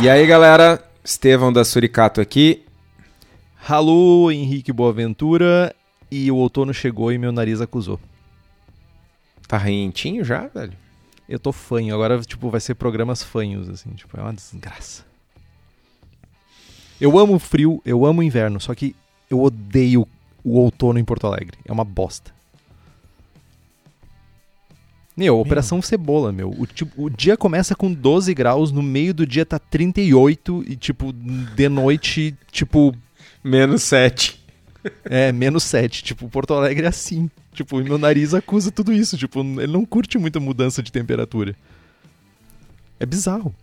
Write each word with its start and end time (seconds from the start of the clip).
E 0.00 0.08
aí, 0.08 0.26
galera, 0.26 0.82
Estevão 1.04 1.52
da 1.52 1.64
Suricato 1.64 2.20
aqui. 2.20 2.64
Alô, 3.66 4.28
Henrique 4.28 4.72
Boaventura. 4.72 5.74
E 6.10 6.30
o 6.32 6.36
outono 6.36 6.74
chegou 6.74 7.12
e 7.12 7.18
meu 7.18 7.30
nariz 7.30 7.60
acusou. 7.60 8.00
Tá 9.46 9.56
rentinho 9.56 10.24
já, 10.24 10.48
velho? 10.48 10.72
Eu 11.28 11.38
tô 11.38 11.52
fanho. 11.52 11.94
Agora, 11.94 12.20
tipo, 12.22 12.50
vai 12.50 12.60
ser 12.60 12.74
programas 12.74 13.22
fanhos, 13.22 13.68
assim. 13.68 13.90
Tipo, 13.90 14.18
é 14.18 14.22
uma 14.22 14.32
desgraça. 14.32 15.04
Eu 17.00 17.16
amo 17.16 17.36
o 17.36 17.38
frio, 17.38 17.80
eu 17.84 18.04
amo 18.04 18.20
o 18.20 18.24
inverno, 18.24 18.60
só 18.60 18.74
que 18.74 18.96
eu 19.30 19.40
odeio 19.40 20.08
o 20.42 20.58
outono 20.58 20.98
em 20.98 21.04
Porto 21.04 21.26
Alegre. 21.28 21.56
É 21.64 21.72
uma 21.72 21.84
bosta. 21.84 22.33
Meu, 25.16 25.38
Operação 25.38 25.80
Cebola, 25.80 26.32
meu. 26.32 26.50
O, 26.58 26.66
tipo, 26.66 27.04
o 27.04 27.08
dia 27.08 27.36
começa 27.36 27.74
com 27.74 27.92
12 27.92 28.34
graus, 28.34 28.72
no 28.72 28.82
meio 28.82 29.14
do 29.14 29.24
dia 29.26 29.46
tá 29.46 29.58
38 29.58 30.64
e, 30.66 30.74
tipo, 30.76 31.12
de 31.12 31.68
noite, 31.68 32.34
tipo, 32.50 32.94
Menos 33.44 33.82
7. 33.82 34.42
é, 35.04 35.30
menos 35.30 35.62
7. 35.64 36.02
Tipo, 36.02 36.28
Porto 36.28 36.54
Alegre 36.54 36.86
é 36.86 36.88
assim. 36.88 37.30
Tipo, 37.52 37.76
meu 37.82 37.98
nariz 37.98 38.34
acusa 38.34 38.72
tudo 38.72 38.92
isso. 38.92 39.16
Tipo, 39.16 39.40
ele 39.40 39.72
não 39.72 39.84
curte 39.84 40.18
muita 40.18 40.40
mudança 40.40 40.82
de 40.82 40.90
temperatura. 40.90 41.54
É 42.98 43.06
bizarro. 43.06 43.54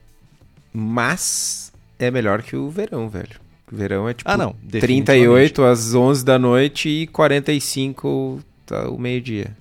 Mas 0.72 1.74
é 2.00 2.10
melhor 2.10 2.42
que 2.42 2.56
o 2.56 2.70
verão, 2.70 3.10
velho. 3.10 3.40
O 3.72 3.76
verão 3.76 4.08
é 4.08 4.14
tipo 4.14 4.30
Ah, 4.30 4.38
não. 4.38 4.56
38 4.70 5.64
às 5.64 5.94
11 5.94 6.24
da 6.24 6.38
noite 6.40 6.88
e 6.90 7.08
45 7.08 8.40
tá, 8.66 8.90
o 8.90 8.98
meio-dia. 8.98 9.56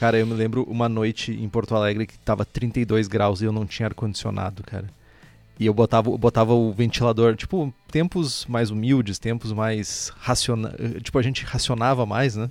Cara, 0.00 0.18
eu 0.18 0.26
me 0.26 0.32
lembro 0.32 0.62
uma 0.62 0.88
noite 0.88 1.30
em 1.30 1.46
Porto 1.46 1.74
Alegre 1.74 2.06
que 2.06 2.18
tava 2.20 2.42
32 2.42 3.06
graus 3.06 3.42
e 3.42 3.44
eu 3.44 3.52
não 3.52 3.66
tinha 3.66 3.86
ar-condicionado, 3.86 4.62
cara. 4.62 4.88
E 5.58 5.66
eu 5.66 5.74
botava, 5.74 6.16
botava 6.16 6.54
o 6.54 6.72
ventilador, 6.72 7.36
tipo, 7.36 7.70
tempos 7.92 8.46
mais 8.46 8.70
humildes, 8.70 9.18
tempos 9.18 9.52
mais 9.52 10.10
raciona... 10.18 10.74
Tipo, 11.02 11.18
a 11.18 11.22
gente 11.22 11.44
racionava 11.44 12.06
mais, 12.06 12.34
né? 12.34 12.50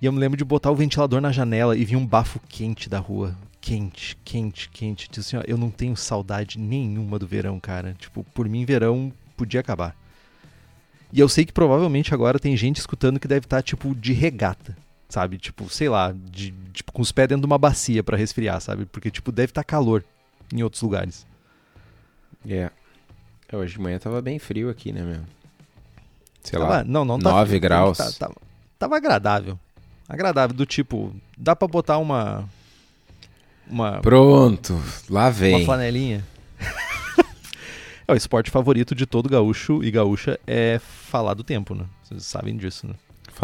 E 0.00 0.06
eu 0.06 0.12
me 0.12 0.20
lembro 0.20 0.38
de 0.38 0.44
botar 0.44 0.70
o 0.70 0.76
ventilador 0.76 1.20
na 1.20 1.32
janela 1.32 1.76
e 1.76 1.84
vinha 1.84 1.98
um 1.98 2.06
bafo 2.06 2.38
quente 2.48 2.88
da 2.88 3.00
rua. 3.00 3.36
Quente, 3.60 4.16
quente, 4.24 4.68
quente. 4.68 5.08
Tipo 5.08 5.18
assim, 5.18 5.36
ó, 5.38 5.42
eu 5.48 5.58
não 5.58 5.72
tenho 5.72 5.96
saudade 5.96 6.56
nenhuma 6.56 7.18
do 7.18 7.26
verão, 7.26 7.58
cara. 7.58 7.96
Tipo, 7.98 8.22
por 8.32 8.48
mim, 8.48 8.64
verão 8.64 9.12
podia 9.36 9.58
acabar. 9.58 9.96
E 11.12 11.18
eu 11.18 11.28
sei 11.28 11.44
que 11.44 11.52
provavelmente 11.52 12.14
agora 12.14 12.38
tem 12.38 12.56
gente 12.56 12.76
escutando 12.76 13.18
que 13.18 13.26
deve 13.26 13.44
estar, 13.44 13.60
tipo, 13.60 13.92
de 13.92 14.12
regata 14.12 14.83
sabe? 15.14 15.38
Tipo, 15.38 15.68
sei 15.70 15.88
lá, 15.88 16.12
de, 16.12 16.52
tipo, 16.72 16.90
com 16.92 17.00
os 17.00 17.12
pés 17.12 17.28
dentro 17.28 17.42
de 17.42 17.46
uma 17.46 17.56
bacia 17.58 18.02
pra 18.02 18.16
resfriar, 18.16 18.60
sabe? 18.60 18.84
Porque, 18.84 19.10
tipo, 19.10 19.30
deve 19.30 19.50
estar 19.52 19.62
calor 19.64 20.04
em 20.52 20.62
outros 20.62 20.82
lugares. 20.82 21.24
É. 22.48 22.70
Hoje 23.52 23.74
de 23.74 23.80
manhã 23.80 23.98
tava 24.00 24.20
bem 24.20 24.38
frio 24.40 24.68
aqui, 24.68 24.92
né, 24.92 25.02
meu? 25.02 25.20
Sei 26.42 26.58
Tava- 26.58 26.70
lá, 26.78 26.84
não, 26.84 27.04
não 27.04 27.18
tá 27.18 27.30
9 27.30 27.48
frio, 27.50 27.60
graus. 27.60 27.96
tá- 27.96 28.10
tava, 28.18 28.34
tava 28.78 28.96
agradável. 28.96 29.58
Agradável, 30.08 30.54
do 30.56 30.66
tipo, 30.66 31.14
dá 31.38 31.54
pra 31.54 31.68
botar 31.68 31.98
uma. 31.98 32.44
Uma, 33.66 34.00
Pronto, 34.00 34.74
lá 35.08 35.22
uma 35.26 35.30
vem. 35.30 35.64
flanelinha. 35.64 36.22
é, 38.06 38.12
o 38.12 38.16
esporte 38.16 38.50
favorito 38.50 38.94
de 38.94 39.06
todo 39.06 39.28
gaúcho 39.28 39.82
e 39.82 39.90
gaúcha 39.90 40.38
é 40.46 40.78
falar 40.80 41.32
do 41.34 41.42
tempo, 41.44 41.74
né? 41.74 41.86
Vocês 42.02 42.24
sabem 42.26 42.56
disso, 42.56 42.86
né? 42.88 42.94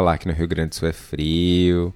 Falar 0.00 0.16
que 0.16 0.26
no 0.26 0.32
Rio 0.32 0.48
Grande 0.48 0.70
do 0.70 0.74
Sul 0.76 0.88
é 0.88 0.94
frio, 0.94 1.94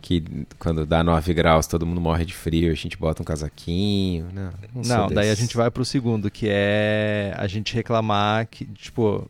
que 0.00 0.24
quando 0.58 0.86
dá 0.86 1.04
9 1.04 1.34
graus 1.34 1.66
todo 1.66 1.84
mundo 1.84 2.00
morre 2.00 2.24
de 2.24 2.32
frio, 2.32 2.72
a 2.72 2.74
gente 2.74 2.96
bota 2.96 3.20
um 3.20 3.24
casaquinho. 3.26 4.26
Não, 4.32 4.50
não, 4.74 4.82
sou 4.84 4.96
Não, 4.96 5.06
daí 5.08 5.28
a 5.30 5.34
gente 5.34 5.54
vai 5.54 5.70
pro 5.70 5.84
segundo, 5.84 6.30
que 6.30 6.46
é 6.48 7.34
a 7.36 7.46
gente 7.46 7.74
reclamar 7.74 8.46
que, 8.46 8.64
tipo. 8.64 9.28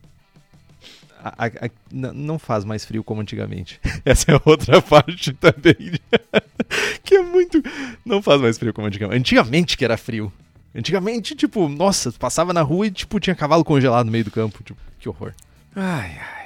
a- 1.19 1.47
a- 1.47 1.67
a- 1.67 1.71
não 2.15 2.39
faz 2.39 2.65
mais 2.65 2.85
frio 2.85 3.03
como 3.03 3.21
antigamente. 3.21 3.81
Essa 4.05 4.31
é 4.31 4.41
outra 4.45 4.81
parte 4.81 5.33
também. 5.33 5.99
que 7.03 7.17
é 7.17 7.23
muito. 7.23 7.61
Não 8.07 8.23
faz 8.23 8.41
mais 8.41 8.57
frio 8.57 8.73
como 8.73 8.87
antigamente. 8.87 9.19
Antigamente 9.19 9.77
que 9.77 9.85
era 9.85 9.97
frio. 9.97 10.33
Antigamente, 10.73 11.35
tipo, 11.35 11.69
nossa, 11.69 12.13
passava 12.13 12.53
na 12.53 12.63
rua 12.63 12.87
e, 12.87 12.91
tipo, 12.93 13.19
tinha 13.19 13.35
cavalo 13.35 13.65
congelado 13.65 14.07
no 14.07 14.13
meio 14.13 14.25
do 14.25 14.31
campo. 14.31 14.63
Tipo, 14.63 14.79
que 15.01 15.09
horror. 15.09 15.33
Ai, 15.75 16.17
ai. 16.37 16.42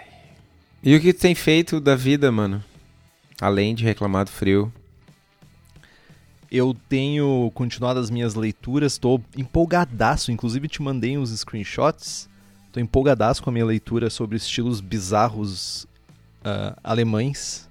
E 0.82 0.94
o 0.94 1.00
que 1.00 1.12
tu 1.12 1.20
tem 1.20 1.34
feito 1.34 1.80
da 1.80 1.96
vida, 1.96 2.30
mano? 2.30 2.62
Além 3.40 3.74
de 3.74 3.84
reclamar 3.84 4.24
do 4.24 4.30
frio. 4.30 4.72
Eu 6.50 6.76
tenho 6.88 7.50
continuado 7.54 7.98
as 7.98 8.08
minhas 8.08 8.34
leituras, 8.34 8.98
tô 8.98 9.20
empolgadaço, 9.36 10.30
inclusive 10.30 10.68
te 10.68 10.80
mandei 10.80 11.18
uns 11.18 11.30
screenshots. 11.36 12.28
Tô 12.72 12.78
empolgadaço 12.78 13.42
com 13.42 13.50
a 13.50 13.52
minha 13.52 13.64
leitura 13.64 14.08
sobre 14.10 14.36
estilos 14.36 14.80
bizarros 14.80 15.86
ah, 16.44 16.76
alemães, 16.84 17.68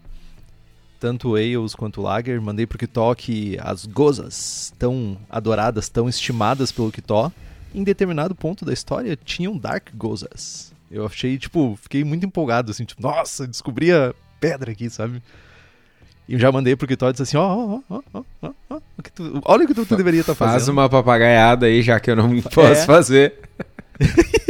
tanto 1.00 1.36
ales 1.36 1.74
quanto 1.74 2.02
lager. 2.02 2.42
Mandei 2.42 2.66
pro 2.66 2.78
Kitó 2.78 3.16
que 3.16 3.58
as 3.62 3.86
gozas 3.86 4.74
tão 4.78 5.18
adoradas, 5.30 5.88
tão 5.88 6.10
estimadas 6.10 6.72
pelo 6.72 6.92
Kitó, 6.92 7.32
em 7.74 7.84
determinado 7.84 8.36
ponto 8.36 8.66
da 8.66 8.74
história 8.74 9.16
tinham 9.16 9.58
dark 9.58 9.90
gozas. 9.96 10.75
Eu 10.95 11.06
achei, 11.06 11.38
tipo, 11.38 11.78
fiquei 11.81 12.03
muito 12.03 12.25
empolgado, 12.25 12.72
assim, 12.72 12.85
tipo, 12.85 13.01
nossa, 13.01 13.45
descobri 13.45 13.91
a 13.91 14.13
pedra 14.39 14.72
aqui, 14.72 14.89
sabe? 14.89 15.22
E 16.28 16.33
eu 16.33 16.39
já 16.39 16.51
mandei 16.51 16.75
pro 16.75 16.88
Kitó 16.88 17.09
e 17.09 17.11
disse 17.11 17.23
assim, 17.23 17.38
ó, 17.38 17.44
ó, 17.45 17.79
ó, 17.89 18.01
ó, 18.13 18.23
ó, 18.41 18.51
olha 19.45 19.66
o 19.66 19.67
que 19.67 19.73
tu, 19.73 19.85
tu 19.85 19.95
deveria 19.95 20.22
estar 20.22 20.33
Faz 20.33 20.53
fazendo. 20.53 20.72
uma 20.73 20.89
papagaiada 20.89 21.66
aí, 21.67 21.81
já 21.81 22.00
que 22.00 22.09
eu 22.09 22.16
não 22.16 22.41
posso 22.41 22.59
É. 22.81 22.85
fazer. 22.85 23.33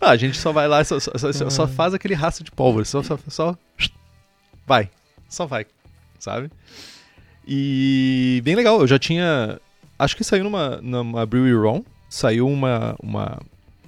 Ah, 0.00 0.10
a 0.10 0.16
gente 0.16 0.36
só 0.36 0.52
vai 0.52 0.68
lá, 0.68 0.84
só, 0.84 1.00
só, 1.00 1.10
só- 1.32 1.48
só 1.50 1.66
faz 1.66 1.94
aquele 1.94 2.12
rastro 2.12 2.44
de 2.44 2.50
pólvora, 2.50 2.84
só, 2.84 3.02
só, 3.02 3.18
só 3.26 3.56
vai, 4.66 4.90
só 5.30 5.46
vai, 5.46 5.64
sabe? 6.18 6.50
E 7.48 8.42
bem 8.44 8.54
legal, 8.54 8.80
eu 8.80 8.86
já 8.86 8.98
tinha, 8.98 9.58
acho 9.98 10.14
que 10.14 10.22
saiu 10.22 10.44
numa, 10.44 10.76
numa 10.82 11.24
Brewery 11.24 11.54
Ron, 11.56 11.82
saiu 12.10 12.46
uma, 12.46 12.94
uma 13.02 13.40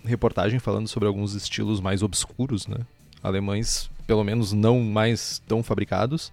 reportagem 0.06 0.58
falando 0.58 0.88
sobre 0.88 1.06
alguns 1.06 1.34
estilos 1.34 1.80
mais 1.80 2.02
obscuros, 2.02 2.66
né? 2.66 2.78
Alemães, 3.22 3.90
pelo 4.06 4.24
menos 4.24 4.52
não 4.52 4.80
mais 4.80 5.42
tão 5.46 5.62
fabricados. 5.62 6.32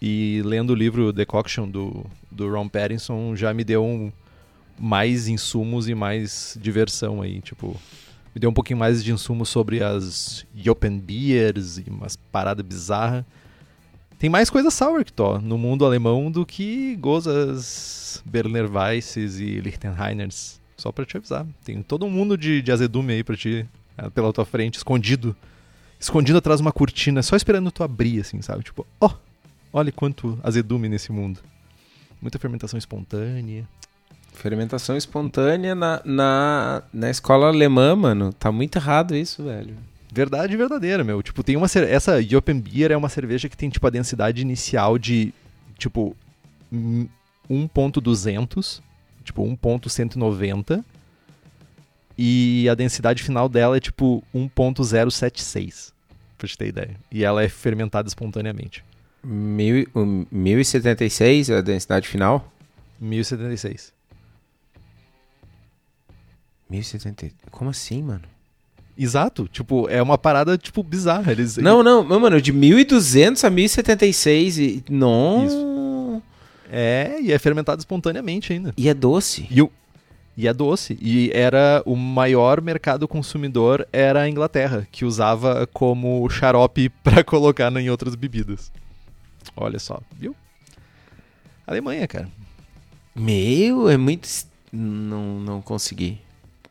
E 0.00 0.42
lendo 0.44 0.70
o 0.70 0.74
livro 0.74 1.12
Decoction 1.12 1.68
do, 1.68 2.04
do 2.30 2.50
Ron 2.50 2.68
Pattinson 2.68 3.34
já 3.34 3.52
me 3.54 3.64
deu 3.64 3.84
um, 3.84 4.12
mais 4.78 5.28
insumos 5.28 5.88
e 5.88 5.94
mais 5.94 6.56
diversão 6.60 7.22
aí, 7.22 7.40
tipo, 7.40 7.80
me 8.34 8.40
deu 8.40 8.50
um 8.50 8.54
pouquinho 8.54 8.78
mais 8.78 9.02
de 9.02 9.12
insumos 9.12 9.48
sobre 9.48 9.82
as 9.82 10.44
Jopen 10.54 10.98
Beers 10.98 11.78
e 11.78 11.84
umas 11.88 12.16
paradas 12.16 12.64
bizarras. 12.64 13.24
Tem 14.18 14.30
mais 14.30 14.48
coisa 14.48 14.70
sour 14.70 15.04
que 15.04 15.12
tô 15.12 15.38
no 15.38 15.58
mundo 15.58 15.84
alemão 15.84 16.30
do 16.30 16.44
que 16.46 16.96
Gozas, 16.96 18.22
Berliner 18.24 18.70
Weisses 18.70 19.38
e 19.38 19.60
Lichtenheiners. 19.60 20.60
Só 20.76 20.92
pra 20.92 21.04
te 21.04 21.16
avisar. 21.16 21.46
Tem 21.64 21.82
todo 21.82 22.04
um 22.04 22.10
mundo 22.10 22.36
de, 22.36 22.60
de 22.60 22.70
azedume 22.70 23.14
aí 23.14 23.24
pra 23.24 23.36
ti, 23.36 23.66
eh, 23.96 24.10
pela 24.10 24.32
tua 24.32 24.44
frente, 24.44 24.76
escondido. 24.76 25.34
Escondido 25.98 26.38
atrás 26.38 26.60
de 26.60 26.66
uma 26.66 26.72
cortina, 26.72 27.22
só 27.22 27.34
esperando 27.36 27.70
tu 27.70 27.82
abrir, 27.82 28.20
assim, 28.20 28.42
sabe? 28.42 28.62
Tipo, 28.62 28.86
ó, 29.00 29.10
olha 29.72 29.90
quanto 29.90 30.38
azedume 30.42 30.88
nesse 30.88 31.10
mundo. 31.10 31.40
Muita 32.20 32.38
fermentação 32.38 32.78
espontânea. 32.78 33.66
Fermentação 34.32 34.96
espontânea 34.96 35.74
na, 35.74 36.02
na, 36.04 36.82
na 36.92 37.10
escola 37.10 37.46
alemã, 37.46 37.96
mano. 37.96 38.32
Tá 38.32 38.52
muito 38.52 38.76
errado 38.76 39.16
isso, 39.16 39.42
velho. 39.44 39.74
Verdade 40.12 40.56
verdadeira, 40.56 41.02
meu. 41.02 41.22
Tipo, 41.22 41.42
tem 41.42 41.56
uma 41.56 41.66
essa 41.66 42.16
Open 42.36 42.60
Beer 42.60 42.92
é 42.92 42.96
uma 42.96 43.08
cerveja 43.08 43.48
que 43.48 43.56
tem 43.56 43.70
tipo 43.70 43.86
a 43.86 43.90
densidade 43.90 44.42
inicial 44.42 44.98
de 44.98 45.32
tipo 45.78 46.16
hum, 46.72 47.06
1.200, 47.50 48.80
tipo 49.26 49.44
1.190 49.44 50.82
e 52.16 52.66
a 52.68 52.74
densidade 52.74 53.22
final 53.22 53.48
dela 53.48 53.76
é 53.76 53.80
tipo 53.80 54.24
1.076, 54.34 55.92
pra 56.38 56.48
te 56.48 56.56
ter 56.56 56.68
ideia. 56.68 56.96
E 57.12 57.24
ela 57.24 57.42
é 57.42 57.48
fermentada 57.48 58.08
espontaneamente. 58.08 58.82
Mil, 59.22 59.86
um, 59.94 60.24
1076 60.30 61.50
é 61.50 61.58
a 61.58 61.60
densidade 61.60 62.08
final? 62.08 62.50
1076. 62.98 63.92
1070. 66.70 67.34
Como 67.50 67.70
assim, 67.70 68.02
mano? 68.02 68.22
Exato, 68.98 69.46
tipo, 69.46 69.88
é 69.90 70.00
uma 70.00 70.16
parada 70.16 70.56
tipo 70.56 70.82
bizarra, 70.82 71.30
eles 71.30 71.58
Não, 71.58 71.82
não, 71.82 72.02
mano, 72.18 72.40
de 72.40 72.50
1200 72.50 73.44
a 73.44 73.50
1076 73.50 74.58
e 74.58 74.84
não. 74.88 75.44
É, 76.70 77.18
e 77.20 77.32
é 77.32 77.38
fermentado 77.38 77.80
espontaneamente 77.80 78.52
ainda. 78.52 78.72
E 78.76 78.88
é 78.88 78.94
doce. 78.94 79.46
E, 79.50 79.62
o, 79.62 79.70
e 80.36 80.46
é 80.46 80.52
doce. 80.52 80.98
E 81.00 81.30
era 81.32 81.82
o 81.86 81.96
maior 81.96 82.60
mercado 82.60 83.06
consumidor 83.08 83.86
era 83.92 84.22
a 84.22 84.28
Inglaterra, 84.28 84.86
que 84.90 85.04
usava 85.04 85.66
como 85.72 86.28
xarope 86.28 86.88
pra 87.02 87.24
colocar 87.24 87.74
em 87.76 87.90
outras 87.90 88.14
bebidas. 88.14 88.72
Olha 89.56 89.78
só, 89.78 90.00
viu? 90.18 90.34
Alemanha, 91.66 92.06
cara. 92.06 92.28
Meu, 93.14 93.88
é 93.88 93.96
muito. 93.96 94.28
Não, 94.72 95.40
não 95.40 95.62
consegui. 95.62 96.20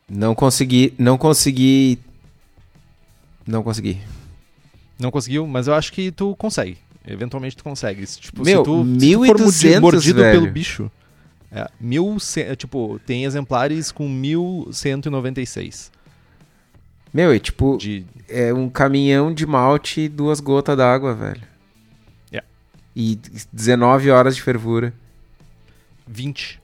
Não 0.08 0.34
consegui. 0.34 0.94
Não 0.98 1.18
consegui. 1.18 1.98
Não 3.46 3.62
consegui. 3.62 4.00
Não 4.98 5.10
conseguiu, 5.10 5.46
mas 5.46 5.66
eu 5.66 5.74
acho 5.74 5.92
que 5.92 6.10
tu 6.10 6.34
consegue. 6.36 6.78
Eventualmente 7.06 7.56
tu 7.56 7.62
consegue. 7.64 8.06
Se, 8.06 8.20
Tipo, 8.20 8.44
Meu, 8.44 8.58
se 8.58 8.64
tu, 8.64 8.84
se 9.00 9.10
tu 9.16 9.26
for 9.26 9.36
1.200, 9.36 9.80
mordido 9.80 10.20
velho. 10.20 10.40
pelo 10.40 10.52
bicho. 10.52 10.90
É, 11.50 11.70
mil, 11.80 12.16
é, 12.36 12.56
tipo, 12.56 12.98
tem 13.06 13.24
exemplares 13.24 13.92
com 13.92 14.08
1196 14.08 15.92
Meu, 17.14 17.30
é 17.32 17.38
tipo. 17.38 17.78
de 17.78 18.04
É 18.28 18.52
um 18.52 18.68
caminhão 18.68 19.32
de 19.32 19.46
malte 19.46 20.02
e 20.02 20.08
duas 20.08 20.40
gotas 20.40 20.76
d'água, 20.76 21.14
velho. 21.14 21.42
É. 22.32 22.42
E 22.94 23.18
19 23.52 24.10
horas 24.10 24.34
de 24.34 24.42
fervura. 24.42 24.92
20. 26.06 26.60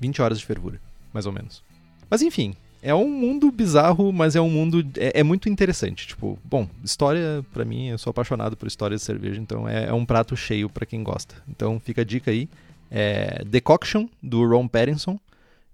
20 0.00 0.22
horas 0.22 0.38
de 0.38 0.46
fervura, 0.46 0.80
mais 1.12 1.26
ou 1.26 1.32
menos. 1.32 1.62
Mas 2.08 2.22
enfim, 2.22 2.54
é 2.84 2.94
um 2.94 3.08
mundo 3.08 3.50
bizarro, 3.50 4.12
mas 4.12 4.36
é 4.36 4.40
um 4.40 4.50
mundo. 4.50 4.86
É, 4.96 5.20
é 5.20 5.22
muito 5.22 5.48
interessante. 5.48 6.06
Tipo, 6.06 6.38
bom, 6.44 6.68
história, 6.84 7.44
pra 7.52 7.64
mim, 7.64 7.88
eu 7.88 7.98
sou 7.98 8.10
apaixonado 8.10 8.56
por 8.56 8.66
história 8.68 8.96
de 8.96 9.02
cerveja, 9.02 9.40
então 9.40 9.68
é, 9.68 9.86
é 9.86 9.92
um 9.92 10.04
prato 10.04 10.36
cheio 10.36 10.68
pra 10.68 10.84
quem 10.86 11.02
gosta. 11.02 11.34
Então 11.48 11.80
fica 11.80 12.02
a 12.02 12.04
dica 12.04 12.30
aí. 12.30 12.48
É 12.90 13.42
Decoction, 13.44 14.06
do 14.22 14.46
Ron 14.46 14.68
Pattinson. 14.68 15.18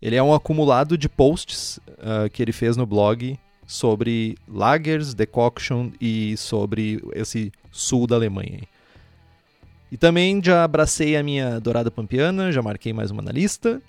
Ele 0.00 0.16
é 0.16 0.22
um 0.22 0.32
acumulado 0.32 0.96
de 0.96 1.08
posts 1.08 1.78
ah, 1.98 2.28
que 2.30 2.40
ele 2.42 2.52
fez 2.52 2.76
no 2.76 2.86
blog 2.86 3.38
sobre 3.66 4.36
lagers, 4.48 5.12
decoction 5.12 5.90
e 6.00 6.36
sobre 6.36 7.02
esse 7.14 7.52
sul 7.70 8.06
da 8.06 8.16
Alemanha. 8.16 8.60
E 9.92 9.96
também 9.96 10.40
já 10.42 10.64
abracei 10.64 11.16
a 11.16 11.22
minha 11.22 11.60
dourada 11.60 11.90
pampiana, 11.90 12.52
já 12.52 12.62
marquei 12.62 12.92
mais 12.92 13.10
uma 13.10 13.20
na 13.22 13.32
lista. 13.32 13.82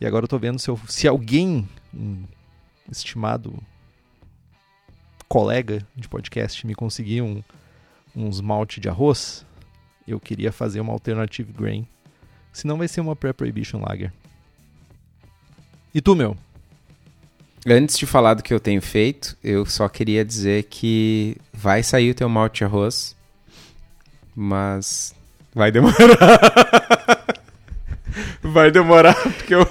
E 0.00 0.06
agora 0.06 0.24
eu 0.24 0.28
tô 0.28 0.38
vendo 0.38 0.58
se, 0.58 0.68
eu- 0.68 0.78
se 0.86 1.08
alguém, 1.08 1.66
um 1.96 2.24
estimado 2.90 3.52
colega 5.28 5.86
de 5.94 6.08
podcast, 6.08 6.66
me 6.66 6.74
conseguir 6.74 7.22
um, 7.22 7.42
uns 8.14 8.40
malte 8.40 8.80
de 8.80 8.88
arroz, 8.88 9.44
eu 10.06 10.20
queria 10.20 10.52
fazer 10.52 10.80
uma 10.80 10.92
alternative 10.92 11.52
grain. 11.52 11.86
Senão 12.52 12.78
vai 12.78 12.88
ser 12.88 13.00
uma 13.00 13.16
pré-prohibition 13.16 13.80
lager. 13.80 14.12
E 15.92 16.00
tu, 16.00 16.14
meu? 16.14 16.36
Antes 17.66 17.98
de 17.98 18.06
falar 18.06 18.34
do 18.34 18.42
que 18.42 18.54
eu 18.54 18.60
tenho 18.60 18.80
feito, 18.80 19.36
eu 19.42 19.66
só 19.66 19.88
queria 19.88 20.24
dizer 20.24 20.64
que 20.64 21.36
vai 21.52 21.82
sair 21.82 22.12
o 22.12 22.14
teu 22.14 22.28
malte 22.28 22.58
de 22.58 22.64
arroz, 22.64 23.16
mas 24.34 25.14
vai 25.52 25.72
demorar. 25.72 25.96
vai 28.56 28.70
demorar, 28.70 29.14
porque 29.22 29.54
eu, 29.54 29.66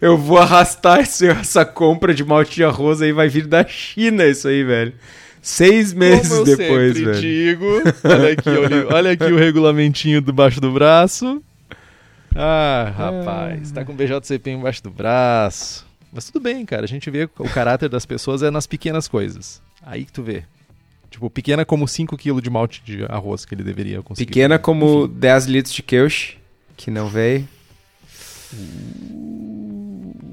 eu 0.00 0.16
vvou 0.18 0.38
arrastar 0.38 1.00
esse- 1.00 1.26
essa 1.28 1.64
compra 1.64 2.14
de 2.14 2.22
malte 2.24 2.54
de 2.56 2.64
arroz 2.64 3.00
aí, 3.02 3.12
vai 3.12 3.28
vir 3.28 3.46
da 3.46 3.66
China 3.66 4.24
isso 4.26 4.46
aí, 4.48 4.62
velho. 4.62 4.92
Seis 5.42 5.92
meses 5.94 6.28
Como 6.28 6.40
eu 6.40 6.44
depois, 6.56 6.96
sempre 6.96 7.04
velho. 7.12 7.20
digo, 7.20 7.66
olha 8.04 8.32
aqui, 8.32 8.48
olha, 8.50 8.86
olha 8.94 9.10
aqui 9.12 9.24
o 9.32 9.36
regulamentinho 9.38 10.20
debaixo 10.20 10.60
do 10.60 10.72
braço. 10.72 11.40
Ah, 12.34 12.92
rapaz, 12.96 13.70
tá 13.72 13.84
com 13.84 13.92
o 13.92 13.94
BJCP 13.94 14.50
embaixo 14.50 14.82
do 14.82 14.90
braço. 14.90 15.86
Mas 16.12 16.26
tudo 16.26 16.42
bem, 16.42 16.64
cara. 16.66 16.84
A 16.84 16.88
gente 16.88 17.08
vê 17.10 17.28
o 17.38 17.48
caráter 17.48 17.88
das 17.88 18.04
pessoas 18.04 18.42
é 18.42 18.50
nas 18.50 18.66
pequenas 18.66 19.06
coisas. 19.08 19.62
Aí 19.84 20.04
que 20.04 20.12
tu 20.12 20.22
vê. 20.22 20.42
Tipo, 21.10 21.30
pequena 21.30 21.64
como 21.64 21.84
5kg 21.86 22.40
de 22.40 22.50
malte 22.50 22.82
de 22.84 23.04
arroz 23.08 23.44
que 23.44 23.54
ele 23.54 23.62
deveria 23.62 24.02
conseguir. 24.02 24.26
Pequena 24.26 24.58
como 24.58 25.06
10 25.08 25.46
litros 25.46 25.74
de 25.74 25.82
Keush, 25.82 26.36
que 26.76 26.90
não 26.90 27.08
veio. 27.08 27.46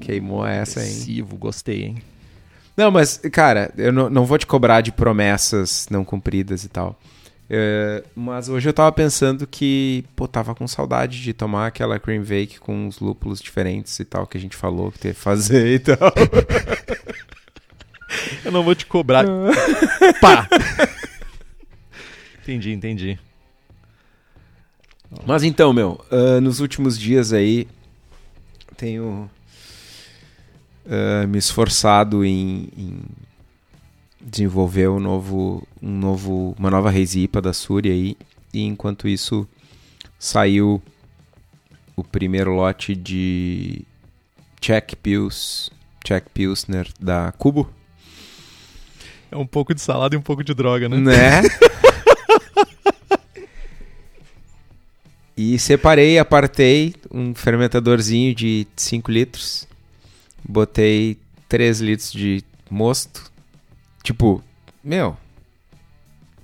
Queimou 0.00 0.46
essa, 0.46 0.80
hein? 0.80 0.86
Agressivo, 0.86 1.36
gostei, 1.36 1.84
hein? 1.84 1.96
Não, 2.76 2.90
mas, 2.90 3.18
cara, 3.30 3.72
eu 3.76 3.92
não, 3.92 4.10
não 4.10 4.24
vou 4.24 4.36
te 4.36 4.46
cobrar 4.46 4.80
de 4.80 4.90
promessas 4.90 5.86
não 5.90 6.04
cumpridas 6.04 6.64
e 6.64 6.68
tal. 6.68 6.98
É, 7.48 8.02
mas 8.16 8.48
hoje 8.48 8.68
eu 8.68 8.72
tava 8.72 8.90
pensando 8.90 9.46
que, 9.46 10.04
pô, 10.16 10.26
tava 10.26 10.54
com 10.54 10.66
saudade 10.66 11.22
de 11.22 11.32
tomar 11.32 11.66
aquela 11.66 11.98
cream 11.98 12.22
bake 12.22 12.58
com 12.58 12.86
uns 12.86 12.98
lúpulos 12.98 13.40
diferentes 13.40 14.00
e 14.00 14.04
tal, 14.04 14.26
que 14.26 14.36
a 14.36 14.40
gente 14.40 14.56
falou 14.56 14.90
que 14.90 15.08
ia 15.08 15.14
fazer 15.14 15.74
e 15.74 15.78
tal. 15.78 15.96
Eu 18.44 18.52
não 18.52 18.62
vou 18.62 18.74
te 18.74 18.86
cobrar. 18.86 19.24
Pá! 20.20 20.48
entendi, 22.42 22.72
entendi. 22.72 23.18
Mas 25.26 25.42
então, 25.42 25.72
meu, 25.72 26.04
ah, 26.10 26.40
nos 26.40 26.60
últimos 26.60 26.98
dias 26.98 27.32
aí, 27.32 27.68
tenho 28.84 29.30
ah, 30.86 31.26
me 31.26 31.38
esforçado 31.38 32.22
em, 32.22 32.68
em 32.76 33.00
desenvolver 34.20 34.88
um 34.88 35.00
novo, 35.00 35.66
um 35.82 35.90
novo, 35.90 36.54
uma 36.58 36.70
nova 36.70 36.90
Reis 36.90 37.14
IPA 37.14 37.40
da 37.40 37.52
Súria 37.54 37.92
aí, 37.92 38.14
e 38.52 38.62
enquanto 38.62 39.08
isso 39.08 39.48
saiu 40.18 40.82
o 41.96 42.04
primeiro 42.04 42.52
lote 42.52 42.94
de 42.94 43.82
Czech 44.60 44.96
Pils, 44.96 45.70
Czech 46.04 46.28
Pilsner 46.34 46.86
da 47.00 47.32
Cubo, 47.38 47.70
É 49.30 49.36
um 49.36 49.46
pouco 49.46 49.74
de 49.74 49.80
salada 49.80 50.14
e 50.14 50.18
um 50.18 50.22
pouco 50.22 50.44
de 50.44 50.52
droga, 50.52 50.88
né? 50.90 50.98
né? 50.98 51.42
e 55.36 55.58
separei, 55.58 56.18
apartei 56.18 56.94
um 57.12 57.34
fermentadorzinho 57.34 58.34
de 58.34 58.66
5 58.76 59.10
litros. 59.10 59.66
Botei 60.46 61.16
3 61.48 61.80
litros 61.80 62.12
de 62.12 62.42
mosto. 62.70 63.30
Tipo, 64.02 64.42
meu. 64.82 65.16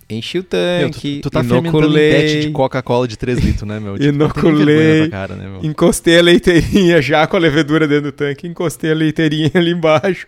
Enchi 0.09 0.39
o 0.39 0.41
Meu, 0.41 0.49
tanque, 0.91 1.21
tu, 1.23 1.31
tu 1.31 1.31
tá 1.31 1.45
fermentando 1.45 1.69
inoculei, 1.69 2.11
pet 2.11 2.41
de 2.41 2.51
Coca-Cola 2.51 3.07
de 3.07 3.17
3 3.17 3.39
litros, 3.39 3.63
né, 3.69 3.79
meu? 3.79 3.97
Tipo, 3.97 4.09
Inoculei. 4.09 5.09
cara, 5.09 5.37
né, 5.37 5.47
meu? 5.49 5.65
encostei 5.65 6.19
a 6.19 6.23
leiteirinha 6.23 6.99
já 7.03 7.25
com 7.29 7.37
a 7.37 7.39
levedura 7.39 7.87
dentro 7.87 8.11
do 8.11 8.13
tanque, 8.13 8.49
encostei 8.49 8.91
a 8.91 8.95
leiteirinha 8.95 9.53
ali 9.55 9.71
embaixo. 9.71 10.27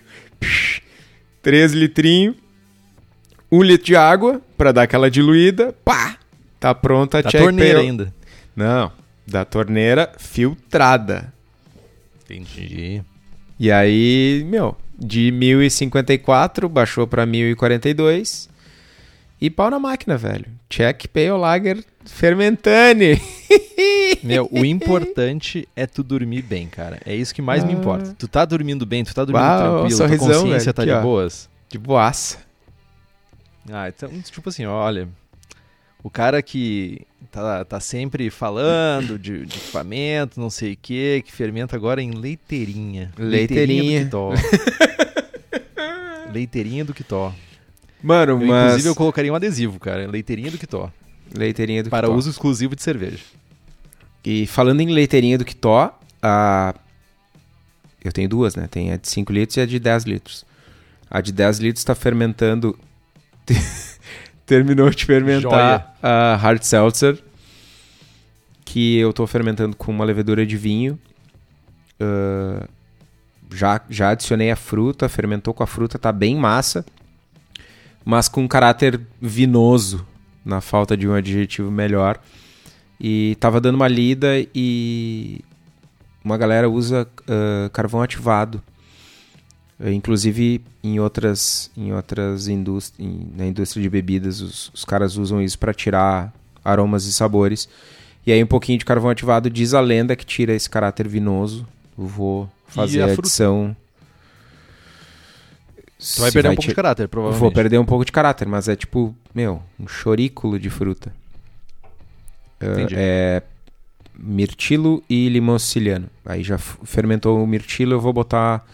3 1.42 1.73
litrinhos. 1.73 2.37
1 3.50 3.62
litro 3.62 3.87
de 3.87 3.97
água 3.97 4.40
pra 4.57 4.71
dar 4.71 4.83
aquela 4.85 5.11
diluída. 5.11 5.75
Pá! 5.85 6.16
Tá 6.61 6.73
pronta 6.73 7.19
a 7.19 7.23
Da 7.23 7.31
Czech 7.31 7.42
torneira 7.42 7.81
ainda. 7.81 8.14
Não, 8.55 8.93
da 9.27 9.45
torneira 9.45 10.13
filtrada. 10.19 11.33
Entendi. 12.25 13.03
E 13.59 13.71
aí, 13.71 14.45
meu, 14.49 14.77
de 14.99 15.31
1054 15.33 16.69
baixou 16.69 17.07
pra 17.07 17.25
1042. 17.27 18.51
E 19.41 19.51
pau 19.51 19.69
na 19.71 19.79
máquina, 19.79 20.17
velho. 20.17 20.47
Czech 20.69 21.09
Pale 21.09 21.31
Lager 21.31 21.85
fermentane. 22.07 23.21
Meu, 24.23 24.49
o 24.53 24.65
importante 24.65 25.69
é 25.75 25.85
tu 25.85 26.05
dormir 26.05 26.43
bem, 26.43 26.69
cara. 26.69 27.01
É 27.05 27.13
isso 27.13 27.35
que 27.35 27.43
mais 27.43 27.65
me 27.65 27.73
Ah. 27.73 27.77
importa. 27.77 28.15
Tu 28.17 28.29
tá 28.29 28.45
dormindo 28.45 28.87
bem, 28.87 29.03
tu 29.03 29.13
tá 29.13 29.25
dormindo 29.25 29.43
Uau, 29.45 29.59
tranquilo, 29.59 29.89
tua 29.89 29.97
sorrisão, 29.97 30.29
consciência 30.29 30.59
velho, 30.59 30.75
tá 30.75 30.83
aqui, 30.83 30.91
de 30.93 30.97
ó. 30.97 31.03
boas. 31.03 31.49
De 31.69 31.77
boaça. 31.79 32.39
Ah, 33.69 33.89
então, 33.89 34.09
tipo 34.23 34.49
assim, 34.49 34.65
olha. 34.65 35.09
O 36.03 36.11
cara 36.11 36.43
que 36.43 37.07
tá, 37.31 37.65
tá 37.65 37.79
sempre 37.79 38.29
falando 38.29 39.19
de, 39.19 39.47
de 39.47 39.57
equipamento, 39.57 40.41
não 40.41 40.51
sei 40.51 40.73
o 40.73 40.77
que, 40.81 41.23
que 41.23 41.33
fermenta 41.33 41.77
agora 41.77 42.03
em 42.03 42.11
leiteirinha. 42.11 43.13
Leiteirinha. 43.17 44.01
do 44.01 44.05
Quitó. 44.07 44.31
leiteirinha 46.33 46.85
do 46.85 46.93
Quitó. 46.95 47.33
Mano, 48.03 48.33
Eu, 48.33 48.39
mas. 48.47 48.65
Inclusive, 48.71 48.89
eu 48.89 48.95
colocaria 48.95 49.33
um 49.33 49.37
adesivo, 49.37 49.79
cara. 49.79 50.09
Leiteirinha 50.11 50.51
do 50.51 50.59
Kitó. 50.59 50.91
Leiteirinha 51.33 51.85
do 51.85 51.91
Para 51.91 52.09
Kitó. 52.09 52.19
uso 52.19 52.31
exclusivo 52.31 52.75
de 52.75 52.83
cerveja. 52.83 53.23
E 54.25 54.47
falando 54.47 54.81
em 54.81 54.89
leiteirinha 54.93 55.39
do 55.39 55.45
Kitó, 55.45 55.99
a... 56.21 56.75
eu 58.05 58.13
tenho 58.13 58.29
duas, 58.29 58.57
né? 58.57 58.67
Tem 58.69 58.93
a 58.93 58.97
de 58.97 59.09
5 59.09 59.33
litros 59.33 59.57
e 59.57 59.61
a 59.61 59.67
de 59.67 59.79
10 59.79 60.05
litros. 60.05 60.45
A 61.09 61.21
de 61.21 61.33
10 61.33 61.59
litros 61.59 61.81
está 61.81 61.95
fermentando. 61.95 62.77
Terminou 64.47 64.91
de 64.91 65.05
fermentar 65.05 65.97
a 66.03 66.37
Hard 66.37 66.63
Seltzer, 66.63 67.23
que 68.65 68.99
eu 68.99 69.13
tô 69.13 69.27
fermentando 69.27 69.77
com 69.77 69.93
uma 69.93 70.05
levedura 70.05 70.45
de 70.45 70.57
vinho. 70.57 70.99
Ah, 72.01 72.67
já, 73.55 73.81
já 73.89 74.11
adicionei 74.11 74.51
a 74.51 74.57
fruta, 74.57 75.09
fermentou 75.09 75.53
com 75.55 75.63
a 75.63 75.67
fruta, 75.67 75.99
tá 75.99 76.11
bem 76.11 76.37
massa, 76.37 76.85
mas 78.05 78.29
com 78.29 78.43
um 78.43 78.49
caráter 78.49 79.01
vinoso, 79.21 80.07
na 80.45 80.61
falta 80.61 80.97
de 80.97 81.07
um 81.07 81.15
adjetivo 81.15 81.71
melhor. 81.71 82.19
E 82.99 83.37
tava 83.41 83.61
dando 83.61 83.77
uma 83.77 83.89
lida 83.89 84.29
e 84.55 85.41
uma 86.25 86.37
galera 86.37 86.69
usa 86.69 87.07
ah, 87.29 87.71
carvão 87.73 88.03
ativado. 88.03 88.63
Eh, 89.83 89.93
Inclusive 89.93 90.62
em 90.83 91.01
outras, 91.01 91.71
em 91.77 91.93
outras 91.93 92.49
indústrias, 92.49 93.11
na 93.37 93.47
indústria 93.47 93.83
de 93.83 93.91
bebidas, 93.91 94.41
os, 94.41 94.71
os 94.73 94.85
caras 94.85 95.17
usam 95.17 95.43
isso 95.43 95.59
para 95.59 95.75
tirar 95.75 96.33
aromas 96.65 97.05
e 97.05 97.12
sabores. 97.12 97.69
E 98.25 98.33
aí 98.33 98.43
um 98.43 98.47
pouquinho 98.47 98.79
de 98.79 98.85
carvão 98.85 99.11
ativado 99.11 99.51
diz 99.51 99.75
a 99.75 99.81
lenda 99.81 100.15
que 100.15 100.25
tira 100.25 100.55
esse 100.55 100.71
caráter 100.71 101.09
vinoso. 101.09 101.67
Eu 101.99 102.07
vou 102.07 102.51
fazer 102.69 103.03
a 103.03 103.07
a, 103.07 103.12
adição. 103.12 103.77
Tu 105.99 106.21
vai 106.21 106.33
perder 106.33 106.49
um 106.49 106.55
pouco 106.55 106.69
de 106.69 106.75
caráter, 106.75 107.09
provavelmente. 107.09 107.41
Vou 107.41 107.53
perder 107.53 107.79
um 107.79 107.85
pouco 107.85 108.05
de 108.05 108.12
caráter, 108.12 108.49
mas 108.49 108.69
é 108.69 108.75
tipo, 108.75 109.15
meu, 109.35 109.62
um 109.79 109.87
chorículo 109.87 110.59
de 110.59 110.71
fruta. 110.71 111.12
Ah, 112.61 112.67
Entendi. 112.67 112.95
É 112.97 113.43
mirtilo 114.17 115.03
e 115.09 115.29
limão 115.29 115.59
siciliano. 115.59 116.09
Aí 116.25 116.43
já 116.43 116.59
fermentou 116.59 117.43
o 117.43 117.47
mirtilo, 117.47 117.93
eu 117.93 118.01
vou 118.01 118.12
botar 118.12 118.65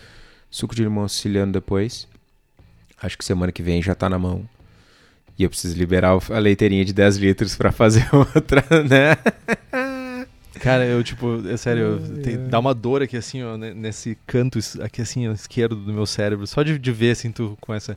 suco 0.50 0.74
de 0.74 0.82
limão 0.82 1.08
siciliano 1.08 1.52
depois. 1.52 2.06
Acho 3.00 3.16
que 3.16 3.24
semana 3.24 3.52
que 3.52 3.62
vem 3.62 3.82
já 3.82 3.94
tá 3.94 4.08
na 4.08 4.18
mão. 4.18 4.48
E 5.38 5.44
eu 5.44 5.48
preciso 5.50 5.76
liberar 5.78 6.18
a 6.30 6.38
leiteirinha 6.38 6.84
de 6.84 6.92
10 6.92 7.16
litros 7.18 7.54
pra 7.56 7.70
fazer 7.70 8.08
outra, 8.12 8.64
né? 8.88 9.16
Cara, 10.60 10.84
eu, 10.84 11.04
tipo, 11.04 11.46
é 11.48 11.56
sério, 11.56 12.00
dá 12.50 12.58
uma 12.58 12.74
dor 12.74 13.00
aqui, 13.02 13.16
assim, 13.16 13.44
ó, 13.44 13.56
ne- 13.56 13.72
nesse 13.72 14.18
canto, 14.26 14.58
aqui, 14.82 15.00
assim, 15.02 15.28
ó, 15.28 15.32
esquerdo 15.32 15.76
do 15.76 15.92
meu 15.92 16.04
cérebro. 16.06 16.44
Só 16.48 16.64
de, 16.64 16.76
de 16.78 16.92
ver, 16.92 17.12
assim, 17.12 17.30
tu 17.30 17.56
com 17.60 17.72
essa... 17.72 17.96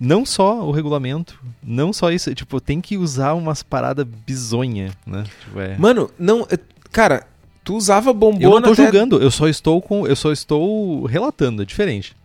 Não 0.00 0.24
só 0.26 0.66
o 0.66 0.72
regulamento, 0.72 1.38
não 1.62 1.92
só 1.92 2.10
isso, 2.10 2.34
tipo, 2.34 2.60
tem 2.60 2.80
que 2.80 2.96
usar 2.96 3.34
umas 3.34 3.62
paradas 3.62 4.04
bizonha, 4.26 4.90
né? 5.06 5.24
Tipo, 5.44 5.60
é... 5.60 5.76
Mano, 5.78 6.10
não. 6.18 6.46
eh, 6.50 6.58
Cara, 6.90 7.26
tu 7.70 7.76
usava 7.76 8.12
bombona. 8.12 8.44
Eu 8.44 8.50
não 8.50 8.62
tô 8.62 8.72
até 8.72 8.82
julgando, 8.82 9.22
eu 9.22 9.30
só 9.30 9.46
estou 9.48 9.80
com... 9.80 10.06
Eu 10.06 10.16
só 10.16 10.32
estou 10.32 11.04
relatando, 11.06 11.62
é 11.62 11.64
diferente. 11.64 12.16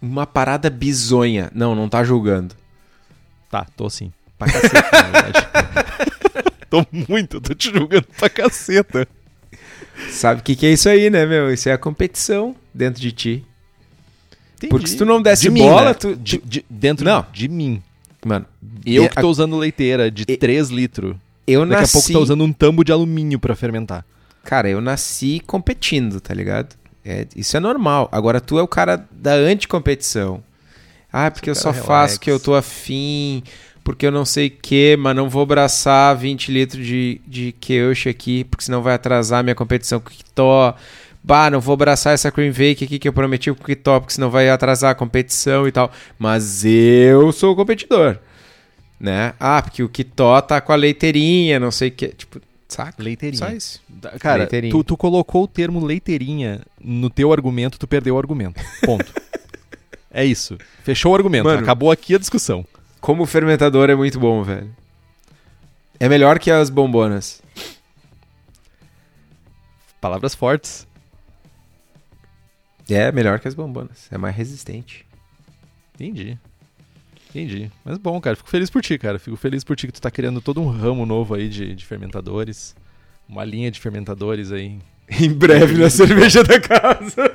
Uma 0.00 0.26
parada 0.26 0.68
bizonha. 0.68 1.50
Não, 1.54 1.74
não 1.74 1.88
tá 1.88 2.04
julgando. 2.04 2.54
Tá, 3.50 3.66
tô 3.76 3.88
sim. 3.88 4.12
Pra 4.38 4.46
caceta, 4.52 4.90
na 4.92 5.20
verdade. 5.22 5.46
tô 6.68 6.86
muito, 7.08 7.40
tô 7.40 7.54
te 7.54 7.70
julgando 7.72 8.06
pra 8.18 8.28
caceta. 8.28 9.08
Sabe 10.10 10.40
o 10.40 10.44
que, 10.44 10.54
que 10.54 10.66
é 10.66 10.72
isso 10.72 10.88
aí, 10.88 11.08
né, 11.10 11.24
meu? 11.26 11.52
Isso 11.52 11.68
é 11.68 11.72
a 11.72 11.78
competição 11.78 12.54
dentro 12.74 13.00
de 13.00 13.10
ti. 13.10 13.44
Porque 14.68 14.86
se 14.86 14.96
tu 14.96 15.04
não 15.06 15.22
desse 15.22 15.42
De 15.44 15.50
mim, 15.50 15.62
bola, 15.62 15.86
né? 15.86 15.94
tu. 15.94 16.14
De- 16.14 16.42
de- 16.44 16.64
dentro 16.68 17.04
Não. 17.04 17.24
de 17.32 17.48
mim. 17.48 17.82
Mano, 18.24 18.44
Eu 18.84 19.04
de- 19.04 19.08
que 19.08 19.20
tô 19.20 19.28
usando 19.30 19.56
leiteira 19.56 20.10
de 20.10 20.24
E- 20.28 20.36
3 20.36 20.68
litros. 20.68 21.16
eu 21.46 21.60
Daqui 21.64 21.80
nasci. 21.80 21.90
a 21.90 22.00
pouco 22.00 22.12
tá 22.12 22.18
usando 22.18 22.44
um 22.44 22.52
tambo 22.52 22.84
de 22.84 22.92
alumínio 22.92 23.38
pra 23.40 23.56
fermentar. 23.56 24.04
Cara, 24.48 24.66
eu 24.66 24.80
nasci 24.80 25.42
competindo, 25.46 26.22
tá 26.22 26.32
ligado? 26.32 26.74
É, 27.04 27.26
isso 27.36 27.54
é 27.54 27.60
normal. 27.60 28.08
Agora 28.10 28.40
tu 28.40 28.58
é 28.58 28.62
o 28.62 28.66
cara 28.66 29.06
da 29.12 29.34
anticompetição. 29.34 30.42
Ah, 31.12 31.30
porque 31.30 31.50
eu 31.50 31.54
só 31.54 31.70
cara 31.70 31.84
faço 31.84 31.90
relax. 31.90 32.18
que 32.18 32.30
eu 32.30 32.40
tô 32.40 32.54
afim, 32.54 33.42
porque 33.84 34.06
eu 34.06 34.10
não 34.10 34.24
sei 34.24 34.46
o 34.46 34.50
que, 34.50 34.96
mas 34.98 35.14
não 35.14 35.28
vou 35.28 35.42
abraçar 35.42 36.16
20 36.16 36.50
litros 36.50 36.86
de, 36.86 37.20
de 37.26 37.52
queuche 37.60 38.08
aqui, 38.08 38.44
porque 38.44 38.64
senão 38.64 38.80
vai 38.80 38.94
atrasar 38.94 39.44
minha 39.44 39.54
competição 39.54 40.00
com 40.00 40.08
o 40.08 40.12
Kitó. 40.12 40.74
Bah, 41.22 41.50
não 41.50 41.60
vou 41.60 41.74
abraçar 41.74 42.14
essa 42.14 42.32
cream 42.32 42.50
bake 42.50 42.86
aqui 42.86 42.98
que 42.98 43.06
eu 43.06 43.12
prometi 43.12 43.52
com 43.52 43.62
o 43.62 43.66
Kitó, 43.66 44.00
porque 44.00 44.14
senão 44.14 44.30
vai 44.30 44.48
atrasar 44.48 44.92
a 44.92 44.94
competição 44.94 45.68
e 45.68 45.72
tal. 45.72 45.92
Mas 46.18 46.64
eu 46.64 47.30
sou 47.32 47.52
o 47.52 47.56
competidor, 47.56 48.16
né? 48.98 49.34
Ah, 49.38 49.60
porque 49.60 49.82
o 49.82 49.90
Kitó 49.90 50.40
tá 50.40 50.58
com 50.58 50.72
a 50.72 50.76
leiteirinha, 50.76 51.60
não 51.60 51.70
sei 51.70 51.88
o 51.90 51.92
que. 51.92 52.08
Tipo, 52.08 52.47
saca? 52.68 53.02
Leiteirinha. 53.02 53.38
Só 53.38 53.50
isso. 53.50 53.82
Cara, 54.20 54.38
Leiteirinha. 54.38 54.72
tu, 54.72 54.84
tu 54.84 54.96
colocou 54.96 55.44
o 55.44 55.48
termo 55.48 55.84
leiteirinha 55.84 56.60
no 56.80 57.08
teu 57.10 57.32
argumento, 57.32 57.78
tu 57.78 57.86
perdeu 57.86 58.14
o 58.14 58.18
argumento. 58.18 58.60
Ponto. 58.84 59.12
é 60.10 60.24
isso. 60.24 60.58
Fechou 60.84 61.12
o 61.12 61.14
argumento. 61.14 61.44
Mano. 61.44 61.62
Acabou 61.62 61.90
aqui 61.90 62.14
a 62.14 62.18
discussão. 62.18 62.64
Como 63.00 63.24
fermentador 63.26 63.88
é 63.90 63.94
muito 63.94 64.18
bom, 64.20 64.42
velho. 64.42 64.70
É 65.98 66.08
melhor 66.08 66.38
que 66.38 66.50
as 66.50 66.70
bombonas. 66.70 67.42
Palavras 70.00 70.34
fortes. 70.34 70.86
É 72.88 73.10
melhor 73.12 73.38
que 73.40 73.48
as 73.48 73.54
bombonas. 73.54 74.08
É 74.10 74.16
mais 74.16 74.34
resistente. 74.34 75.04
Entendi. 75.94 76.38
Entendi. 77.30 77.70
Mas 77.84 77.98
bom, 77.98 78.20
cara. 78.20 78.36
Fico 78.36 78.48
feliz 78.48 78.70
por 78.70 78.82
ti, 78.82 78.98
cara. 78.98 79.18
Fico 79.18 79.36
feliz 79.36 79.62
por 79.64 79.76
ti 79.76 79.86
que 79.86 79.92
tu 79.92 80.00
tá 80.00 80.10
criando 80.10 80.40
todo 80.40 80.60
um 80.60 80.68
ramo 80.68 81.04
novo 81.04 81.34
aí 81.34 81.48
de, 81.48 81.74
de 81.74 81.84
fermentadores. 81.84 82.74
Uma 83.28 83.44
linha 83.44 83.70
de 83.70 83.78
fermentadores 83.80 84.50
aí. 84.52 84.78
Em 85.20 85.32
breve 85.32 85.78
na 85.78 85.88
cerveja 85.90 86.42
da 86.42 86.60
casa. 86.60 87.30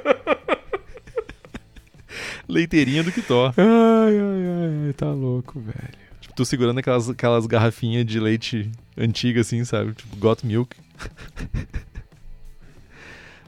Leiteirinha 2.48 3.04
do 3.04 3.12
Kitó. 3.12 3.54
Ai, 3.58 4.20
ai, 4.20 4.88
ai. 4.88 4.94
Tá 4.94 5.12
louco, 5.12 5.60
velho. 5.60 6.04
Tipo, 6.22 6.36
tu 6.36 6.46
segurando 6.46 6.80
aquelas, 6.80 7.10
aquelas 7.10 7.46
garrafinhas 7.46 8.06
de 8.06 8.20
leite 8.20 8.72
antiga, 8.98 9.42
assim, 9.42 9.64
sabe? 9.64 9.94
Tipo, 9.94 10.16
Got 10.18 10.46
Milk. 10.46 10.76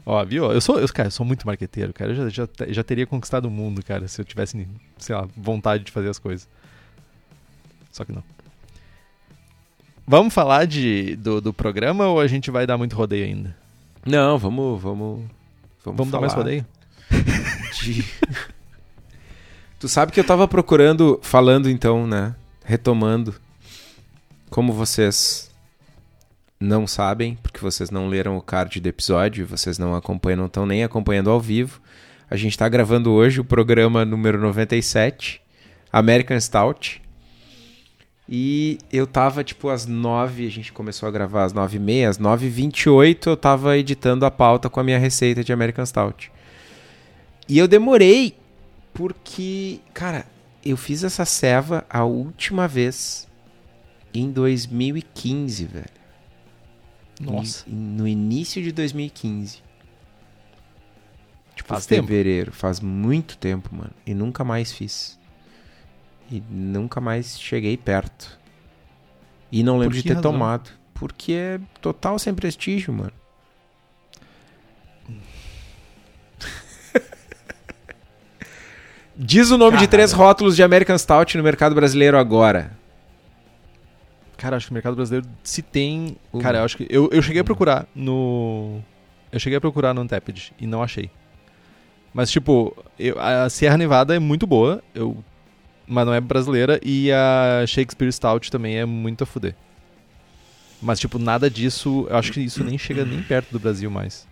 Ó, 0.08 0.24
viu? 0.24 0.52
Eu 0.52 0.60
sou, 0.60 0.78
eu, 0.78 0.86
cara, 0.92 1.08
eu 1.08 1.10
sou 1.10 1.26
muito 1.26 1.44
marqueteiro, 1.44 1.92
cara. 1.92 2.12
Eu 2.12 2.30
já, 2.30 2.46
já, 2.46 2.48
já 2.68 2.84
teria 2.84 3.04
conquistado 3.06 3.46
o 3.46 3.50
mundo, 3.50 3.84
cara, 3.84 4.06
se 4.06 4.20
eu 4.20 4.24
tivesse, 4.24 4.66
sei 4.98 5.16
lá, 5.16 5.26
vontade 5.36 5.82
de 5.82 5.90
fazer 5.90 6.08
as 6.08 6.18
coisas. 6.18 6.48
Só 7.90 8.04
que 8.04 8.12
não. 8.12 8.22
Vamos 10.06 10.32
falar 10.32 10.64
de, 10.64 11.16
do, 11.16 11.40
do 11.40 11.52
programa 11.52 12.06
ou 12.06 12.20
a 12.20 12.28
gente 12.28 12.52
vai 12.52 12.64
dar 12.68 12.78
muito 12.78 12.94
rodeio 12.94 13.24
ainda? 13.26 13.56
Não, 14.06 14.38
vamos, 14.38 14.80
vamos. 14.80 15.24
Vamos, 15.84 15.98
Vamos 15.98 16.12
dar 16.12 16.20
mais 16.20 16.32
rodeio? 16.34 16.64
de- 17.82 18.04
tu 19.80 19.88
sabe 19.88 20.12
que 20.12 20.20
eu 20.20 20.24
tava 20.24 20.46
procurando, 20.46 21.18
falando 21.22 21.68
então, 21.68 22.06
né? 22.06 22.34
Retomando. 22.64 23.34
Como 24.50 24.72
vocês 24.72 25.50
não 26.58 26.86
sabem, 26.86 27.36
porque 27.42 27.60
vocês 27.60 27.90
não 27.90 28.08
leram 28.08 28.36
o 28.36 28.42
card 28.42 28.80
do 28.80 28.88
episódio, 28.88 29.46
vocês 29.46 29.78
não 29.78 29.94
acompanham, 29.94 30.38
não 30.38 30.46
estão 30.46 30.66
nem 30.66 30.82
acompanhando 30.82 31.30
ao 31.30 31.40
vivo. 31.40 31.80
A 32.30 32.36
gente 32.36 32.56
tá 32.56 32.68
gravando 32.68 33.12
hoje 33.12 33.40
o 33.40 33.44
programa 33.44 34.04
número 34.04 34.40
97, 34.40 35.40
American 35.92 36.40
Stout. 36.40 37.02
E 38.28 38.78
eu 38.92 39.06
tava, 39.06 39.44
tipo, 39.44 39.68
às 39.68 39.86
9, 39.86 40.46
a 40.46 40.50
gente 40.50 40.72
começou 40.72 41.08
a 41.08 41.12
gravar 41.12 41.44
às 41.44 41.52
9 41.52 41.76
e 41.76 41.80
meia, 41.80 42.08
às 42.08 42.18
9 42.18 42.46
e 42.46 42.50
28 42.50 43.30
eu 43.30 43.36
tava 43.36 43.78
editando 43.78 44.26
a 44.26 44.30
pauta 44.30 44.68
com 44.68 44.80
a 44.80 44.84
minha 44.84 44.98
receita 44.98 45.44
de 45.44 45.52
American 45.52 45.86
Stout. 45.86 46.32
E 47.48 47.56
eu 47.56 47.68
demorei 47.68 48.36
porque, 48.92 49.78
cara, 49.94 50.26
eu 50.64 50.76
fiz 50.76 51.04
essa 51.04 51.24
ceva 51.24 51.86
a 51.88 52.02
última 52.02 52.66
vez 52.66 53.28
em 54.12 54.32
2015, 54.32 55.64
velho. 55.66 56.05
Nossa. 57.20 57.64
Em- 57.68 57.72
no 57.72 58.06
início 58.06 58.62
de 58.62 58.70
2015. 58.72 59.62
Tipo, 61.54 61.68
Faz 61.70 61.86
tempo. 61.86 62.06
fevereiro. 62.08 62.52
Faz 62.52 62.80
muito 62.80 63.36
tempo, 63.38 63.74
mano. 63.74 63.92
E 64.06 64.12
nunca 64.14 64.44
mais 64.44 64.72
fiz. 64.72 65.18
E 66.30 66.42
nunca 66.50 67.00
mais 67.00 67.40
cheguei 67.40 67.76
perto. 67.76 68.38
E 69.50 69.62
não 69.62 69.78
lembro 69.78 69.96
de 69.96 70.02
ter 70.02 70.14
razão? 70.14 70.32
tomado. 70.32 70.70
Porque 70.92 71.32
é 71.32 71.60
total 71.80 72.18
sem 72.18 72.34
prestígio, 72.34 72.92
mano. 72.92 73.12
Diz 79.16 79.50
o 79.50 79.56
nome 79.56 79.78
de 79.78 79.86
três 79.86 80.12
rótulos 80.12 80.56
de 80.56 80.62
American 80.62 80.98
Stout 80.98 81.36
no 81.38 81.42
mercado 81.42 81.74
brasileiro 81.74 82.18
agora. 82.18 82.76
Cara, 84.36 84.56
acho 84.56 84.66
que 84.66 84.72
o 84.72 84.74
mercado 84.74 84.94
brasileiro 84.96 85.26
se 85.42 85.62
tem. 85.62 86.16
Uma. 86.32 86.42
Cara, 86.42 86.58
eu 86.58 86.64
acho 86.64 86.76
que. 86.76 86.86
Eu, 86.90 87.08
eu 87.12 87.22
cheguei 87.22 87.40
a 87.40 87.44
procurar 87.44 87.86
no. 87.94 88.80
Eu 89.32 89.40
cheguei 89.40 89.56
a 89.56 89.60
procurar 89.60 89.94
no 89.94 90.02
Untapped 90.02 90.52
e 90.58 90.66
não 90.66 90.82
achei. 90.82 91.10
Mas, 92.12 92.30
tipo, 92.30 92.76
eu- 92.98 93.18
a 93.18 93.48
Sierra 93.50 93.76
Nevada 93.76 94.14
é 94.14 94.18
muito 94.18 94.46
boa. 94.46 94.82
Eu 94.94 95.22
mas 95.88 96.04
não 96.04 96.12
é 96.14 96.20
brasileira. 96.20 96.80
E 96.84 97.10
a 97.12 97.64
Shakespeare 97.66 98.12
Stout 98.12 98.50
também 98.50 98.76
é 98.76 98.84
muito 98.84 99.22
a 99.22 99.26
fuder. 99.26 99.54
Mas, 100.82 100.98
tipo, 100.98 101.18
nada 101.18 101.48
disso, 101.48 102.06
eu 102.10 102.16
acho 102.16 102.32
que 102.32 102.40
isso 102.40 102.62
nem 102.64 102.76
chega 102.76 103.04
nem 103.04 103.22
perto 103.24 103.50
do 103.52 103.58
Brasil 103.58 103.90
mais. 103.90 104.26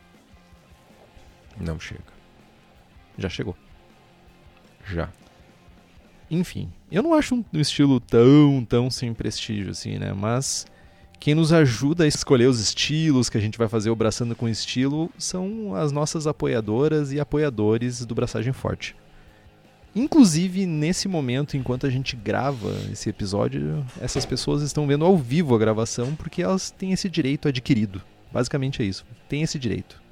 Não 1.59 1.79
chega. 1.79 2.03
Já 3.17 3.29
chegou. 3.29 3.57
Já. 4.87 5.09
Enfim, 6.31 6.71
eu 6.95 7.03
não 7.03 7.15
acho 7.15 7.35
um, 7.35 7.45
estilo 7.55 8.01
tão, 8.01 8.65
tão 8.69 8.91
sem 8.91 9.13
prestígio 9.13 9.71
assim, 9.71 9.99
né? 9.99 10.13
Mas 10.13 10.67
quem 11.19 11.35
nos 11.35 11.53
ajuda 11.53 12.05
a 12.05 12.07
escolher 12.07 12.47
os 12.47 12.61
estilos 12.61 13.29
que 13.29 13.39
a 13.39 13.41
gente 13.41 13.59
vai 13.59 13.69
fazer 13.69 13.91
o 13.91 13.97
Braçando 13.97 14.37
com 14.37 14.49
Estilo 14.49 15.11
são 15.19 15.75
as 15.75 15.91
nossas 15.91 16.27
apoiadoras 16.27 17.13
e 17.13 17.19
apoiadores 17.19 18.05
do 18.05 18.15
Braçagem 18.15 18.53
Forte. 18.53 18.95
Inclusive, 19.97 20.67
nesse 20.67 21.07
momento, 21.07 21.57
enquanto 21.57 21.87
a 21.87 21.91
gente 21.91 22.17
grava 22.17 22.77
esse 22.93 23.09
episódio, 23.09 23.85
essas 24.01 24.27
pessoas 24.27 24.61
estão 24.61 24.87
vendo 24.87 25.05
ao 25.05 25.17
vivo 25.17 25.55
a 25.55 25.59
gravação 25.59 26.15
porque 26.15 26.43
elas 26.43 26.71
têm 26.71 26.93
esse 26.93 27.09
direito 27.09 27.49
adquirido. 27.49 28.03
Basicamente 28.33 28.83
é 28.83 28.85
isso. 28.85 29.07
Tem 29.29 29.43
esse 29.43 29.59
direito. 29.59 30.03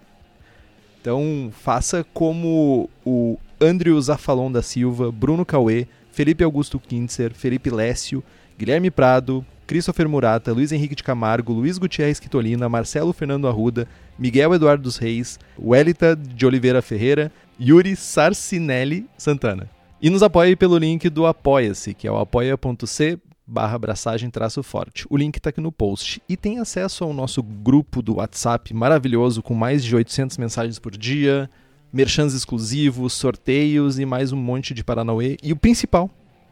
Então, 1.01 1.51
faça 1.53 2.07
como 2.15 2.89
o 3.05 3.37
Andrew 3.61 4.01
Zafalon 4.01 4.53
da 4.53 4.63
Silva, 4.63 5.11
Bruno 5.11 5.45
Cauê, 5.45 5.89
Felipe 6.13 6.45
Augusto 6.45 6.79
Kintzer, 6.79 7.33
Felipe 7.35 7.71
Lécio, 7.71 8.23
Guilherme 8.57 8.91
Prado, 8.91 9.45
Christopher 9.67 10.09
Murata, 10.09 10.53
Luiz 10.53 10.71
Henrique 10.71 10.95
de 10.95 11.03
Camargo, 11.03 11.53
Luiz 11.53 11.79
Gutierrez 11.79 12.21
Quitolina, 12.21 12.69
Marcelo 12.69 13.13
Fernando 13.13 13.49
Arruda, 13.49 13.89
Miguel 14.19 14.55
Eduardo 14.55 14.83
dos 14.83 14.99
Reis, 14.99 15.41
Welita 15.59 16.15
de 16.15 16.47
Oliveira 16.47 16.83
Ferreira, 16.83 17.33
Yuri 17.59 17.97
Sarcinelli 17.97 19.07
Santana. 19.17 19.69
E 20.01 20.11
nos 20.11 20.23
apoie 20.23 20.55
pelo 20.55 20.77
link 20.77 21.09
do 21.09 21.27
Apoia-se, 21.27 21.95
que 21.95 22.07
é 22.07 22.13
o 22.13 22.19
apoia.c 22.19 23.19
barra 23.47 23.77
abraçagem 23.77 24.31
traço 24.31 24.63
forte. 24.63 25.07
O 25.11 25.17
link 25.17 25.37
está 25.37 25.51
aqui 25.51 25.61
no 25.61 25.73
post. 25.73 26.23
E 26.29 26.37
tem 26.37 26.59
acesso 26.59 27.05
ao 27.05 27.13
nosso 27.13 27.43
grupo 27.43 28.01
do 28.01 28.17
WhatsApp 28.17 28.73
maravilhoso 28.73 29.43
com 29.43 29.55
mais 29.55 29.85
de 29.85 29.95
800 29.95 30.39
mensagens 30.39 30.79
por 30.79 30.97
dia, 30.97 31.51
merchans 31.93 32.33
exclusivos, 32.35 33.13
sorteios 33.13 33.99
e 33.99 34.05
mais 34.07 34.33
um 34.33 34.37
monte 34.37 34.73
de 34.73 34.83
Paranauê. 34.83 35.37
E 35.43 35.53
o 35.53 35.57
principal, 35.57 36.11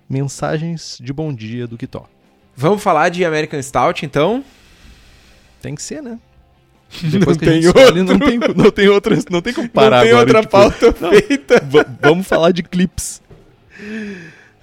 mensagens 0.09 0.99
de 1.01 1.13
bom 1.13 1.33
dia 1.33 1.67
do 1.67 1.79
Kitó. 1.79 2.07
Vamos 2.57 2.83
falar 2.83 3.09
de 3.09 3.25
American 3.25 3.63
Stout, 3.63 4.05
então? 4.05 4.45
Tem 5.63 5.75
que 5.75 5.83
ser, 5.83 6.03
né? 6.03 6.19
Depois 7.03 7.37
não, 7.37 7.45
tem 7.47 7.61
escolhe, 7.61 8.03
não 8.03 8.19
tem 8.19 8.39
não 8.57 8.71
tem 8.71 8.89
outra, 8.89 9.17
não 9.31 9.41
tem 9.41 9.55
como 9.55 9.69
parar 9.69 9.99
Não 9.99 10.03
tem 10.05 10.13
agora, 10.13 10.39
outra 10.39 10.41
tipo, 10.43 10.51
pauta 10.51 10.95
não. 11.01 11.11
feita. 11.11 11.63
vamos 12.03 12.27
falar 12.27 12.51
de 12.51 12.63
clips. 12.65 13.23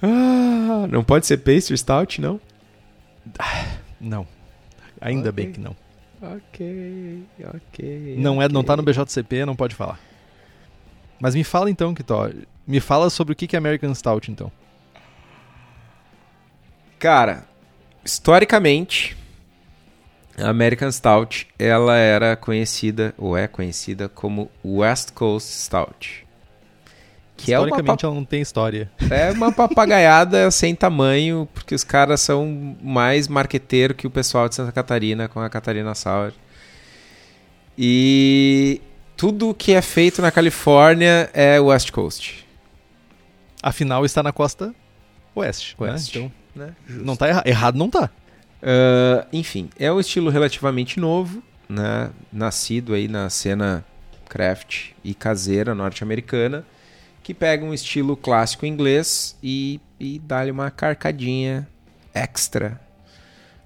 Ah, 0.02 0.86
não 0.90 1.02
pode 1.02 1.26
ser 1.26 1.38
Pastry 1.38 1.76
Stout, 1.78 2.20
não? 2.20 2.40
Não. 4.00 4.26
Ainda 5.00 5.30
Ok. 5.30 5.32
bem 5.32 5.52
que 5.52 5.60
não. 5.60 5.74
Ok, 6.20 7.22
ok. 7.54 8.16
Não 8.18 8.42
é, 8.42 8.48
não 8.48 8.62
tá 8.62 8.76
no. 8.76 8.82
BJCP, 8.82 9.44
não 9.46 9.56
pode 9.56 9.74
falar. 9.74 9.98
Mas 11.20 11.34
me 11.34 11.44
fala 11.44 11.70
então, 11.70 11.94
Kitó. 11.94 12.30
Me 12.66 12.80
fala 12.80 13.10
sobre 13.10 13.32
o 13.32 13.36
que 13.36 13.56
é 13.56 13.58
American 13.58 13.94
Stout, 13.94 14.30
então. 14.30 14.52
Cara, 16.98 17.44
historicamente, 18.04 19.16
a 20.36 20.48
American 20.48 20.90
Stout, 20.90 21.48
ela 21.58 21.96
era 21.96 22.36
conhecida, 22.36 23.14
ou 23.16 23.36
é 23.36 23.46
conhecida, 23.48 24.08
como 24.08 24.50
West 24.64 25.12
Coast 25.12 25.50
Stout. 25.50 26.26
Que 27.36 27.52
é 27.52 27.58
uma, 27.58 27.66
Historicamente 27.66 28.04
ela 28.04 28.14
não 28.14 28.24
tem 28.24 28.40
história. 28.40 28.90
é 29.10 29.30
uma 29.30 29.52
papagaiada 29.52 30.50
sem 30.50 30.74
tamanho, 30.74 31.48
porque 31.54 31.74
os 31.74 31.84
caras 31.84 32.20
são 32.20 32.76
mais 32.82 33.28
marqueteiro 33.28 33.94
que 33.94 34.06
o 34.06 34.10
pessoal 34.10 34.48
de 34.48 34.56
Santa 34.56 34.72
Catarina 34.72 35.28
com 35.28 35.40
a 35.40 35.48
Catarina 35.48 35.94
Sour. 35.94 36.32
E 37.76 38.80
tudo 39.18 39.52
que 39.52 39.72
é 39.72 39.82
feito 39.82 40.22
na 40.22 40.30
Califórnia 40.30 41.28
é 41.34 41.58
West 41.60 41.90
Coast. 41.90 42.46
Afinal, 43.60 44.04
está 44.06 44.22
na 44.22 44.32
costa 44.32 44.72
oeste. 45.34 45.76
né? 45.78 45.90
Oeste. 45.90 46.18
Então, 46.18 46.32
Né? 46.54 46.74
não 46.88 47.16
tá 47.16 47.28
errado. 47.28 47.46
Errado 47.46 47.76
não 47.76 47.90
tá. 47.90 48.08
Ah, 48.62 49.26
enfim, 49.32 49.68
é 49.78 49.92
um 49.92 49.98
estilo 49.98 50.30
relativamente 50.30 51.00
novo, 51.00 51.42
né? 51.68 52.10
Nascido 52.32 52.94
aí 52.94 53.08
na 53.08 53.28
cena 53.28 53.84
craft 54.28 54.90
e 55.02 55.14
caseira 55.14 55.74
norte-americana, 55.74 56.64
que 57.22 57.34
pega 57.34 57.64
um 57.64 57.74
estilo 57.74 58.16
clássico 58.16 58.64
inglês 58.66 59.36
e, 59.42 59.80
e 59.98 60.20
dá-lhe 60.20 60.52
uma 60.52 60.70
carcadinha 60.70 61.66
extra 62.14 62.80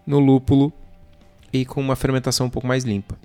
no 0.07 0.19
lúpulo 0.19 0.73
e 1.53 1.67
com 1.67 1.81
uma 1.81 1.95
fermentação 1.95 2.47
um 2.47 2.51
pouco 2.51 2.67
mais 2.67 2.85
limpa. 2.85 3.19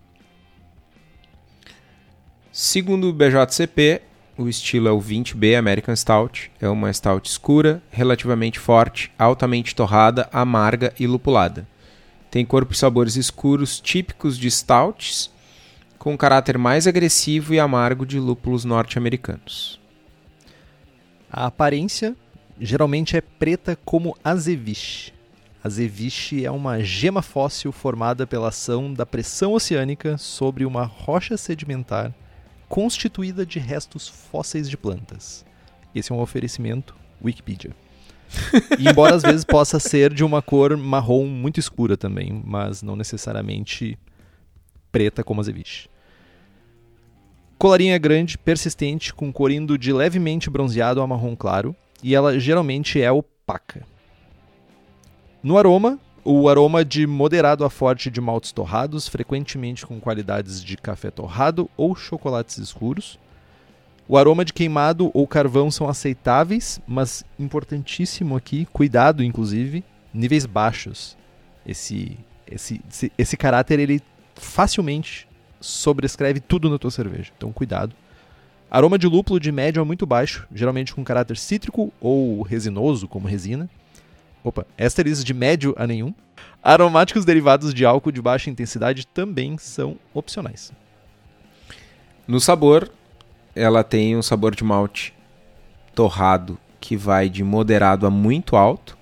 Segundo 2.60 3.08
o 3.08 3.14
BJCP, 3.14 4.02
o 4.36 4.50
estilo 4.50 4.88
é 4.88 4.92
o 4.92 5.00
20B 5.00 5.56
American 5.56 5.96
Stout. 5.96 6.50
É 6.60 6.68
uma 6.68 6.92
stout 6.92 7.30
escura, 7.30 7.84
relativamente 7.92 8.58
forte, 8.58 9.12
altamente 9.16 9.76
torrada, 9.76 10.28
amarga 10.34 10.92
e 11.00 11.06
lupulada. 11.06 11.68
Tem 12.32 12.44
corpo 12.44 12.74
e 12.74 12.76
sabores 12.76 13.16
escuros 13.16 13.80
típicos 13.80 14.40
de 14.40 14.50
stouts, 14.50 15.30
com 16.00 16.14
um 16.14 16.18
caráter 16.18 16.58
mais 16.58 16.88
agressivo 16.88 17.54
e 17.54 17.60
amargo 17.60 18.08
de 18.08 18.20
lúpulos 18.20 18.66
norte-americanos. 18.66 19.80
A 21.32 21.46
aparência 21.46 22.16
geralmente 22.60 23.16
é 23.16 23.22
preta 23.22 23.78
como 23.86 24.18
azeviche. 24.24 25.14
Azeviche 25.64 26.44
é 26.44 26.50
uma 26.50 26.82
gema 26.82 27.22
fóssil 27.22 27.72
formada 27.72 28.26
pela 28.26 28.48
ação 28.48 28.92
da 28.92 29.06
pressão 29.06 29.54
oceânica 29.54 30.18
sobre 30.18 30.66
uma 30.66 30.86
rocha 30.86 31.38
sedimentar 31.38 32.12
constituída 32.68 33.46
de 33.46 33.60
restos 33.60 34.08
fósseis 34.08 34.70
de 34.70 34.78
plantas. 34.78 35.46
Esse 35.94 36.12
é 36.12 36.16
um 36.16 36.20
oferecimento 36.20 36.96
Wikipedia. 37.24 37.72
E 38.78 38.90
embora 38.90 39.16
às 39.16 39.24
vezes 39.24 39.46
possa 39.46 39.80
ser 39.80 40.14
de 40.14 40.24
uma 40.24 40.42
cor 40.42 40.76
marrom 40.76 41.26
muito 41.26 41.60
escura 41.60 41.96
também, 41.96 42.42
mas 42.46 42.82
não 42.84 42.96
necessariamente 42.96 43.98
preta 44.92 45.24
como 45.24 45.42
azeviche. 45.42 45.90
Colarinha 47.58 47.96
é 47.96 48.00
grande, 48.00 48.38
persistente, 48.38 49.14
com 49.14 49.32
corindo 49.34 49.78
de 49.78 49.92
levemente 49.92 50.50
bronzeado 50.50 51.02
a 51.02 51.08
marrom 51.08 51.36
claro, 51.36 51.76
e 52.04 52.14
ela 52.14 52.40
geralmente 52.40 53.02
é 53.02 53.12
opaca. 53.12 53.84
No 55.42 55.58
aroma, 55.58 56.00
o 56.30 56.50
aroma 56.50 56.84
de 56.84 57.08
moderado 57.08 57.64
a 57.64 57.70
forte 57.70 58.12
de 58.12 58.20
maltes 58.20 58.52
torrados, 58.52 59.08
frequentemente 59.08 59.86
com 59.86 59.98
qualidades 59.98 60.62
de 60.62 60.76
café 60.76 61.10
torrado 61.10 61.70
ou 61.78 61.96
chocolates 61.96 62.58
escuros. 62.58 63.18
O 64.10 64.18
aroma 64.18 64.44
de 64.44 64.52
queimado 64.52 65.10
ou 65.14 65.26
carvão 65.26 65.72
são 65.72 65.88
aceitáveis, 65.88 66.82
mas 66.86 67.24
importantíssimo 67.40 68.36
aqui, 68.36 68.68
cuidado 68.74 69.24
inclusive, 69.24 69.86
níveis 70.14 70.46
baixos. 70.46 71.18
Esse, 71.66 72.18
esse, 72.46 72.82
esse, 72.90 73.12
esse 73.18 73.38
caráter 73.38 73.80
ele 73.80 74.02
facilmente 74.36 75.30
sobrescreve 75.62 76.42
tudo 76.42 76.70
na 76.70 76.78
tua 76.78 76.92
cerveja, 76.92 77.32
então 77.38 77.54
cuidado. 77.54 77.96
Aroma 78.70 79.00
de 79.00 79.08
lúpulo 79.08 79.40
de 79.40 79.50
médio 79.50 79.82
a 79.82 79.86
muito 79.86 80.06
baixo, 80.06 80.46
geralmente 80.54 80.94
com 80.94 81.06
caráter 81.06 81.38
cítrico 81.38 81.94
ou 82.02 82.42
resinoso, 82.42 83.08
como 83.08 83.30
resina. 83.30 83.70
Opa, 84.48 84.66
ésteres 84.78 85.26
de 85.26 85.34
médio 85.34 85.76
a 85.78 85.86
nenhum. 85.86 86.14
Aromáticos 86.64 87.26
derivados 87.26 87.74
de 87.74 87.86
álcool 87.86 88.14
de 88.14 88.22
baixa 88.22 88.50
intensidade 88.50 89.06
também 89.06 89.58
são 89.58 89.98
opcionais. 90.14 90.72
No 92.26 92.40
sabor, 92.40 92.90
ela 93.54 93.84
tem 93.84 94.16
um 94.16 94.22
sabor 94.22 94.56
de 94.56 94.64
malte 94.64 95.14
torrado 95.94 96.58
que 96.80 96.96
vai 96.96 97.28
de 97.28 97.44
moderado 97.44 98.08
a 98.08 98.10
muito 98.10 98.56
alto, 98.56 98.98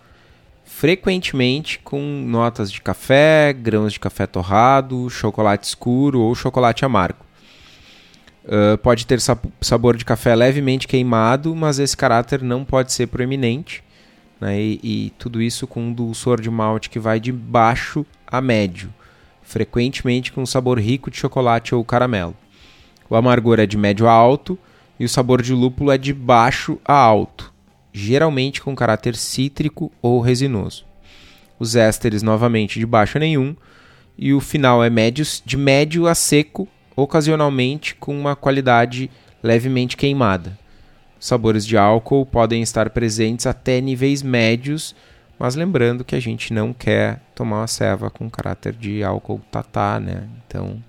frequentemente 0.63 1.77
com 1.77 2.01
notas 2.27 2.71
de 2.71 2.81
café, 2.81 3.53
grãos 3.53 3.93
de 3.93 3.99
café 3.99 4.25
torrado, 4.25 5.07
chocolate 5.11 5.67
escuro 5.67 6.21
ou 6.21 6.33
chocolate 6.33 6.83
amargo. 6.83 7.23
Uh, 8.45 8.79
pode 8.79 9.05
ter 9.05 9.21
sab- 9.21 9.45
sabor 9.61 9.95
de 9.95 10.05
café 10.05 10.35
levemente 10.35 10.87
queimado, 10.87 11.55
mas 11.55 11.77
esse 11.77 11.95
caráter 11.95 12.41
não 12.41 12.65
pode 12.65 12.91
ser 12.91 13.05
proeminente. 13.05 13.84
Né? 14.45 14.61
E, 14.61 14.79
e 14.83 15.09
tudo 15.17 15.41
isso 15.41 15.65
com 15.65 15.87
um 15.87 15.93
dulçor 15.93 16.39
de 16.39 16.51
malte 16.51 16.89
que 16.89 16.99
vai 16.99 17.19
de 17.19 17.31
baixo 17.31 18.05
a 18.27 18.39
médio, 18.39 18.93
frequentemente 19.41 20.31
com 20.31 20.43
um 20.43 20.45
sabor 20.45 20.79
rico 20.79 21.09
de 21.09 21.17
chocolate 21.17 21.73
ou 21.73 21.83
caramelo. 21.83 22.35
O 23.09 23.15
amargor 23.15 23.59
é 23.59 23.65
de 23.65 23.75
médio 23.75 24.07
a 24.07 24.11
alto 24.11 24.57
e 24.99 25.05
o 25.05 25.09
sabor 25.09 25.41
de 25.41 25.51
lúpulo 25.51 25.91
é 25.91 25.97
de 25.97 26.13
baixo 26.13 26.79
a 26.85 26.93
alto, 26.93 27.51
geralmente 27.91 28.61
com 28.61 28.75
caráter 28.75 29.15
cítrico 29.15 29.91
ou 29.99 30.21
resinoso. 30.21 30.85
Os 31.57 31.75
ésteres 31.75 32.21
novamente 32.21 32.77
de 32.77 32.85
baixo 32.85 33.17
a 33.17 33.21
nenhum 33.21 33.55
e 34.17 34.31
o 34.31 34.39
final 34.39 34.83
é 34.83 34.89
médios, 34.89 35.41
de 35.43 35.57
médio 35.57 36.07
a 36.07 36.13
seco, 36.13 36.67
ocasionalmente 36.95 37.95
com 37.95 38.17
uma 38.17 38.35
qualidade 38.35 39.09
levemente 39.41 39.97
queimada. 39.97 40.57
Sabores 41.25 41.65
de 41.65 41.75
álcool 41.75 42.23
podem 42.23 42.61
estar 42.61 42.91
presentes 42.91 43.47
até 43.47 43.81
níveis 43.81 44.21
médios, 44.21 44.95
mas 45.39 45.55
lembrando 45.55 46.05
que 46.05 46.15
a 46.15 46.19
gente 46.19 46.53
não 46.53 46.71
quer 46.71 47.19
tomar 47.33 47.61
uma 47.61 47.67
ceva 47.67 48.11
com 48.11 48.29
caráter 48.29 48.73
de 48.73 49.03
álcool 49.03 49.41
tatá, 49.51 49.99
né? 49.99 50.29
Então 50.45 50.83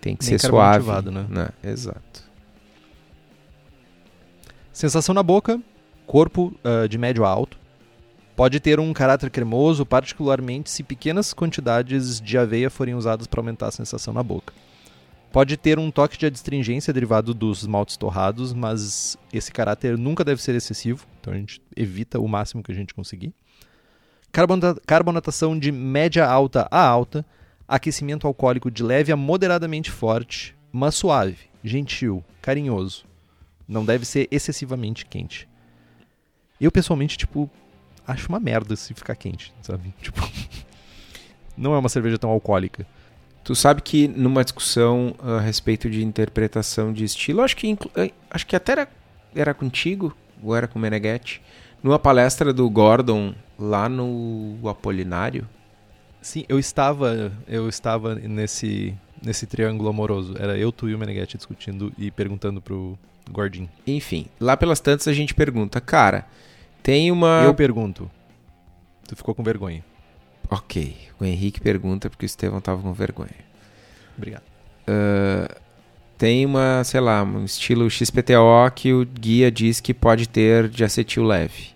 tem 0.00 0.16
que 0.16 0.24
Nem 0.28 0.36
ser 0.36 0.48
suave. 0.48 0.90
né? 1.12 1.26
né? 1.28 1.48
Exato. 1.62 2.24
Sensação 4.72 5.14
na 5.14 5.22
boca, 5.22 5.60
corpo 6.06 6.52
ah, 6.64 6.88
de 6.88 6.98
médio 6.98 7.24
a 7.24 7.28
alto. 7.28 7.56
Pode 8.34 8.58
ter 8.58 8.80
um 8.80 8.92
caráter 8.92 9.30
cremoso, 9.30 9.86
particularmente 9.86 10.68
se 10.68 10.82
pequenas 10.82 11.32
quantidades 11.32 12.20
de 12.20 12.36
aveia 12.36 12.68
forem 12.68 12.96
usadas 12.96 13.28
para 13.28 13.38
aumentar 13.38 13.68
a 13.68 13.70
sensação 13.70 14.12
na 14.12 14.24
boca. 14.24 14.52
Pode 15.34 15.56
ter 15.56 15.80
um 15.80 15.90
toque 15.90 16.16
de 16.16 16.26
adstringência 16.26 16.92
derivado 16.92 17.34
dos 17.34 17.66
maltes 17.66 17.96
torrados, 17.96 18.52
mas 18.52 19.18
esse 19.32 19.50
caráter 19.50 19.98
nunca 19.98 20.22
deve 20.24 20.40
ser 20.40 20.54
excessivo, 20.54 21.08
então 21.20 21.32
a 21.32 21.36
gente 21.36 21.60
evita 21.74 22.20
o 22.20 22.28
máximo 22.28 22.62
que 22.62 22.70
a 22.70 22.74
gente 22.74 22.94
conseguir. 22.94 23.34
Carbonata- 24.30 24.80
carbonatação 24.86 25.58
de 25.58 25.72
média 25.72 26.24
alta 26.24 26.68
a 26.70 26.80
alta, 26.80 27.26
aquecimento 27.66 28.28
alcoólico 28.28 28.70
de 28.70 28.84
leve 28.84 29.10
a 29.10 29.16
moderadamente 29.16 29.90
forte, 29.90 30.54
mas 30.70 30.94
suave, 30.94 31.50
gentil, 31.64 32.24
carinhoso. 32.40 33.04
Não 33.66 33.84
deve 33.84 34.04
ser 34.04 34.28
excessivamente 34.30 35.04
quente. 35.04 35.48
Eu, 36.60 36.70
pessoalmente, 36.70 37.18
tipo, 37.18 37.50
acho 38.06 38.28
uma 38.28 38.38
merda 38.38 38.76
se 38.76 38.94
ficar 38.94 39.16
quente, 39.16 39.52
sabe? 39.62 39.92
Tipo, 40.00 40.30
não 41.56 41.74
é 41.74 41.78
uma 41.78 41.88
cerveja 41.88 42.18
tão 42.18 42.30
alcoólica. 42.30 42.86
Tu 43.44 43.54
sabe 43.54 43.82
que 43.82 44.08
numa 44.08 44.42
discussão 44.42 45.14
a 45.22 45.38
respeito 45.38 45.90
de 45.90 46.02
interpretação 46.02 46.92
de 46.92 47.04
estilo, 47.04 47.42
acho 47.42 47.56
que, 47.56 47.76
eh, 47.94 48.10
acho 48.30 48.46
que 48.46 48.56
até 48.56 48.72
era, 48.72 48.88
era 49.34 49.54
contigo, 49.54 50.16
ou 50.42 50.56
era 50.56 50.66
com 50.66 50.78
o 50.78 50.82
Meneghetti, 50.82 51.42
numa 51.82 51.98
palestra 51.98 52.52
do 52.52 52.68
Gordon 52.70 53.34
lá 53.58 53.86
no 53.88 54.58
Apolinário. 54.66 55.46
Sim, 56.22 56.46
eu 56.48 56.58
estava, 56.58 57.30
eu 57.46 57.68
estava 57.68 58.14
nesse 58.14 58.94
nesse 59.24 59.46
triângulo 59.46 59.88
amoroso. 59.88 60.34
Era 60.38 60.56
eu, 60.56 60.70
tu 60.70 60.88
e 60.88 60.94
o 60.94 60.98
Meneghetti 60.98 61.36
discutindo 61.36 61.92
e 61.98 62.10
perguntando 62.10 62.60
pro 62.60 62.98
Gordinho. 63.30 63.68
Enfim, 63.86 64.26
lá 64.38 64.56
pelas 64.56 64.80
tantas 64.80 65.08
a 65.08 65.12
gente 65.12 65.34
pergunta, 65.34 65.80
cara, 65.80 66.26
tem 66.82 67.10
uma. 67.10 67.42
Eu 67.44 67.54
pergunto. 67.54 68.10
Tu 69.08 69.16
ficou 69.16 69.34
com 69.34 69.42
vergonha. 69.42 69.84
Ok, 70.50 70.96
o 71.20 71.24
Henrique 71.24 71.60
pergunta 71.60 72.08
porque 72.10 72.24
o 72.24 72.26
Estevão 72.26 72.60
tava 72.60 72.82
com 72.82 72.92
vergonha. 72.92 73.30
Obrigado. 74.16 74.42
Tem 76.16 76.46
uma, 76.46 76.84
sei 76.84 77.00
lá, 77.00 77.22
um 77.22 77.44
estilo 77.44 77.90
XPTO 77.90 78.70
que 78.74 78.92
o 78.92 79.04
guia 79.04 79.50
diz 79.50 79.80
que 79.80 79.92
pode 79.92 80.28
ter 80.28 80.68
de 80.68 80.84
acetil 80.84 81.24
leve. 81.24 81.74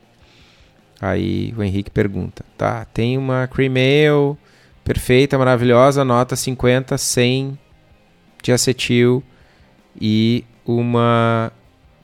Aí 1.00 1.54
o 1.56 1.62
Henrique 1.62 1.90
pergunta, 1.90 2.44
tá, 2.56 2.84
tem 2.86 3.16
uma 3.16 3.46
cream 3.46 3.74
ale 3.74 4.36
perfeita, 4.84 5.38
maravilhosa, 5.38 6.04
nota 6.04 6.34
50, 6.34 6.98
100 6.98 7.58
de 8.42 8.52
acetil 8.52 9.22
e 10.00 10.44
uma 10.64 11.52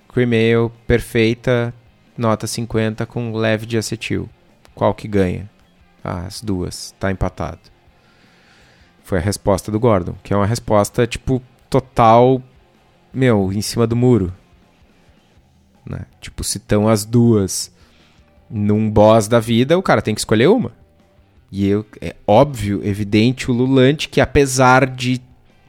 cream 0.09 0.31
ale 0.31 0.71
perfeita, 0.87 1.75
nota 2.17 2.47
50 2.47 3.05
com 3.07 3.33
leve 3.33 3.67
de 3.67 3.77
acetil. 3.77 4.29
Qual 4.75 4.95
que 4.95 5.09
ganha? 5.09 5.51
As 6.05 6.43
duas, 6.43 6.95
tá 7.01 7.11
empatado. 7.11 7.59
Foi 9.03 9.19
a 9.19 9.23
resposta 9.23 9.73
do 9.73 9.81
Gordon, 9.81 10.15
que 10.23 10.35
é 10.35 10.37
uma 10.37 10.47
resposta 10.47 11.07
tipo 11.07 11.43
total, 11.71 12.43
meu, 13.13 13.51
em 13.51 13.63
cima 13.63 13.87
do 13.87 13.97
muro. 13.97 14.33
Né? 15.87 16.03
Tipo, 16.21 16.45
se 16.45 16.59
estão 16.59 16.89
as 16.89 17.07
duas 17.07 17.73
num 18.51 18.91
boss 18.91 19.27
da 19.27 19.41
vida, 19.41 19.79
o 19.79 19.83
cara 19.83 20.03
tem 20.03 20.15
que 20.15 20.21
escolher 20.21 20.49
uma. 20.49 20.73
E 21.51 21.67
eu, 21.67 21.87
é 22.01 22.15
óbvio, 22.27 22.81
evidente, 22.85 23.51
o 23.51 23.55
Lulante 23.55 24.09
que 24.09 24.21
apesar 24.21 24.87
de 24.87 25.21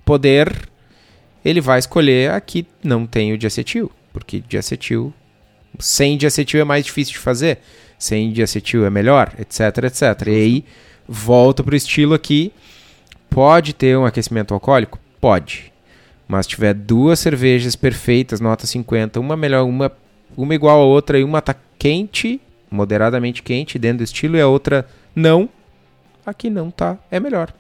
poder, 0.03 0.69
ele 1.43 1.61
vai 1.61 1.79
escolher 1.79 2.31
a 2.31 2.41
que 2.41 2.65
não 2.83 3.05
tem 3.05 3.33
o 3.33 3.37
diacetil. 3.37 3.91
Porque 4.11 4.39
diacetil, 4.39 5.13
sem 5.79 6.17
diacetil 6.17 6.59
é 6.59 6.63
mais 6.63 6.85
difícil 6.85 7.13
de 7.13 7.19
fazer. 7.19 7.59
Sem 7.97 8.31
diacetil 8.31 8.85
é 8.85 8.89
melhor, 8.89 9.33
etc, 9.39 9.83
etc. 9.85 10.27
E 10.27 10.29
aí, 10.29 10.65
volta 11.07 11.63
pro 11.63 11.75
estilo 11.75 12.13
aqui. 12.13 12.51
Pode 13.29 13.73
ter 13.73 13.97
um 13.97 14.05
aquecimento 14.05 14.53
alcoólico? 14.53 14.99
Pode. 15.19 15.71
Mas 16.27 16.47
tiver 16.47 16.73
duas 16.73 17.19
cervejas 17.19 17.75
perfeitas, 17.75 18.39
nota 18.39 18.65
50, 18.65 19.19
uma 19.19 19.37
melhor, 19.37 19.63
uma, 19.63 19.91
uma 20.35 20.55
igual 20.55 20.81
a 20.81 20.85
outra 20.85 21.19
e 21.19 21.23
uma 21.23 21.41
tá 21.41 21.55
quente, 21.77 22.41
moderadamente 22.69 23.43
quente 23.43 23.77
dentro 23.77 23.99
do 23.99 24.03
estilo 24.03 24.37
e 24.37 24.41
a 24.41 24.47
outra 24.47 24.87
não, 25.15 25.47
aqui 26.25 26.49
não 26.49 26.71
tá, 26.71 26.97
é 27.11 27.19
melhor. 27.19 27.53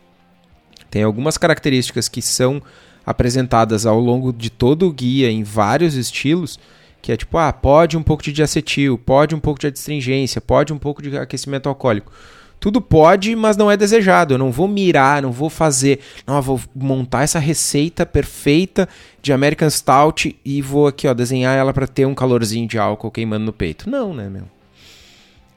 Tem 0.89 1.03
algumas 1.03 1.37
características 1.37 2.07
que 2.07 2.21
são 2.21 2.61
apresentadas 3.05 3.85
ao 3.85 3.99
longo 3.99 4.33
de 4.33 4.49
todo 4.49 4.87
o 4.87 4.91
guia 4.91 5.29
em 5.29 5.43
vários 5.43 5.95
estilos, 5.95 6.59
que 7.05 7.11
é 7.11 7.17
tipo, 7.17 7.37
ah, 7.37 7.53
pode 7.53 7.95
um 7.95 8.01
pouco 8.01 8.23
de 8.23 8.31
diacetil, 8.31 8.97
pode 8.97 9.35
um 9.35 9.39
pouco 9.39 9.59
de 9.59 9.67
adstringência, 9.67 10.41
pode 10.41 10.73
um 10.73 10.77
pouco 10.79 11.03
de 11.03 11.15
aquecimento 11.15 11.69
alcoólico. 11.69 12.11
Tudo 12.59 12.81
pode, 12.81 13.35
mas 13.35 13.55
não 13.55 13.69
é 13.69 13.77
desejado. 13.77 14.33
Eu 14.33 14.39
não 14.39 14.51
vou 14.51 14.67
mirar, 14.67 15.21
não 15.21 15.31
vou 15.31 15.47
fazer. 15.47 15.99
Não, 16.25 16.41
vou 16.41 16.59
montar 16.73 17.21
essa 17.21 17.37
receita 17.37 18.07
perfeita 18.07 18.89
de 19.21 19.31
American 19.31 19.69
Stout 19.69 20.35
e 20.43 20.63
vou 20.63 20.87
aqui, 20.87 21.07
ó, 21.07 21.13
desenhar 21.13 21.55
ela 21.55 21.71
para 21.71 21.85
ter 21.85 22.07
um 22.07 22.15
calorzinho 22.15 22.67
de 22.67 22.79
álcool 22.79 23.11
queimando 23.11 23.45
no 23.45 23.53
peito. 23.53 23.87
Não, 23.87 24.11
né, 24.11 24.27
meu? 24.27 24.49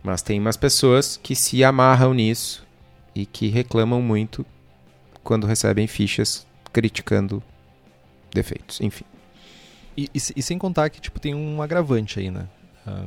Mas 0.03 0.21
tem 0.21 0.39
umas 0.39 0.59
pessoas 0.59 1.19
que 1.23 1.35
se 1.35 1.65
amarram 1.65 2.13
nisso 2.13 2.63
e 3.15 3.25
que 3.25 3.49
reclamam 3.49 4.03
muito 4.03 4.45
quando 5.25 5.47
recebem 5.47 5.87
fichas 5.87 6.47
criticando 6.75 7.43
defeitos. 8.35 8.83
Enfim. 8.83 9.07
E, 9.99 10.05
e, 10.15 10.19
e 10.37 10.43
sem 10.45 10.57
contar 10.57 10.91
que, 10.91 11.01
tipo, 11.01 11.19
tem 11.19 11.35
um 11.35 11.61
agravante 11.61 12.21
aí, 12.21 12.31
né? 12.31 12.47
Ah, 12.87 13.05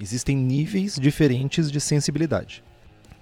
existem 0.00 0.34
níveis 0.34 0.98
diferentes 0.98 1.70
de 1.70 1.78
sensibilidade. 1.78 2.64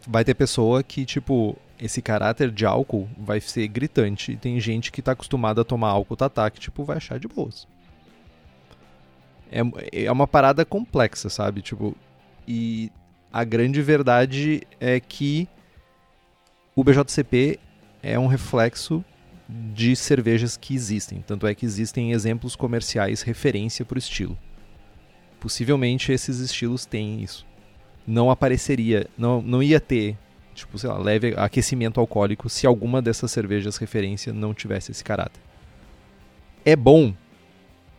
Vai 0.07 0.25
ter 0.25 0.33
pessoa 0.35 0.81
que, 0.81 1.05
tipo, 1.05 1.59
esse 1.77 2.01
caráter 2.01 2.53
de 2.53 2.65
álcool 2.65 3.09
vai 3.19 3.41
ser 3.41 3.67
gritante. 3.67 4.31
E 4.31 4.37
tem 4.37 4.61
gente 4.61 4.93
que 4.93 5.03
tá 5.03 5.11
acostumada 5.11 5.63
a 5.63 5.65
tomar 5.65 5.89
álcool 5.89 6.15
tatá 6.15 6.49
que, 6.49 6.61
tipo, 6.61 6.85
vai 6.85 6.99
achar 6.99 7.19
de 7.19 7.27
boas. 7.27 7.67
É, 9.51 10.05
é 10.05 10.13
uma 10.13 10.29
parada 10.29 10.65
complexa, 10.65 11.29
sabe? 11.29 11.63
Tipo, 11.63 11.97
e 12.47 12.93
a 13.33 13.43
grande 13.43 13.83
verdade 13.83 14.63
é 14.79 15.01
que 15.01 15.49
o 16.77 16.85
BJCP 16.85 17.59
é 18.05 18.17
um 18.17 18.29
reflexo 18.29 19.05
de 19.49 19.95
cervejas 19.95 20.57
que 20.57 20.75
existem. 20.75 21.23
Tanto 21.27 21.47
é 21.47 21.55
que 21.55 21.67
existem 21.67 22.13
exemplos 22.13 22.57
comerciais 22.57 23.23
referência 23.23 23.85
para 23.85 23.97
o 23.97 23.99
estilo. 23.99 24.39
Possivelmente 25.41 26.13
esses 26.13 26.39
estilos 26.41 26.87
têm 26.87 27.23
isso. 27.23 27.47
Não 28.07 28.31
apareceria, 28.31 29.07
não, 29.17 29.41
não 29.43 29.63
ia 29.63 29.81
ter, 29.81 30.17
tipo, 30.55 30.79
sei 30.79 30.89
lá, 30.89 30.99
leve 30.99 31.35
aquecimento 31.37 32.01
alcoólico 32.01 32.49
se 32.49 32.67
alguma 32.67 33.01
dessas 33.01 33.31
cervejas 33.31 33.77
referência 33.77 34.33
não 34.33 34.55
tivesse 34.55 34.91
esse 34.91 35.05
caráter. 35.05 35.41
É 36.65 36.75
bom, 36.75 37.15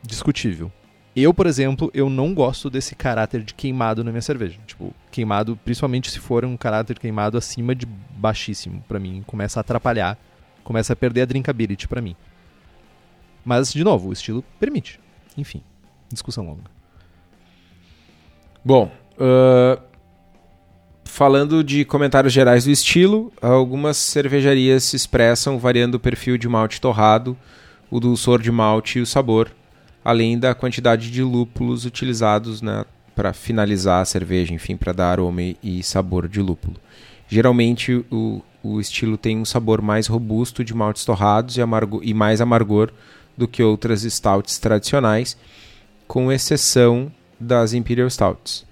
discutível. 0.02 0.72
Eu, 1.16 1.34
por 1.34 1.48
exemplo, 1.48 1.90
eu 1.94 2.10
não 2.10 2.34
gosto 2.34 2.70
desse 2.70 2.94
caráter 2.94 3.42
de 3.42 3.54
queimado 3.54 4.04
na 4.04 4.12
minha 4.12 4.22
cerveja. 4.22 4.60
Tipo, 4.68 4.94
queimado, 5.10 5.58
principalmente 5.64 6.12
se 6.12 6.20
for 6.20 6.44
um 6.44 6.58
caráter 6.58 7.00
queimado 7.00 7.38
acima 7.38 7.74
de 7.74 7.86
baixíssimo, 7.86 8.84
para 8.88 9.00
mim, 9.00 9.24
começa 9.26 9.60
a 9.60 9.62
atrapalhar 9.62 10.18
começa 10.66 10.92
a 10.92 10.96
perder 10.96 11.22
a 11.22 11.26
drinkability 11.26 11.88
para 11.88 12.02
mim. 12.02 12.16
Mas, 13.46 13.72
de 13.72 13.84
novo, 13.84 14.10
o 14.10 14.14
estilo 14.14 14.44
permite. 14.60 15.00
Enfim, 15.38 15.62
discussão 16.12 16.46
longa. 16.46 16.64
Bom, 18.64 18.92
uh, 19.14 19.80
falando 21.06 21.64
de 21.64 21.86
comentários 21.86 22.34
gerais 22.34 22.66
do 22.66 22.72
estilo, 22.72 23.32
algumas 23.42 23.96
cervejarias 23.96 24.84
se 24.86 24.96
expressam 24.96 25.60
variando 25.60 25.96
o 25.96 26.00
perfil 26.00 26.38
de 26.38 26.50
malte 26.50 26.82
torrado, 26.82 27.38
o 27.92 28.00
dulçor 28.00 28.42
de 28.42 28.52
malte 28.52 28.98
e 28.98 29.02
o 29.02 29.06
sabor, 29.06 29.52
além 30.04 30.40
da 30.40 30.56
quantidade 30.56 31.12
de 31.12 31.22
lúpulos 31.22 31.86
utilizados 31.86 32.62
né, 32.64 32.84
para 33.16 33.32
finalizar 33.34 34.02
a 34.02 34.06
cerveja, 34.06 34.54
enfim, 34.54 34.76
para 34.76 34.92
dar 34.92 35.12
aroma 35.12 35.42
e 35.64 35.84
sabor 35.84 36.28
de 36.28 36.42
lúpulo. 36.42 36.76
Geralmente 37.28 38.04
o, 38.12 38.42
o 38.66 38.82
estilo 38.82 39.18
tem 39.18 39.38
um 39.38 39.46
sabor 39.46 39.80
mais 39.82 40.08
robusto 40.08 40.64
de 40.64 40.74
maltes 40.74 41.06
torrados 41.06 41.56
e, 41.56 41.62
amargo, 41.62 42.02
e 42.04 42.14
mais 42.14 42.42
amargor 42.42 42.92
do 43.38 43.48
que 43.48 43.62
outras 43.62 44.02
stouts 44.02 44.58
tradicionais, 44.58 45.38
com 46.08 46.32
exceção 46.32 47.12
das 47.40 47.74
Imperial 47.74 48.10
Stouts. 48.10 48.66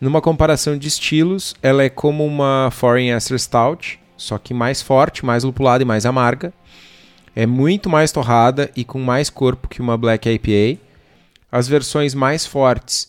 Numa 0.00 0.20
comparação 0.20 0.78
de 0.78 0.86
estilos, 0.86 1.54
ela 1.62 1.82
é 1.82 1.88
como 1.88 2.24
uma 2.24 2.70
Foreign 2.70 3.10
Ester 3.10 3.38
Stout, 3.38 3.98
só 4.16 4.38
que 4.38 4.54
mais 4.54 4.80
forte, 4.80 5.24
mais 5.24 5.42
lupulada 5.42 5.82
e 5.82 5.86
mais 5.86 6.06
amarga. 6.06 6.52
É 7.34 7.46
muito 7.46 7.90
mais 7.90 8.12
torrada 8.12 8.70
e 8.76 8.84
com 8.84 9.00
mais 9.00 9.28
corpo 9.30 9.66
que 9.66 9.80
uma 9.80 9.96
Black 9.96 10.28
IPA. 10.28 10.80
as 11.50 11.66
versões 11.66 12.14
mais 12.14 12.46
fortes 12.46 13.08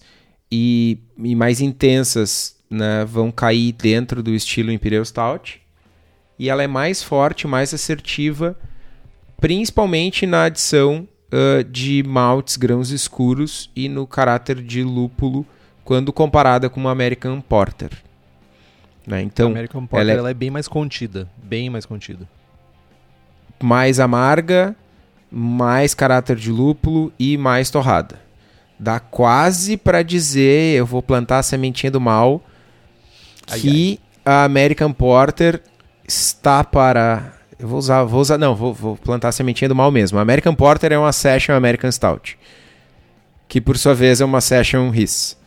e, 0.51 0.97
e 1.17 1.35
mais 1.35 1.61
intensas 1.61 2.55
né, 2.69 3.05
vão 3.05 3.31
cair 3.31 3.73
dentro 3.73 4.23
do 4.23 4.33
estilo 4.33 4.71
Imperial 4.71 5.05
Stout. 5.05 5.64
E 6.37 6.49
ela 6.49 6.63
é 6.63 6.67
mais 6.67 7.01
forte, 7.01 7.47
mais 7.47 7.73
assertiva, 7.73 8.57
principalmente 9.39 10.25
na 10.25 10.45
adição 10.45 11.07
uh, 11.31 11.63
de 11.63 12.03
maltes 12.03 12.57
grãos 12.57 12.91
escuros 12.91 13.69
e 13.75 13.87
no 13.87 14.05
caráter 14.05 14.61
de 14.61 14.83
lúpulo 14.83 15.45
quando 15.83 16.11
comparada 16.11 16.69
com 16.69 16.79
uma 16.79 16.91
American 16.91 17.39
Porter. 17.41 17.91
Né? 19.05 19.21
Então, 19.21 19.47
a 19.47 19.51
American 19.51 19.85
Porter 19.85 20.01
ela 20.01 20.11
é... 20.11 20.17
ela 20.17 20.29
é 20.31 20.33
bem 20.33 20.49
mais 20.49 20.67
contida, 20.67 21.29
bem 21.37 21.69
mais 21.69 21.85
contida. 21.85 22.27
Mais 23.61 23.99
amarga, 23.99 24.75
mais 25.31 25.93
caráter 25.93 26.35
de 26.35 26.51
lúpulo 26.51 27.13
e 27.19 27.37
mais 27.37 27.69
torrada. 27.69 28.19
Dá 28.77 28.99
quase 28.99 29.77
para 29.77 30.03
dizer, 30.03 30.77
eu 30.77 30.85
vou 30.85 31.01
plantar 31.01 31.39
a 31.39 31.43
sementinha 31.43 31.91
do 31.91 32.01
mal, 32.01 32.43
que 33.45 33.99
ai, 34.25 34.33
ai. 34.33 34.41
a 34.41 34.43
American 34.43 34.91
Porter 34.91 35.61
está 36.07 36.63
para 36.63 37.33
eu 37.57 37.67
vou 37.67 37.79
usar, 37.79 38.03
vou 38.03 38.19
usar, 38.19 38.37
não, 38.37 38.53
vou, 38.53 38.73
vou, 38.73 38.97
plantar 38.97 39.29
a 39.29 39.31
sementinha 39.31 39.69
do 39.69 39.75
mal 39.75 39.89
mesmo. 39.89 40.19
American 40.19 40.53
Porter 40.53 40.91
é 40.91 40.97
uma 40.97 41.13
Session 41.13 41.55
American 41.55 41.89
Stout, 41.91 42.37
que 43.47 43.61
por 43.61 43.77
sua 43.77 43.95
vez 43.95 44.19
é 44.19 44.25
uma 44.25 44.41
Session 44.41 44.89
Riss. 44.89 45.37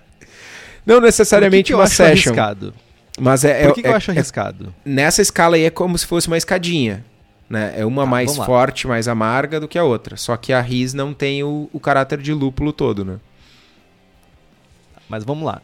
não 0.86 1.00
necessariamente 1.00 1.68
que 1.68 1.74
que 1.74 1.76
uma 1.76 1.86
Session. 1.88 2.32
Arriscado? 2.32 2.74
Mas 3.20 3.44
é, 3.44 3.68
Por 3.68 3.76
que, 3.76 3.82
é, 3.82 3.84
que 3.84 3.90
eu 3.90 3.94
é, 3.94 3.96
acho 3.96 4.12
arriscado? 4.12 4.74
nessa 4.84 5.22
escala 5.22 5.56
aí 5.56 5.66
é 5.66 5.70
como 5.70 5.96
se 5.98 6.08
fosse 6.08 6.28
uma 6.28 6.38
escadinha. 6.38 7.06
Né? 7.48 7.74
É 7.76 7.86
uma 7.86 8.04
Tá, 8.04 8.10
mais 8.10 8.36
forte, 8.38 8.88
mais 8.88 9.08
amarga 9.10 9.60
do 9.60 9.68
que 9.68 9.78
a 9.78 9.84
outra. 9.84 10.16
Só 10.16 10.38
que 10.38 10.54
a 10.54 10.62
Riz 10.62 10.94
não 10.94 11.14
tem 11.14 11.44
o, 11.44 11.70
o 11.72 11.80
caráter 11.80 12.20
de 12.20 12.34
lúpulo 12.34 12.72
todo, 12.72 13.06
né? 13.06 13.20
Mas 15.12 15.26
vamos 15.26 15.44
lá. 15.44 15.62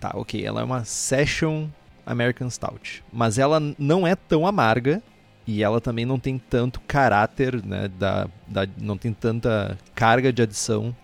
Tá, 0.00 0.10
ok. 0.14 0.44
Ela 0.44 0.62
é 0.62 0.64
uma 0.64 0.84
Session 0.84 1.68
American 2.04 2.50
Stout. 2.50 3.04
Mas 3.12 3.38
ela 3.38 3.62
não 3.78 4.04
é 4.04 4.16
tão 4.16 4.44
amarga. 4.44 5.00
E 5.46 5.62
ela 5.62 5.80
também 5.80 6.04
não 6.04 6.18
tem 6.18 6.38
tanto 6.38 6.80
caráter, 6.80 7.64
né? 7.64 7.88
Da, 7.98 8.26
da, 8.48 8.66
não 8.80 8.96
tem 8.96 9.12
tanta 9.12 9.78
carga 9.94 10.32
de 10.32 10.42
adição 10.42 10.94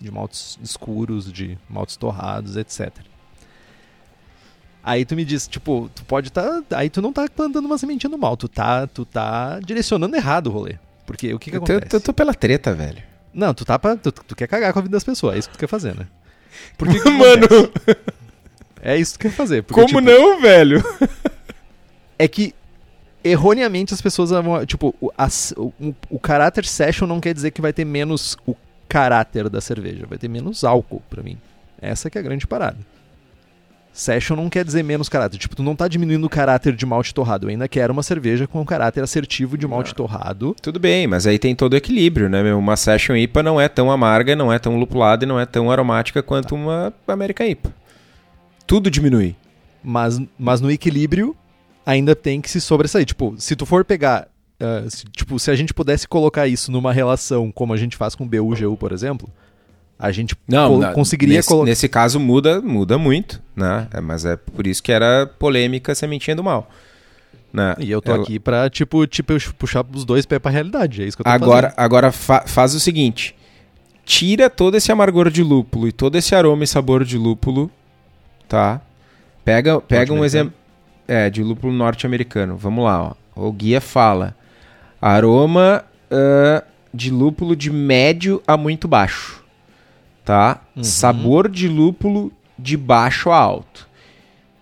de 0.00 0.10
maltes 0.10 0.58
escuros, 0.62 1.30
de 1.30 1.58
maltes 1.68 1.96
torrados, 1.96 2.56
etc. 2.56 2.90
Aí 4.82 5.04
tu 5.04 5.14
me 5.14 5.24
diz, 5.24 5.46
tipo, 5.46 5.90
tu 5.94 6.04
pode 6.06 6.32
tá. 6.32 6.62
Aí 6.70 6.88
tu 6.88 7.02
não 7.02 7.12
tá 7.12 7.26
plantando 7.28 7.66
uma 7.66 7.78
sementinha 7.78 8.10
no 8.10 8.18
mal, 8.18 8.36
tu 8.36 8.48
tá, 8.48 8.86
tu 8.86 9.04
tá 9.04 9.60
direcionando 9.60 10.16
errado 10.16 10.46
o 10.48 10.50
rolê. 10.50 10.78
Porque 11.06 11.32
o 11.34 11.38
que 11.38 11.50
que 11.50 11.56
Eu 11.56 11.60
tô, 11.60 11.72
acontece? 11.72 11.96
eu 11.96 12.00
tô 12.00 12.12
pela 12.14 12.34
treta, 12.34 12.74
velho. 12.74 13.02
Não, 13.32 13.52
tu 13.52 13.64
tá 13.64 13.78
pra, 13.78 13.94
tu, 13.96 14.10
tu 14.10 14.34
quer 14.34 14.46
cagar 14.46 14.72
com 14.72 14.78
a 14.78 14.82
vida 14.82 14.92
das 14.92 15.04
pessoas, 15.04 15.36
é 15.36 15.38
isso 15.38 15.48
que 15.48 15.56
tu 15.56 15.60
quer 15.60 15.68
fazer, 15.68 15.94
né? 15.94 16.06
Por 16.76 16.88
que 16.88 16.98
Mano, 17.10 17.44
acontece? 17.44 17.96
É 18.82 18.96
isso 18.96 19.18
que 19.18 19.28
quer 19.28 19.34
fazer. 19.34 19.62
Porque, 19.62 19.80
como 19.80 19.86
tipo, 19.86 20.00
não, 20.00 20.40
velho? 20.40 20.82
É 22.18 22.28
que 22.28 22.54
erroneamente 23.22 23.94
as 23.94 24.00
pessoas 24.00 24.30
vão. 24.30 24.64
Tipo, 24.66 24.94
o, 25.00 25.10
as- 25.16 25.52
o, 25.56 25.72
o 26.10 26.18
caráter 26.18 26.64
session 26.66 27.06
não 27.06 27.20
quer 27.20 27.32
dizer 27.34 27.50
que 27.50 27.60
vai 27.62 27.72
ter 27.72 27.84
menos 27.84 28.36
o 28.46 28.54
caráter 28.88 29.48
da 29.48 29.60
cerveja, 29.60 30.06
vai 30.06 30.18
ter 30.18 30.28
menos 30.28 30.62
álcool 30.64 31.02
pra 31.08 31.22
mim. 31.22 31.38
Essa 31.80 32.08
que 32.10 32.18
é 32.18 32.20
a 32.20 32.24
grande 32.24 32.46
parada. 32.46 32.76
Session 33.96 34.34
não 34.34 34.50
quer 34.50 34.64
dizer 34.64 34.82
menos 34.82 35.08
caráter. 35.08 35.38
Tipo, 35.38 35.54
tu 35.54 35.62
não 35.62 35.76
tá 35.76 35.86
diminuindo 35.86 36.26
o 36.26 36.28
caráter 36.28 36.74
de 36.74 36.84
malte 36.84 37.14
torrado. 37.14 37.46
Eu 37.46 37.50
ainda 37.50 37.68
quero 37.68 37.92
uma 37.92 38.02
cerveja 38.02 38.44
com 38.46 38.60
um 38.60 38.64
caráter 38.64 39.04
assertivo 39.04 39.56
de 39.56 39.68
malte 39.68 39.94
torrado. 39.94 40.54
Tudo 40.60 40.80
bem, 40.80 41.06
mas 41.06 41.28
aí 41.28 41.38
tem 41.38 41.54
todo 41.54 41.74
o 41.74 41.76
equilíbrio, 41.76 42.28
né? 42.28 42.42
meu? 42.42 42.58
Uma 42.58 42.76
Session 42.76 43.14
IPA 43.14 43.42
não 43.44 43.60
é 43.60 43.68
tão 43.68 43.92
amarga, 43.92 44.34
não 44.34 44.52
é 44.52 44.58
tão 44.58 44.76
lupulada 44.76 45.24
e 45.24 45.28
não 45.28 45.38
é 45.38 45.46
tão 45.46 45.70
aromática 45.70 46.22
quanto 46.24 46.56
uma 46.56 46.92
American 47.06 47.46
IPA. 47.46 47.72
Tudo 48.66 48.90
diminui. 48.90 49.36
Mas, 49.82 50.20
mas 50.36 50.60
no 50.60 50.70
equilíbrio 50.72 51.36
ainda 51.86 52.16
tem 52.16 52.40
que 52.40 52.50
se 52.50 52.60
sobressair. 52.60 53.06
Tipo, 53.06 53.34
se 53.38 53.54
tu 53.54 53.64
for 53.64 53.84
pegar. 53.84 54.26
ah, 54.58 54.84
se- 54.88 55.04
tipo, 55.04 55.38
se 55.38 55.50
a 55.50 55.54
gente 55.54 55.72
pudesse 55.72 56.08
colocar 56.08 56.48
isso 56.48 56.72
numa 56.72 56.92
relação 56.92 57.52
como 57.52 57.72
a 57.72 57.76
gente 57.76 57.96
faz 57.96 58.14
com 58.16 58.26
BU 58.26 58.56
GU, 58.58 58.76
por 58.76 58.90
exemplo, 58.90 59.28
a 59.98 60.10
gente 60.12 60.34
co- 60.34 60.42
na- 60.78 60.92
conseguiria 60.92 61.36
nesse, 61.36 61.48
colocar. 61.48 61.68
nesse 61.70 61.88
caso 61.88 62.18
muda, 62.20 62.60
muda 62.60 62.98
muito, 62.98 63.40
né? 63.54 63.86
É, 63.92 64.00
mas 64.00 64.24
é 64.24 64.36
por 64.36 64.66
isso 64.66 64.82
que 64.82 64.90
era 64.92 65.26
polêmica 65.38 65.94
sementinha 65.94 66.34
do 66.36 66.42
mal. 66.44 66.68
Né? 67.52 67.76
E 67.78 67.90
eu 67.90 68.02
tô 68.02 68.12
Ela- 68.12 68.22
aqui 68.24 68.38
pra, 68.40 68.68
tipo, 68.68 69.06
tipo, 69.06 69.32
puxar 69.54 69.84
os 69.92 70.04
dois 70.04 70.26
pés 70.26 70.40
pra 70.40 70.50
realidade. 70.50 71.02
É 71.02 71.06
isso 71.06 71.16
que 71.16 71.20
eu 71.20 71.24
tô 71.24 71.30
Agora, 71.30 71.68
fazendo. 71.70 71.84
agora 71.84 72.10
fa- 72.12 72.44
faz 72.46 72.74
o 72.74 72.80
seguinte: 72.80 73.36
tira 74.04 74.50
todo 74.50 74.76
esse 74.76 74.90
amargor 74.90 75.30
de 75.30 75.42
lúpulo 75.44 75.86
e 75.86 75.92
todo 75.92 76.16
esse 76.16 76.34
aroma 76.34 76.64
e 76.64 76.66
sabor 76.66 77.04
de 77.04 77.16
lúpulo, 77.16 77.70
tá? 78.48 78.80
Pega, 79.44 79.80
pega 79.80 80.12
um 80.12 80.24
exemplo. 80.24 80.52
É, 81.06 81.30
de 81.30 81.42
lúpulo 81.44 81.72
norte-americano. 81.72 82.56
Vamos 82.56 82.84
lá, 82.84 83.02
ó. 83.36 83.46
O 83.46 83.52
guia 83.52 83.80
fala: 83.80 84.34
aroma 85.00 85.84
ah, 86.10 86.64
de 86.92 87.10
lúpulo 87.10 87.54
de 87.54 87.70
médio 87.70 88.42
a 88.48 88.56
muito 88.56 88.88
baixo, 88.88 89.43
tá? 90.24 90.60
Uhum. 90.76 90.82
Sabor 90.84 91.48
de 91.48 91.68
lúpulo 91.68 92.32
de 92.58 92.76
baixo 92.76 93.30
a 93.30 93.36
alto 93.36 93.88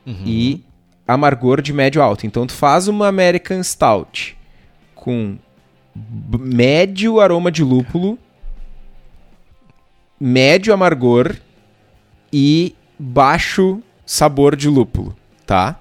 Uhum. 0.05 0.23
e 0.27 0.65
amargor 1.07 1.63
de 1.63 1.73
médio 1.73 2.03
a 2.03 2.05
alto. 2.05 2.27
Então 2.27 2.47
tu 2.47 2.53
faz 2.53 2.89
uma 2.89 3.07
American 3.07 3.63
Stout 3.63 4.37
com 4.95 5.37
médio 5.95 7.21
aroma 7.21 7.53
de 7.53 7.63
lúpulo, 7.63 8.19
médio 10.19 10.73
amargor 10.73 11.37
e 12.33 12.75
baixo 12.99 13.83
sabor 14.07 14.57
de 14.57 14.69
lúpulo, 14.69 15.15
tá? 15.47 15.79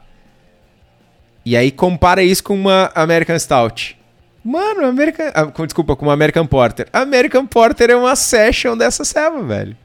E 1.46 1.56
aí 1.56 1.72
compara 1.72 2.22
isso 2.22 2.44
com 2.44 2.54
uma 2.54 2.92
American 2.94 3.38
Stout. 3.40 3.98
Mano, 4.44 4.86
American, 4.86 5.32
ah, 5.34 5.46
com- 5.46 5.66
desculpa, 5.66 5.96
com 5.96 6.06
uma 6.06 6.14
American 6.14 6.46
Porter. 6.48 6.88
American 6.92 7.46
Porter 7.46 7.90
é 7.92 7.96
uma 7.96 8.16
session 8.16 8.76
dessa 8.76 9.06
ceva, 9.06 9.42
velho. 9.44 9.78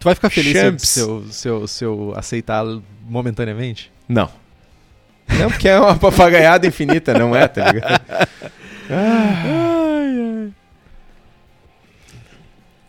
Tu 0.00 0.04
vai 0.04 0.14
ficar 0.14 0.28
feliz 0.30 0.52
se, 0.82 1.00
eu, 1.00 1.24
se, 1.30 1.48
eu, 1.48 1.66
se 1.66 1.84
eu 1.84 2.12
aceitar 2.16 2.64
momentaneamente? 3.08 3.90
Não. 4.08 4.28
Não, 5.28 5.48
porque 5.50 5.68
é 5.68 5.78
uma 5.78 5.96
papagaiada 5.98 6.66
infinita, 6.66 7.14
não 7.16 7.34
é, 7.34 7.48
tá 7.48 7.70
ligado? 7.72 8.02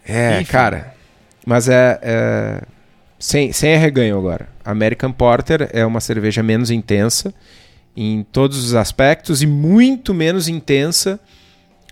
É, 0.08 0.42
Enfim. 0.42 0.52
cara. 0.52 0.94
Mas 1.46 1.68
é. 1.68 2.00
é 2.02 2.62
sem, 3.18 3.52
sem 3.52 3.74
arreganho 3.74 4.18
agora. 4.18 4.48
American 4.64 5.12
Porter 5.12 5.70
é 5.74 5.86
uma 5.86 6.00
cerveja 6.00 6.44
menos 6.44 6.70
intensa 6.70 7.34
em 7.96 8.24
todos 8.24 8.58
os 8.64 8.76
aspectos 8.76 9.42
e 9.42 9.48
muito 9.48 10.14
menos 10.14 10.48
intensa 10.48 11.20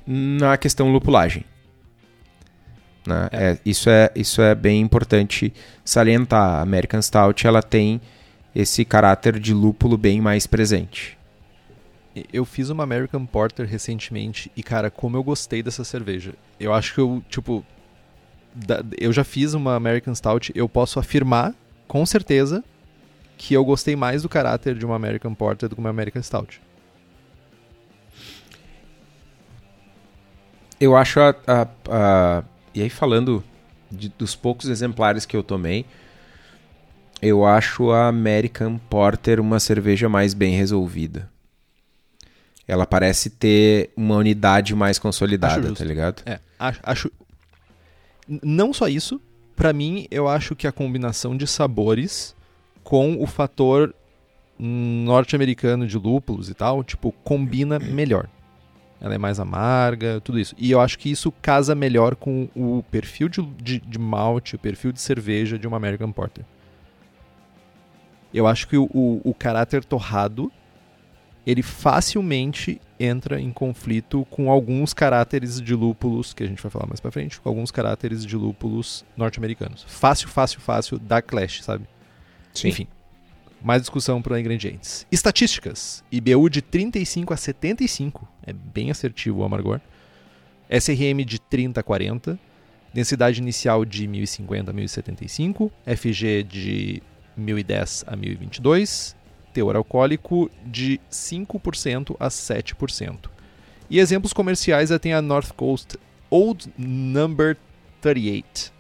na 0.06 0.58
questão 0.58 0.92
lupulagem. 0.92 1.46
Né? 3.06 3.30
É. 3.32 3.52
É, 3.52 3.60
isso, 3.66 3.90
é, 3.90 4.12
isso 4.16 4.42
é 4.42 4.54
bem 4.56 4.82
importante 4.82 5.54
salientar. 5.84 6.60
A 6.60 6.62
American 6.62 7.02
Stout 7.02 7.46
ela 7.46 7.62
tem 7.62 8.02
esse 8.56 8.86
caráter 8.86 9.40
de 9.40 9.54
lúpulo 9.54 9.98
bem 9.98 10.22
mais 10.22 10.46
presente. 10.48 11.18
Eu 12.32 12.46
fiz 12.46 12.70
uma 12.70 12.84
American 12.84 13.26
Porter 13.26 13.66
recentemente 13.66 14.52
e, 14.56 14.62
cara, 14.62 14.92
como 14.92 15.18
eu 15.18 15.24
gostei 15.24 15.64
dessa 15.64 15.84
cerveja. 15.84 16.34
Eu 16.60 16.72
acho 16.72 16.94
que 16.94 17.00
eu, 17.00 17.24
tipo. 17.28 17.66
eu 19.00 19.12
já 19.12 19.24
fiz 19.24 19.56
uma 19.56 19.76
American 19.76 20.14
Stout, 20.14 20.52
eu 20.54 20.70
posso 20.70 21.00
afirmar, 21.00 21.56
com 21.88 22.06
certeza, 22.06 22.64
que 23.46 23.54
eu 23.54 23.66
gostei 23.66 23.94
mais 23.94 24.22
do 24.24 24.30
caráter 24.30 24.74
de 24.74 24.86
uma 24.86 24.96
American 24.96 25.36
Porter 25.36 25.68
do 25.68 25.76
que 25.76 25.82
uma 25.82 25.90
American 25.90 26.24
Stout. 26.24 26.62
Eu 30.80 30.96
acho 30.96 31.20
a. 31.20 31.36
a- 31.46 31.68
a- 31.90 32.44
e 32.74 32.82
aí, 32.82 32.90
falando 32.90 33.44
de- 33.92 34.08
dos 34.10 34.34
poucos 34.34 34.70
exemplares 34.70 35.26
que 35.26 35.36
eu 35.36 35.44
tomei, 35.44 35.86
eu 37.22 37.46
acho 37.46 37.92
a 37.92 38.08
American 38.08 38.78
Porter 38.78 39.40
uma 39.42 39.60
cerveja 39.60 40.08
mais 40.08 40.34
bem 40.34 40.56
resolvida. 40.56 41.30
Ela 42.66 42.86
parece 42.86 43.30
ter 43.30 43.92
uma 43.96 44.16
unidade 44.16 44.74
mais 44.74 44.98
consolidada, 44.98 45.74
tá 45.74 45.84
ligado? 45.84 46.24
É, 46.26 46.40
acho. 46.58 46.80
acho- 46.84 47.12
Não 48.42 48.72
só 48.74 48.88
isso, 48.88 49.22
pra 49.54 49.74
mim, 49.74 50.08
eu 50.10 50.30
acho 50.30 50.56
que 50.56 50.66
a 50.66 50.72
combinação 50.72 51.36
de 51.36 51.46
sabores 51.46 52.34
com 52.84 53.22
o 53.22 53.26
fator 53.26 53.94
norte-americano 54.60 55.88
de 55.88 55.98
lúpulos 55.98 56.50
e 56.50 56.54
tal, 56.54 56.84
tipo, 56.84 57.12
combina 57.24 57.80
melhor. 57.80 58.30
Ela 59.02 59.16
é 59.16 59.18
mais 59.18 59.40
amarga, 59.40 60.22
tudo 60.22 60.40
isso. 60.40 60.56
E 60.58 60.72
eu 60.72 60.80
acho 60.80 60.98
que 60.98 61.12
isso 61.12 61.32
casa 61.32 61.76
melhor 61.76 62.16
com 62.16 62.48
o 62.56 62.84
perfil 62.90 63.28
de, 63.28 63.42
de, 63.42 63.80
de 63.80 64.00
malte, 64.00 64.56
o 64.56 64.60
perfil 64.60 64.94
de 64.94 65.02
cerveja 65.02 65.60
de 65.60 65.68
uma 65.68 65.76
American 65.76 66.12
Porter. 66.12 66.46
Eu 68.34 68.48
acho 68.48 68.68
que 68.68 68.78
o, 68.78 68.86
o, 68.94 69.22
o 69.24 69.34
caráter 69.34 69.84
torrado 69.84 70.52
ele 71.46 71.62
facilmente 71.62 72.80
entra 72.98 73.40
em 73.40 73.52
conflito 73.52 74.26
com 74.30 74.50
alguns 74.50 74.94
caráteres 74.94 75.60
de 75.60 75.76
lúpulos, 75.76 76.34
que 76.34 76.42
a 76.42 76.48
gente 76.48 76.62
vai 76.62 76.72
falar 76.72 76.88
mais 76.88 77.02
pra 77.02 77.12
frente, 77.12 77.40
com 77.42 77.50
alguns 77.50 77.70
caráteres 77.70 78.26
de 78.26 78.38
lúpulos 78.38 79.04
norte-americanos. 79.18 79.86
Fácil, 79.88 80.30
fácil, 80.30 80.62
fácil, 80.62 80.98
dá 80.98 81.22
clash, 81.22 81.62
sabe? 81.62 81.86
Sim. 82.54 82.70
Enfim, 82.70 82.88
mais 83.62 83.82
discussão 83.82 84.22
para 84.22 84.40
ingredientes. 84.40 85.08
Estatísticas. 85.12 86.04
IBU 86.12 86.50
de 86.50 86.62
35 86.62 87.34
a 87.34 87.38
75, 87.38 88.28
é 88.46 88.54
bem 88.54 88.92
assertivo 88.92 89.40
o 89.40 89.44
amargor. 89.44 89.80
SRM 90.70 91.24
de 91.26 91.40
30 91.40 91.80
a 91.80 91.84
40, 91.84 92.40
densidade 92.94 93.42
inicial 93.42 93.86
de 93.86 94.08
1050 94.08 94.72
a 94.72 94.74
1075, 94.74 95.72
FG 95.86 96.44
de 96.44 97.04
1010 97.36 98.06
a 98.08 98.16
1022, 98.16 99.16
teor 99.54 99.76
alcoólico 99.76 100.50
de 100.66 101.00
5% 101.12 102.16
a 102.20 102.28
7%. 102.28 103.30
E 103.90 104.00
exemplos 104.00 104.34
comerciais 104.34 104.90
tem 105.00 105.14
a 105.14 105.22
North 105.22 105.52
Coast 105.54 105.98
Old 106.30 106.72
Number 106.78 107.58
38, 108.02 108.74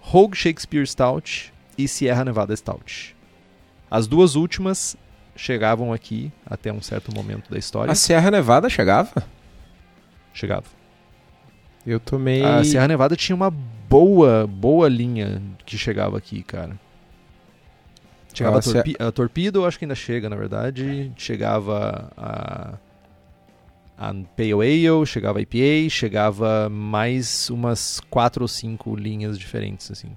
Rogue 0.00 0.36
Shakespeare 0.36 0.86
Stout 0.86 1.52
e 1.84 1.88
Sierra 1.88 2.24
Nevada 2.24 2.54
Stout. 2.54 3.16
As 3.90 4.06
duas 4.06 4.36
últimas 4.36 4.96
chegavam 5.34 5.92
aqui 5.92 6.30
até 6.44 6.72
um 6.72 6.82
certo 6.82 7.14
momento 7.14 7.50
da 7.50 7.58
história. 7.58 7.90
A 7.90 7.94
Serra 7.94 8.30
Nevada 8.30 8.68
chegava? 8.68 9.24
Chegava. 10.32 10.66
Eu 11.86 11.98
tomei. 11.98 12.44
A 12.44 12.62
Serra 12.62 12.86
Nevada 12.88 13.16
tinha 13.16 13.34
uma 13.34 13.50
boa, 13.50 14.46
boa 14.46 14.88
linha 14.88 15.42
que 15.64 15.78
chegava 15.78 16.18
aqui, 16.18 16.42
cara. 16.42 16.78
Chegava 18.32 18.58
a, 18.58 18.62
torpi 18.62 18.96
a 18.98 19.10
Torpedo, 19.10 19.66
acho 19.66 19.78
que 19.78 19.84
ainda 19.84 19.94
chega, 19.94 20.28
na 20.28 20.36
verdade. 20.36 21.10
Chegava 21.16 22.12
a, 22.16 22.74
a 23.98 24.14
Pale 24.36 24.52
Ale, 24.52 25.04
chegava 25.04 25.38
a 25.38 25.42
IPA, 25.42 25.90
chegava 25.90 26.68
mais 26.68 27.50
umas 27.50 28.00
quatro 28.08 28.42
ou 28.42 28.48
cinco 28.48 28.94
linhas 28.94 29.38
diferentes, 29.38 29.90
assim. 29.90 30.16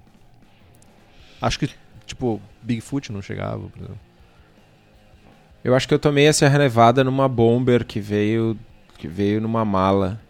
Acho 1.46 1.58
que, 1.58 1.70
tipo, 2.06 2.40
Bigfoot 2.62 3.12
não 3.12 3.20
chegava, 3.20 3.68
por 3.68 3.78
exemplo. 3.78 4.00
Eu 5.62 5.74
acho 5.74 5.86
que 5.88 5.94
eu 5.94 5.98
tomei 5.98 6.28
a 6.28 6.32
Serra 6.32 6.58
Nevada 6.58 7.02
numa 7.04 7.28
bomber 7.28 7.84
que 7.84 8.00
veio 8.00 8.58
que 8.98 9.08
veio 9.08 9.40
numa 9.40 9.64
mala. 9.64 10.20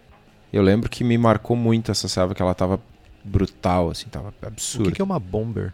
Eu 0.53 0.63
lembro 0.63 0.89
que 0.89 1.05
me 1.05 1.17
marcou 1.19 1.57
muito 1.57 1.91
essa 1.91 2.09
serva 2.09 2.35
que 2.35 2.43
ela 2.43 2.55
tava 2.55 2.81
brutal 3.25 3.91
assim, 3.91 4.07
tava 4.09 4.35
O 4.43 4.47
absurdo. 4.47 4.89
que, 4.89 4.97
que 4.97 5.03
é 5.03 5.05
uma 5.05 5.19
Bomber? 5.19 5.73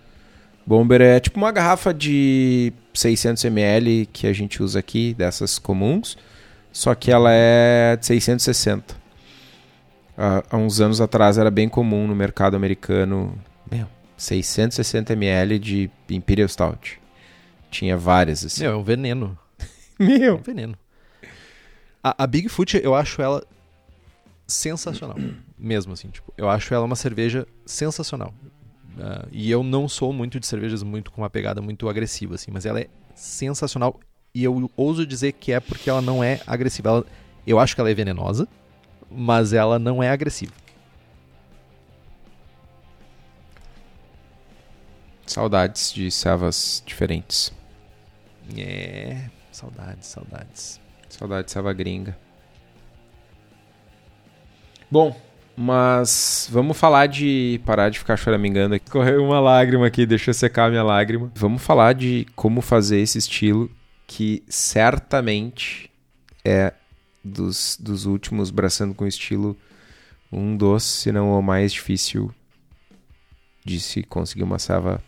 Bomber 0.66 1.00
é 1.00 1.18
tipo 1.18 1.38
uma 1.38 1.50
garrafa 1.50 1.92
de 1.92 2.72
600 2.94 3.44
ml 3.44 4.06
que 4.06 4.26
a 4.26 4.32
gente 4.32 4.62
usa 4.62 4.78
aqui, 4.78 5.14
dessas 5.14 5.58
comuns, 5.58 6.16
só 6.70 6.94
que 6.94 7.10
ela 7.10 7.30
é 7.32 7.96
de 7.96 8.06
660. 8.06 8.94
Há, 10.16 10.44
há 10.50 10.56
uns 10.56 10.80
anos 10.80 11.00
atrás 11.00 11.38
era 11.38 11.50
bem 11.50 11.68
comum 11.68 12.06
no 12.06 12.14
mercado 12.14 12.54
americano, 12.56 13.34
meu, 13.70 13.86
660 14.20 15.14
ml 15.14 15.58
de 15.58 15.90
Imperial 16.10 16.48
Stout. 16.48 17.00
Tinha 17.70 17.96
várias 17.96 18.44
assim. 18.44 18.62
Meu, 18.64 18.72
é 18.72 18.76
um 18.76 18.82
veneno. 18.82 19.38
É 19.98 20.02
um 20.02 20.06
Meu. 20.18 20.38
veneno. 20.38 20.78
A, 22.02 22.24
a 22.24 22.26
Bigfoot, 22.26 22.80
eu 22.82 22.94
acho 22.94 23.20
ela 23.20 23.42
sensacional. 24.46 25.16
Mesmo 25.58 25.92
assim, 25.92 26.08
tipo, 26.08 26.32
eu 26.38 26.48
acho 26.48 26.72
ela 26.72 26.84
uma 26.84 26.96
cerveja 26.96 27.46
sensacional. 27.66 28.32
Ah, 28.98 29.26
e 29.30 29.50
eu 29.50 29.62
não 29.62 29.88
sou 29.88 30.12
muito 30.12 30.40
de 30.40 30.46
cervejas 30.46 30.82
muito 30.82 31.10
com 31.10 31.20
uma 31.20 31.30
pegada 31.30 31.60
muito 31.62 31.88
agressiva, 31.88 32.34
assim, 32.34 32.50
mas 32.50 32.64
ela 32.66 32.80
é 32.80 32.86
sensacional. 33.14 34.00
E 34.34 34.42
eu 34.44 34.70
ouso 34.76 35.06
dizer 35.06 35.32
que 35.32 35.52
é 35.52 35.60
porque 35.60 35.88
ela 35.90 36.00
não 36.00 36.22
é 36.24 36.40
agressiva. 36.46 36.88
Ela- 36.88 37.06
eu 37.46 37.58
acho 37.58 37.74
que 37.74 37.80
ela 37.80 37.90
é 37.90 37.94
venenosa, 37.94 38.48
mas 39.10 39.52
ela 39.52 39.78
não 39.78 40.02
é 40.02 40.10
agressiva. 40.10 40.52
Saudades 45.30 45.92
de 45.92 46.10
servas 46.10 46.82
diferentes. 46.84 47.52
É. 48.58 49.30
Saudades, 49.52 50.08
saudades. 50.08 50.80
Saudade 51.08 51.44
de 51.44 51.52
serva 51.52 51.72
gringa. 51.72 52.18
Bom, 54.90 55.16
mas 55.56 56.48
vamos 56.50 56.76
falar 56.76 57.06
de 57.06 57.60
parar 57.64 57.90
de 57.90 58.00
ficar 58.00 58.16
choramingando 58.16 58.74
aqui. 58.74 58.90
Correu 58.90 59.24
uma 59.24 59.38
lágrima 59.38 59.86
aqui, 59.86 60.04
deixa 60.04 60.30
eu 60.30 60.34
secar 60.34 60.66
a 60.66 60.70
minha 60.70 60.82
lágrima. 60.82 61.30
Vamos 61.36 61.62
falar 61.62 61.92
de 61.92 62.26
como 62.34 62.60
fazer 62.60 62.98
esse 62.98 63.16
estilo 63.16 63.70
que 64.08 64.42
certamente 64.48 65.88
é 66.44 66.74
dos, 67.22 67.78
dos 67.80 68.04
últimos 68.04 68.50
braçando 68.50 68.96
com 68.96 69.06
estilo 69.06 69.56
um 70.32 70.56
dos, 70.56 70.82
se 70.82 71.12
não 71.12 71.38
o 71.38 71.40
mais 71.40 71.72
difícil 71.72 72.34
de 73.64 73.78
se 73.78 74.02
conseguir 74.02 74.42
uma 74.42 74.58
serva 74.58 75.00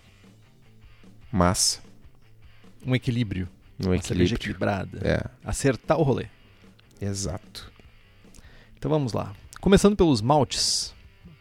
massa, 1.33 1.81
Um 2.87 2.95
equilíbrio. 2.95 3.49
um 3.81 3.87
Uma 3.89 4.03
cerveja 4.03 4.35
equilíbrio. 4.35 4.35
equilibrada. 4.37 4.99
É, 5.03 5.25
Acertar 5.49 5.99
o 5.99 6.03
rolê. 6.03 6.27
exato. 7.01 7.71
Então 8.77 8.91
vamos 8.91 9.13
lá. 9.13 9.33
Começando 9.61 9.97
pelos 9.97 10.21
maltes. 10.21 10.93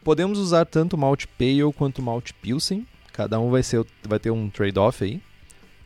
Podemos 0.04 0.38
usar 0.39 0.65
tanto 0.65 0.97
malte 0.97 1.27
pale 1.27 1.71
quanto 1.75 2.01
malte 2.01 2.34
pilsen. 2.34 2.86
Cada 3.13 3.39
um 3.39 3.49
vai, 3.49 3.62
ser, 3.63 3.86
vai 4.08 4.19
ter 4.19 4.32
um 4.32 4.49
trade-off 4.49 5.04
aí. 5.04 5.21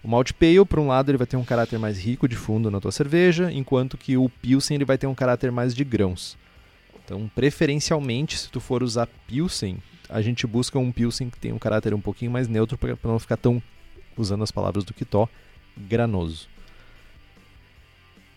O 0.04 0.08
malte 0.08 0.34
pale, 0.34 0.64
por 0.66 0.80
um 0.80 0.88
lado, 0.88 1.10
ele 1.10 1.18
vai 1.18 1.26
ter 1.26 1.38
um 1.38 1.44
caráter 1.44 1.80
mais 1.80 1.98
rico 1.98 2.28
de 2.28 2.36
fundo 2.36 2.70
na 2.70 2.80
tua 2.80 2.92
cerveja, 2.92 3.52
enquanto 3.52 3.98
que 3.98 4.16
o 4.18 4.30
pilsen 4.30 4.76
ele 4.76 4.86
vai 4.86 4.98
ter 4.98 5.08
um 5.08 5.16
caráter 5.16 5.52
mais 5.52 5.74
de 5.74 5.84
grãos. 5.84 6.38
Então, 7.04 7.30
preferencialmente, 7.34 8.38
se 8.38 8.50
tu 8.50 8.60
for 8.60 8.84
usar 8.84 9.08
pilsen, 9.28 9.78
a 10.10 10.22
gente 10.22 10.46
busca 10.46 10.78
um 10.78 10.92
pilsen 10.92 11.30
que 11.30 11.40
tenha 11.40 11.56
um 11.56 11.60
caráter 11.60 11.94
um 11.94 12.02
pouquinho 12.02 12.30
mais 12.32 12.48
neutro 12.48 12.78
para 12.78 12.96
não 13.04 13.18
ficar 13.20 13.38
tão, 13.38 13.62
usando 14.18 14.44
as 14.44 14.52
palavras 14.52 14.84
do 14.84 14.94
Kitó, 14.94 15.28
granoso. 15.78 16.48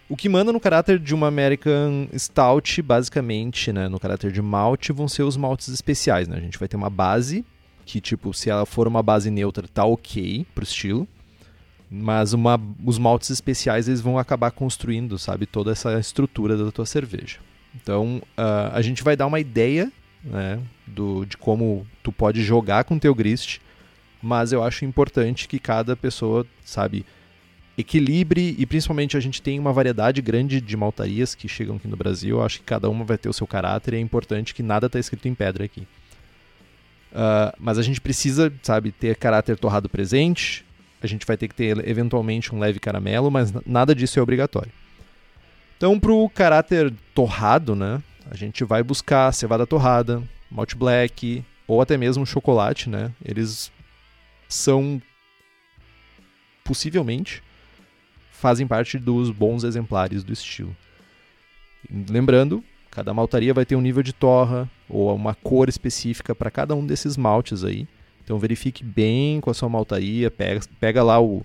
O 0.09 0.17
que 0.17 0.29
manda 0.29 0.53
no 0.53 0.59
caráter 0.59 0.99
de 0.99 1.15
uma 1.15 1.29
American 1.29 2.09
Stout, 2.17 2.81
basicamente, 2.81 3.71
né, 3.73 3.89
no 3.89 4.01
caráter 4.01 4.33
de 4.33 4.41
malte, 4.41 4.91
vão 4.91 5.07
ser 5.07 5.23
os 5.23 5.37
maltes 5.37 5.69
especiais, 5.69 6.27
né? 6.27 6.39
A 6.39 6.41
gente 6.41 6.59
vai 6.59 6.67
ter 6.67 6.77
uma 6.77 6.89
base, 6.89 7.45
que 7.85 8.01
tipo, 8.01 8.33
se 8.33 8.49
ela 8.49 8.65
for 8.65 8.89
uma 8.89 9.03
base 9.03 9.31
neutra, 9.31 9.69
tá 9.69 9.85
ok 9.85 10.47
pro 10.55 10.65
estilo. 10.65 11.07
Mas 11.91 12.33
uma, 12.33 12.61
os 12.85 12.99
maltes 12.99 13.31
especiais, 13.31 13.89
eles 13.89 14.01
vão 14.01 14.19
acabar 14.19 14.51
construindo, 14.51 15.19
sabe, 15.19 15.47
toda 15.47 15.73
essa 15.73 15.99
estrutura 15.99 16.57
da 16.57 16.71
tua 16.71 16.85
cerveja. 16.87 17.39
Então, 17.75 18.23
ah, 18.37 18.71
a 18.73 18.83
gente 18.83 19.03
vai 19.03 19.17
dar 19.17 19.27
uma 19.27 19.41
ideia, 19.41 19.93
né, 20.23 20.59
do, 20.87 21.25
de 21.25 21.37
como 21.37 21.87
tu 22.03 22.11
pode 22.13 22.43
jogar 22.43 22.85
com 22.85 22.99
teu 22.99 23.15
grist, 23.15 23.59
mas 24.23 24.53
eu 24.53 24.63
acho 24.63 24.85
importante 24.85 25.47
que 25.49 25.59
cada 25.59 25.97
pessoa, 25.97 26.47
sabe, 26.65 27.05
equilibre 27.77 28.57
e 28.59 28.67
principalmente 28.67 29.17
a 29.17 29.21
gente 29.21 29.41
tem 29.41 29.59
uma 29.59 29.73
variedade 29.73 30.21
grande 30.21 30.61
de 30.61 30.77
maltarias 30.77 31.35
que 31.35 31.47
chegam 31.47 31.77
aqui 31.77 31.87
no 31.87 31.97
Brasil. 31.97 32.39
Eu 32.39 32.45
acho 32.45 32.59
que 32.59 32.65
cada 32.65 32.91
uma 32.91 33.05
vai 33.05 33.17
ter 33.17 33.29
o 33.29 33.33
seu 33.33 33.47
caráter 33.47 33.95
e 33.95 33.97
é 33.99 34.01
importante 34.01 34.55
que 34.55 34.63
nada 34.63 34.87
está 34.87 34.99
escrito 34.99 35.29
em 35.29 35.35
pedra 35.35 35.65
aqui. 35.65 35.87
Ah, 37.15 37.55
mas 37.59 37.79
a 37.79 37.83
gente 37.83 38.01
precisa, 38.01 38.53
sabe, 38.63 38.93
ter 38.93 39.17
caráter 39.17 39.57
torrado 39.57 39.89
presente. 39.89 40.65
A 41.01 41.07
gente 41.07 41.25
vai 41.25 41.37
ter 41.37 41.49
que 41.49 41.55
ter 41.55 41.89
eventualmente 41.89 42.55
um 42.55 42.59
leve 42.59 42.81
caramelo, 42.81 43.31
mas 43.31 43.53
nada 43.65 43.95
disso 43.95 44.19
é 44.19 44.23
obrigatório. 44.23 44.73
Então, 45.77 45.99
para 45.99 46.13
o 46.13 46.29
caráter 46.29 46.93
torrado, 47.15 47.77
né, 47.77 48.03
a 48.29 48.35
gente 48.35 48.65
vai 48.65 48.83
buscar 48.83 49.33
cevada 49.33 49.65
torrada, 49.65 50.21
malte 50.51 50.75
black 50.75 51.45
ou 51.69 51.81
até 51.81 51.97
mesmo 51.97 52.27
chocolate, 52.27 52.89
né? 52.89 53.13
Eles 53.25 53.71
são 54.49 55.01
possivelmente 56.65 57.43
fazem 58.33 58.67
parte 58.67 58.99
dos 58.99 59.31
bons 59.31 59.65
exemplares 59.65 60.23
do 60.23 60.33
estilo. 60.33 60.75
Lembrando, 62.09 62.63
cada 62.91 63.13
maltaria 63.13 63.53
vai 63.53 63.65
ter 63.65 63.77
um 63.77 63.81
nível 63.81 64.03
de 64.03 64.13
torra 64.13 64.71
ou 64.89 65.15
uma 65.15 65.35
cor 65.35 65.69
específica 65.69 66.35
para 66.35 66.51
cada 66.51 66.75
um 66.75 66.87
desses 66.87 67.17
maltes 67.17 67.65
aí. 67.65 67.87
Então 68.25 68.39
verifique 68.39 68.85
bem 68.85 69.41
com 69.41 69.51
a 69.51 69.55
sua 69.55 69.69
maltaria, 69.69 70.31
pega, 70.31 70.61
pega 70.79 71.03
lá 71.03 71.21
o, 71.21 71.45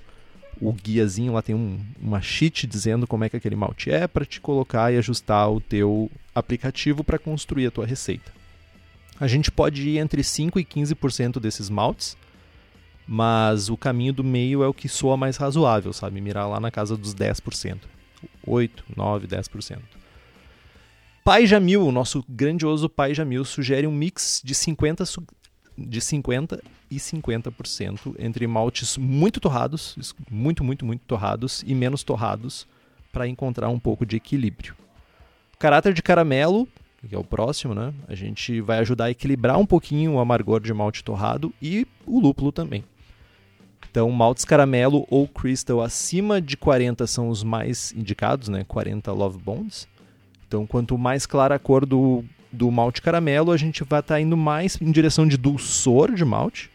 o 0.59 0.71
guiazinho, 0.71 1.33
lá 1.33 1.41
tem 1.41 1.55
um, 1.55 1.79
uma 1.99 2.21
sheet 2.21 2.67
dizendo 2.67 3.07
como 3.07 3.23
é 3.23 3.29
que 3.29 3.37
aquele 3.37 3.55
malte 3.55 3.89
é 3.89 4.07
para 4.07 4.25
te 4.25 4.39
colocar 4.39 4.91
e 4.91 4.97
ajustar 4.97 5.49
o 5.49 5.61
teu 5.61 6.11
aplicativo 6.35 7.03
para 7.03 7.17
construir 7.17 7.67
a 7.67 7.71
tua 7.71 7.85
receita. 7.85 8.31
A 9.19 9.27
gente 9.27 9.51
pode 9.51 9.87
ir 9.87 9.97
entre 9.97 10.23
5 10.23 10.59
e 10.59 10.65
15% 10.65 11.39
desses 11.39 11.69
maltes, 11.69 12.17
mas 13.07 13.69
o 13.69 13.77
caminho 13.77 14.13
do 14.13 14.23
meio 14.23 14.63
é 14.63 14.67
o 14.67 14.73
que 14.73 14.87
soa 14.89 15.17
mais 15.17 15.37
razoável, 15.37 15.91
sabe? 15.93 16.21
Mirar 16.21 16.47
lá 16.47 16.59
na 16.59 16.71
casa 16.71 16.95
dos 16.97 17.13
10%. 17.13 17.79
8, 18.45 18.83
9, 18.95 19.27
10%. 19.27 19.79
Pai 21.23 21.45
Jamil, 21.45 21.85
o 21.85 21.91
nosso 21.91 22.23
grandioso 22.27 22.89
Pai 22.89 23.13
Jamil, 23.13 23.45
sugere 23.45 23.87
um 23.87 23.91
mix 23.91 24.41
de 24.43 24.53
50, 24.53 25.05
su- 25.05 25.23
de 25.77 26.01
50 26.01 26.61
e 26.91 26.97
50% 26.97 28.15
entre 28.19 28.45
maltes 28.45 28.97
muito 28.97 29.39
torrados, 29.39 29.95
muito, 30.29 30.63
muito, 30.63 30.85
muito 30.85 31.01
torrados, 31.07 31.63
e 31.65 31.73
menos 31.73 32.03
torrados, 32.03 32.67
para 33.11 33.27
encontrar 33.27 33.69
um 33.69 33.79
pouco 33.79 34.05
de 34.05 34.17
equilíbrio. 34.17 34.75
Caráter 35.57 35.93
de 35.93 36.01
caramelo, 36.01 36.67
que 37.07 37.15
é 37.15 37.17
o 37.17 37.23
próximo, 37.23 37.73
né? 37.73 37.93
A 38.07 38.15
gente 38.15 38.59
vai 38.59 38.79
ajudar 38.79 39.05
a 39.05 39.11
equilibrar 39.11 39.57
um 39.57 39.65
pouquinho 39.65 40.13
o 40.13 40.19
amargor 40.19 40.59
de 40.61 40.73
malte 40.73 41.03
torrado 41.03 41.53
e 41.61 41.87
o 42.05 42.19
lúpulo 42.19 42.51
também. 42.51 42.83
Então, 43.93 44.09
maltes 44.09 44.43
caramelo 44.43 45.05
ou 45.07 45.27
crystal 45.27 45.79
acima 45.79 46.41
de 46.41 46.57
40 46.57 47.05
são 47.05 47.29
os 47.29 47.43
mais 47.43 47.93
indicados, 47.95 48.49
né? 48.49 48.65
40 48.67 49.11
love 49.11 49.37
bonds. 49.37 49.87
Então, 50.47 50.65
quanto 50.65 50.97
mais 50.97 51.27
clara 51.27 51.53
a 51.53 51.59
cor 51.59 51.85
do, 51.85 52.25
do 52.51 52.71
malte 52.71 53.03
caramelo, 53.03 53.51
a 53.51 53.57
gente 53.57 53.83
vai 53.83 53.99
estar 53.99 54.15
tá 54.15 54.19
indo 54.19 54.35
mais 54.35 54.81
em 54.81 54.91
direção 54.91 55.27
de 55.27 55.37
dulçor 55.37 56.11
de 56.11 56.25
malte. 56.25 56.71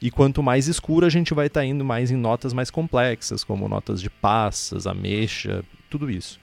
E 0.00 0.10
quanto 0.10 0.42
mais 0.42 0.66
escuro, 0.66 1.04
a 1.04 1.10
gente 1.10 1.34
vai 1.34 1.48
estar 1.48 1.60
tá 1.60 1.66
indo 1.66 1.84
mais 1.84 2.10
em 2.10 2.16
notas 2.16 2.54
mais 2.54 2.70
complexas, 2.70 3.44
como 3.44 3.68
notas 3.68 4.00
de 4.00 4.08
passas, 4.08 4.86
ameixa, 4.86 5.62
tudo 5.90 6.10
isso. 6.10 6.40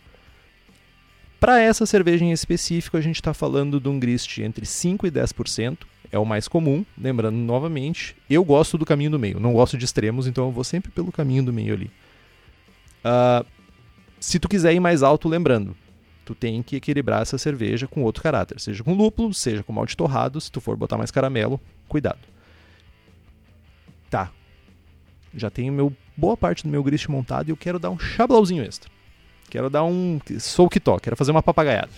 Para 1.39 1.59
essa 1.59 1.87
cerveja 1.87 2.23
em 2.23 2.31
específico, 2.31 2.95
a 2.95 3.01
gente 3.01 3.15
está 3.15 3.33
falando 3.33 3.79
de 3.79 3.89
um 3.89 3.99
grist 3.99 4.37
entre 4.37 4.67
5% 4.67 5.03
e 5.03 5.11
10%, 5.11 5.79
é 6.11 6.19
o 6.19 6.25
mais 6.25 6.47
comum. 6.47 6.85
Lembrando 6.97 7.35
novamente, 7.35 8.15
eu 8.29 8.43
gosto 8.43 8.77
do 8.77 8.85
caminho 8.85 9.11
do 9.11 9.19
meio, 9.19 9.39
não 9.39 9.53
gosto 9.53 9.77
de 9.77 9.85
extremos, 9.85 10.27
então 10.27 10.45
eu 10.45 10.51
vou 10.51 10.63
sempre 10.63 10.91
pelo 10.91 11.11
caminho 11.11 11.43
do 11.43 11.53
meio 11.53 11.73
ali. 11.73 11.91
Uh, 13.03 13.45
se 14.19 14.39
tu 14.39 14.47
quiser 14.47 14.73
ir 14.73 14.79
mais 14.79 15.01
alto, 15.01 15.27
lembrando, 15.27 15.75
tu 16.25 16.35
tem 16.35 16.61
que 16.61 16.75
equilibrar 16.75 17.21
essa 17.21 17.37
cerveja 17.37 17.87
com 17.87 18.03
outro 18.03 18.21
caráter, 18.21 18.59
seja 18.59 18.83
com 18.83 18.93
lúpulo, 18.93 19.33
seja 19.33 19.63
com 19.63 19.73
malte 19.73 19.97
torrado, 19.97 20.39
se 20.39 20.51
tu 20.51 20.61
for 20.61 20.75
botar 20.75 20.97
mais 20.97 21.11
caramelo, 21.11 21.59
cuidado. 21.87 22.19
Tá. 24.09 24.31
Já 25.33 25.49
tenho 25.49 25.71
meu, 25.71 25.93
boa 26.15 26.35
parte 26.35 26.63
do 26.63 26.69
meu 26.69 26.83
grist 26.83 27.07
montado 27.07 27.47
e 27.47 27.51
eu 27.51 27.57
quero 27.57 27.79
dar 27.79 27.89
um 27.89 27.97
chablauzinho 27.97 28.63
extra. 28.63 28.91
Quero 29.49 29.69
dar 29.69 29.83
um. 29.83 30.19
Sou 30.39 30.69
que 30.69 30.79
quero 30.79 31.17
fazer 31.17 31.31
uma 31.31 31.43
papagaiada. 31.43 31.89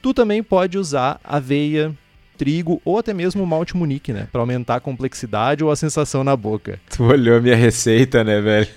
Tu 0.00 0.14
também 0.14 0.42
pode 0.42 0.78
usar 0.78 1.20
aveia, 1.24 1.92
trigo 2.38 2.80
ou 2.84 2.98
até 2.98 3.12
mesmo 3.12 3.44
malte 3.44 3.76
munique, 3.76 4.12
né? 4.12 4.28
Pra 4.30 4.40
aumentar 4.40 4.76
a 4.76 4.80
complexidade 4.80 5.64
ou 5.64 5.70
a 5.70 5.76
sensação 5.76 6.22
na 6.22 6.36
boca. 6.36 6.78
Tu 6.88 7.02
olhou 7.04 7.42
minha 7.42 7.56
receita, 7.56 8.24
né, 8.24 8.40
velho? 8.40 8.68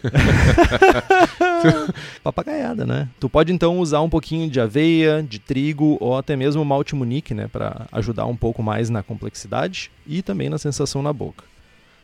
Papagaiada, 2.24 2.86
né? 2.86 3.08
Tu 3.20 3.30
pode 3.30 3.54
então 3.54 3.80
usar 3.80 4.02
um 4.02 4.10
pouquinho 4.10 4.50
de 4.50 4.60
aveia, 4.60 5.24
de 5.28 5.40
trigo 5.40 5.98
ou 6.00 6.18
até 6.18 6.36
mesmo 6.36 6.66
malte 6.66 6.96
munique, 6.96 7.34
né? 7.34 7.48
Pra 7.48 7.88
ajudar 7.92 8.26
um 8.26 8.36
pouco 8.36 8.62
mais 8.62 8.90
na 8.90 9.02
complexidade 9.04 9.92
e 10.06 10.22
também 10.22 10.50
na 10.50 10.58
sensação 10.58 11.02
na 11.02 11.14
boca. 11.14 11.44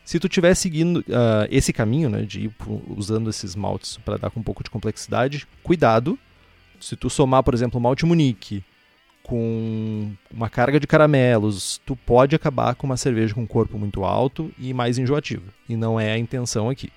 Se 0.04 0.18
tu 0.18 0.26
estiver 0.26 0.54
seguindo 0.54 0.98
uh, 1.00 1.46
esse 1.50 1.72
caminho, 1.72 2.08
né, 2.08 2.22
de 2.22 2.46
ir 2.46 2.50
usando 2.96 3.28
esses 3.28 3.54
maltes 3.54 3.98
para 3.98 4.16
dar 4.16 4.30
com 4.30 4.40
um 4.40 4.42
pouco 4.42 4.64
de 4.64 4.70
complexidade, 4.70 5.46
cuidado. 5.62 6.18
Se 6.80 6.96
tu 6.96 7.10
somar, 7.10 7.42
por 7.42 7.52
exemplo, 7.52 7.78
malte 7.78 8.06
Munique 8.06 8.64
com 9.28 10.10
uma 10.32 10.48
carga 10.48 10.80
de 10.80 10.86
caramelos, 10.86 11.78
tu 11.84 11.94
pode 11.94 12.34
acabar 12.34 12.74
com 12.74 12.86
uma 12.86 12.96
cerveja 12.96 13.34
com 13.34 13.46
corpo 13.46 13.78
muito 13.78 14.02
alto 14.02 14.50
e 14.58 14.72
mais 14.72 14.96
enjoativa. 14.96 15.42
E 15.68 15.76
não 15.76 16.00
é 16.00 16.12
a 16.12 16.18
intenção 16.18 16.70
aqui. 16.70 16.90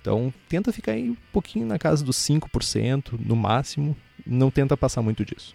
Então, 0.00 0.34
tenta 0.48 0.72
ficar 0.72 0.92
aí 0.92 1.10
um 1.10 1.16
pouquinho 1.32 1.64
na 1.64 1.78
casa 1.78 2.04
dos 2.04 2.16
5%, 2.16 3.12
no 3.24 3.36
máximo. 3.36 3.96
Não 4.26 4.50
tenta 4.50 4.76
passar 4.76 5.00
muito 5.00 5.24
disso. 5.24 5.54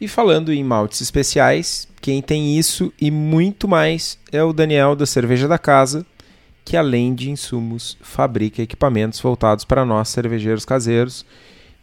E 0.00 0.08
falando 0.08 0.52
em 0.52 0.64
maltes 0.64 1.00
especiais, 1.00 1.86
quem 2.00 2.20
tem 2.20 2.58
isso 2.58 2.92
e 3.00 3.08
muito 3.08 3.68
mais 3.68 4.18
é 4.32 4.42
o 4.42 4.52
Daniel 4.52 4.96
da 4.96 5.06
Cerveja 5.06 5.46
da 5.46 5.58
Casa, 5.58 6.04
que 6.64 6.76
além 6.76 7.14
de 7.14 7.30
insumos, 7.30 7.96
fabrica 8.00 8.60
equipamentos 8.60 9.20
voltados 9.20 9.64
para 9.64 9.84
nós 9.84 10.08
cervejeiros 10.08 10.64
caseiros. 10.64 11.24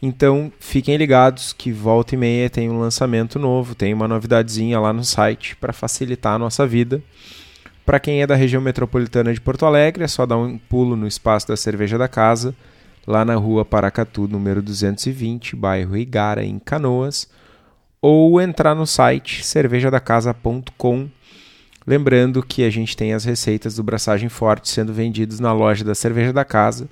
Então 0.02 0.52
fiquem 0.60 0.96
ligados 0.96 1.52
que 1.52 1.72
volta 1.72 2.16
e 2.16 2.18
meia 2.18 2.50
tem 2.50 2.70
um 2.70 2.80
lançamento 2.80 3.38
novo, 3.38 3.76
tem 3.76 3.94
uma 3.94 4.08
novidadezinha 4.08 4.80
lá 4.80 4.94
no 4.94 5.04
site 5.04 5.56
para 5.58 5.74
facilitar 5.74 6.36
a 6.36 6.40
nossa 6.40 6.66
vida. 6.66 7.02
Para 7.86 8.00
quem 8.00 8.22
é 8.22 8.28
da 8.28 8.36
região 8.36 8.62
metropolitana 8.62 9.34
de 9.34 9.42
Porto 9.42 9.66
Alegre, 9.66 10.04
é 10.04 10.08
só 10.08 10.26
dar 10.26 10.38
um 10.38 10.58
pulo 10.58 10.96
no 10.96 11.08
espaço 11.08 11.48
da 11.48 11.58
Cerveja 11.58 11.98
da 11.98 12.08
Casa, 12.08 12.56
lá 13.06 13.26
na 13.26 13.36
rua 13.36 13.66
Paracatu, 13.66 14.28
número 14.28 14.62
220, 14.62 15.56
bairro 15.56 15.98
Igara, 15.98 16.46
em 16.46 16.60
Canoas 16.60 17.28
ou 18.02 18.40
entrar 18.40 18.76
no 18.76 18.88
site 18.88 19.46
cervejadacasa.com. 19.46 21.10
Lembrando 21.86 22.44
que 22.44 22.64
a 22.64 22.70
gente 22.70 22.96
tem 22.96 23.14
as 23.14 23.26
receitas 23.26 23.76
do 23.76 23.84
Braçagem 23.84 24.30
Forte 24.30 24.70
sendo 24.70 24.94
vendidos 24.94 25.40
na 25.40 25.52
loja 25.52 25.84
da 25.84 25.96
Cerveja 25.96 26.32
da 26.32 26.46
Casa. 26.46 26.88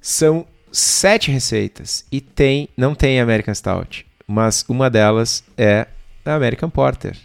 São 0.00 0.46
sete 0.70 1.30
receitas 1.30 2.04
e 2.10 2.20
tem 2.20 2.68
não 2.76 2.94
tem 2.94 3.20
American 3.20 3.54
Stout, 3.54 4.06
mas 4.26 4.64
uma 4.68 4.90
delas 4.90 5.44
é 5.56 5.86
a 6.24 6.34
American 6.34 6.70
Porter. 6.70 7.16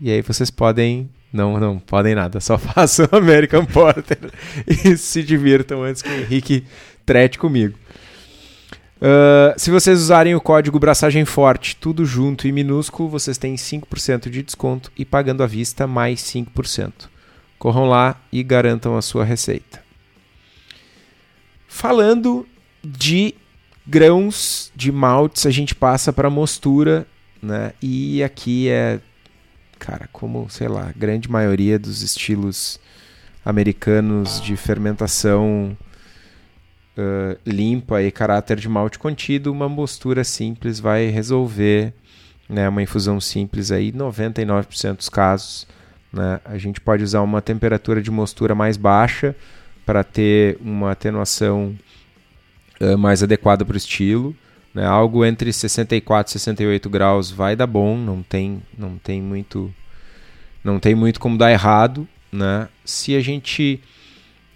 E 0.00 0.10
aí 0.10 0.22
vocês 0.22 0.50
podem 0.50 1.08
não, 1.32 1.58
não 1.58 1.78
podem 1.80 2.14
nada, 2.14 2.40
só 2.40 2.56
façam 2.58 3.08
American 3.10 3.64
Porter 3.66 4.18
e 4.66 4.96
se 4.96 5.22
divirtam 5.22 5.82
antes 5.82 6.00
que 6.00 6.08
o 6.08 6.20
Henrique 6.20 6.64
trete 7.04 7.38
comigo. 7.38 7.76
Uh, 8.96 9.52
se 9.58 9.70
vocês 9.70 10.00
usarem 10.00 10.34
o 10.34 10.40
código 10.40 10.78
Braçagem 10.78 11.24
Forte, 11.24 11.76
tudo 11.76 12.06
junto 12.06 12.46
e 12.46 12.52
minúsculo, 12.52 13.08
vocês 13.08 13.36
têm 13.36 13.54
5% 13.56 14.30
de 14.30 14.42
desconto 14.42 14.90
e 14.96 15.04
pagando 15.04 15.42
à 15.42 15.46
vista 15.46 15.86
mais 15.86 16.20
5%. 16.20 16.92
Corram 17.58 17.86
lá 17.86 18.18
e 18.32 18.42
garantam 18.42 18.96
a 18.96 19.02
sua 19.02 19.24
receita. 19.24 19.82
Falando 21.66 22.46
de 22.84 23.34
grãos 23.86 24.70
de 24.74 24.92
maltes, 24.92 25.46
a 25.46 25.50
gente 25.50 25.74
passa 25.74 26.12
para 26.12 26.30
mostura, 26.30 27.06
né? 27.42 27.72
E 27.82 28.22
aqui 28.22 28.68
é, 28.68 29.00
cara, 29.78 30.08
como, 30.12 30.48
sei 30.48 30.68
lá, 30.68 30.92
grande 30.96 31.30
maioria 31.30 31.78
dos 31.78 32.02
estilos 32.02 32.78
americanos 33.44 34.40
de 34.40 34.56
fermentação 34.56 35.76
uh, 36.96 37.38
limpa 37.46 38.02
e 38.02 38.10
caráter 38.10 38.58
de 38.58 38.68
malte 38.68 38.98
contido, 38.98 39.52
uma 39.52 39.68
mostura 39.68 40.24
simples 40.24 40.80
vai 40.80 41.08
resolver, 41.08 41.92
né, 42.48 42.68
uma 42.68 42.82
infusão 42.82 43.20
simples 43.20 43.70
aí, 43.70 43.92
99% 43.92 44.96
dos 44.96 45.08
casos. 45.08 45.66
Né, 46.12 46.40
a 46.44 46.56
gente 46.56 46.80
pode 46.80 47.02
usar 47.02 47.20
uma 47.20 47.42
temperatura 47.42 48.00
de 48.00 48.10
mostura 48.10 48.54
mais 48.54 48.76
baixa 48.76 49.36
para 49.84 50.02
ter 50.02 50.56
uma 50.60 50.92
atenuação 50.92 51.76
uh, 52.80 52.98
mais 52.98 53.22
adequada 53.22 53.64
para 53.64 53.74
o 53.74 53.76
estilo. 53.76 54.34
Né, 54.72 54.84
algo 54.84 55.24
entre 55.24 55.52
64 55.52 56.30
e 56.30 56.32
68 56.32 56.90
graus 56.90 57.30
vai 57.30 57.54
dar 57.54 57.66
bom, 57.66 57.96
não 57.96 58.24
tem, 58.24 58.60
não 58.76 58.98
tem 58.98 59.22
muito 59.22 59.72
não 60.64 60.80
tem 60.80 60.96
muito 60.96 61.20
como 61.20 61.38
dar 61.38 61.52
errado, 61.52 62.08
né? 62.32 62.68
Se 62.84 63.14
a 63.14 63.20
gente 63.20 63.80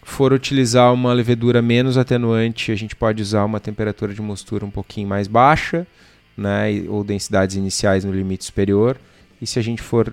for 0.03 0.33
utilizar 0.33 0.93
uma 0.93 1.13
levedura 1.13 1.61
menos 1.61 1.99
atenuante, 1.99 2.73
a 2.73 2.75
gente 2.75 2.97
pode 2.97 3.23
usar 3.23 3.45
uma 3.45 3.61
temperatura 3.61 4.15
de 4.15 4.23
mostura 4.23 4.65
um 4.65 4.71
pouquinho 4.71 5.07
mais 5.07 5.29
baixa, 5.29 5.87
né, 6.35 6.83
ou 6.89 7.05
densidades 7.05 7.57
iniciais 7.57 8.05
no 8.05 8.13
limite 8.13 8.45
superior. 8.45 8.97
E 9.41 9.47
se 9.47 9.59
a 9.59 9.63
gente 9.63 9.83
for 9.83 10.13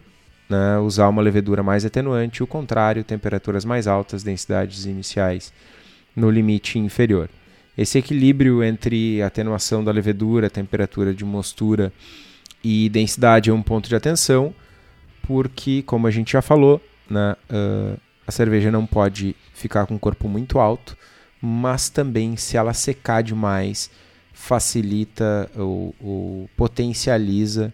né, 0.50 0.78
usar 0.80 1.08
uma 1.08 1.22
levedura 1.22 1.64
mais 1.64 1.86
atenuante, 1.86 2.44
o 2.44 2.48
contrário, 2.48 3.04
temperaturas 3.04 3.64
mais 3.64 3.88
altas, 3.88 4.22
densidades 4.22 4.86
iniciais 4.86 5.54
no 6.14 6.30
limite 6.30 6.78
inferior. 6.78 7.30
Esse 7.78 7.98
equilíbrio 7.98 8.64
entre 8.64 9.22
atenuação 9.22 9.84
da 9.84 9.92
levedura, 9.92 10.50
temperatura 10.50 11.14
de 11.14 11.26
mostura 11.26 11.92
e 12.64 12.90
densidade 12.90 13.50
é 13.50 13.54
um 13.54 13.62
ponto 13.62 13.90
de 13.90 13.96
atenção, 13.96 14.54
porque, 15.24 15.82
como 15.84 16.08
a 16.08 16.12
gente 16.12 16.34
já 16.34 16.42
falou, 16.42 16.82
né, 17.10 17.36
uh, 17.50 18.00
a 18.26 18.32
cerveja 18.32 18.72
não 18.72 18.86
pode 18.86 19.36
ficar 19.54 19.86
com 19.86 19.96
o 19.96 20.00
corpo 20.00 20.28
muito 20.28 20.58
alto, 20.58 20.98
mas 21.42 21.90
também 21.90 22.36
se 22.38 22.58
ela 22.58 22.74
secar 22.74 23.22
demais, 23.22 23.90
facilita 24.34 25.50
ou, 25.56 25.94
ou 26.00 26.50
potencializa 26.56 27.74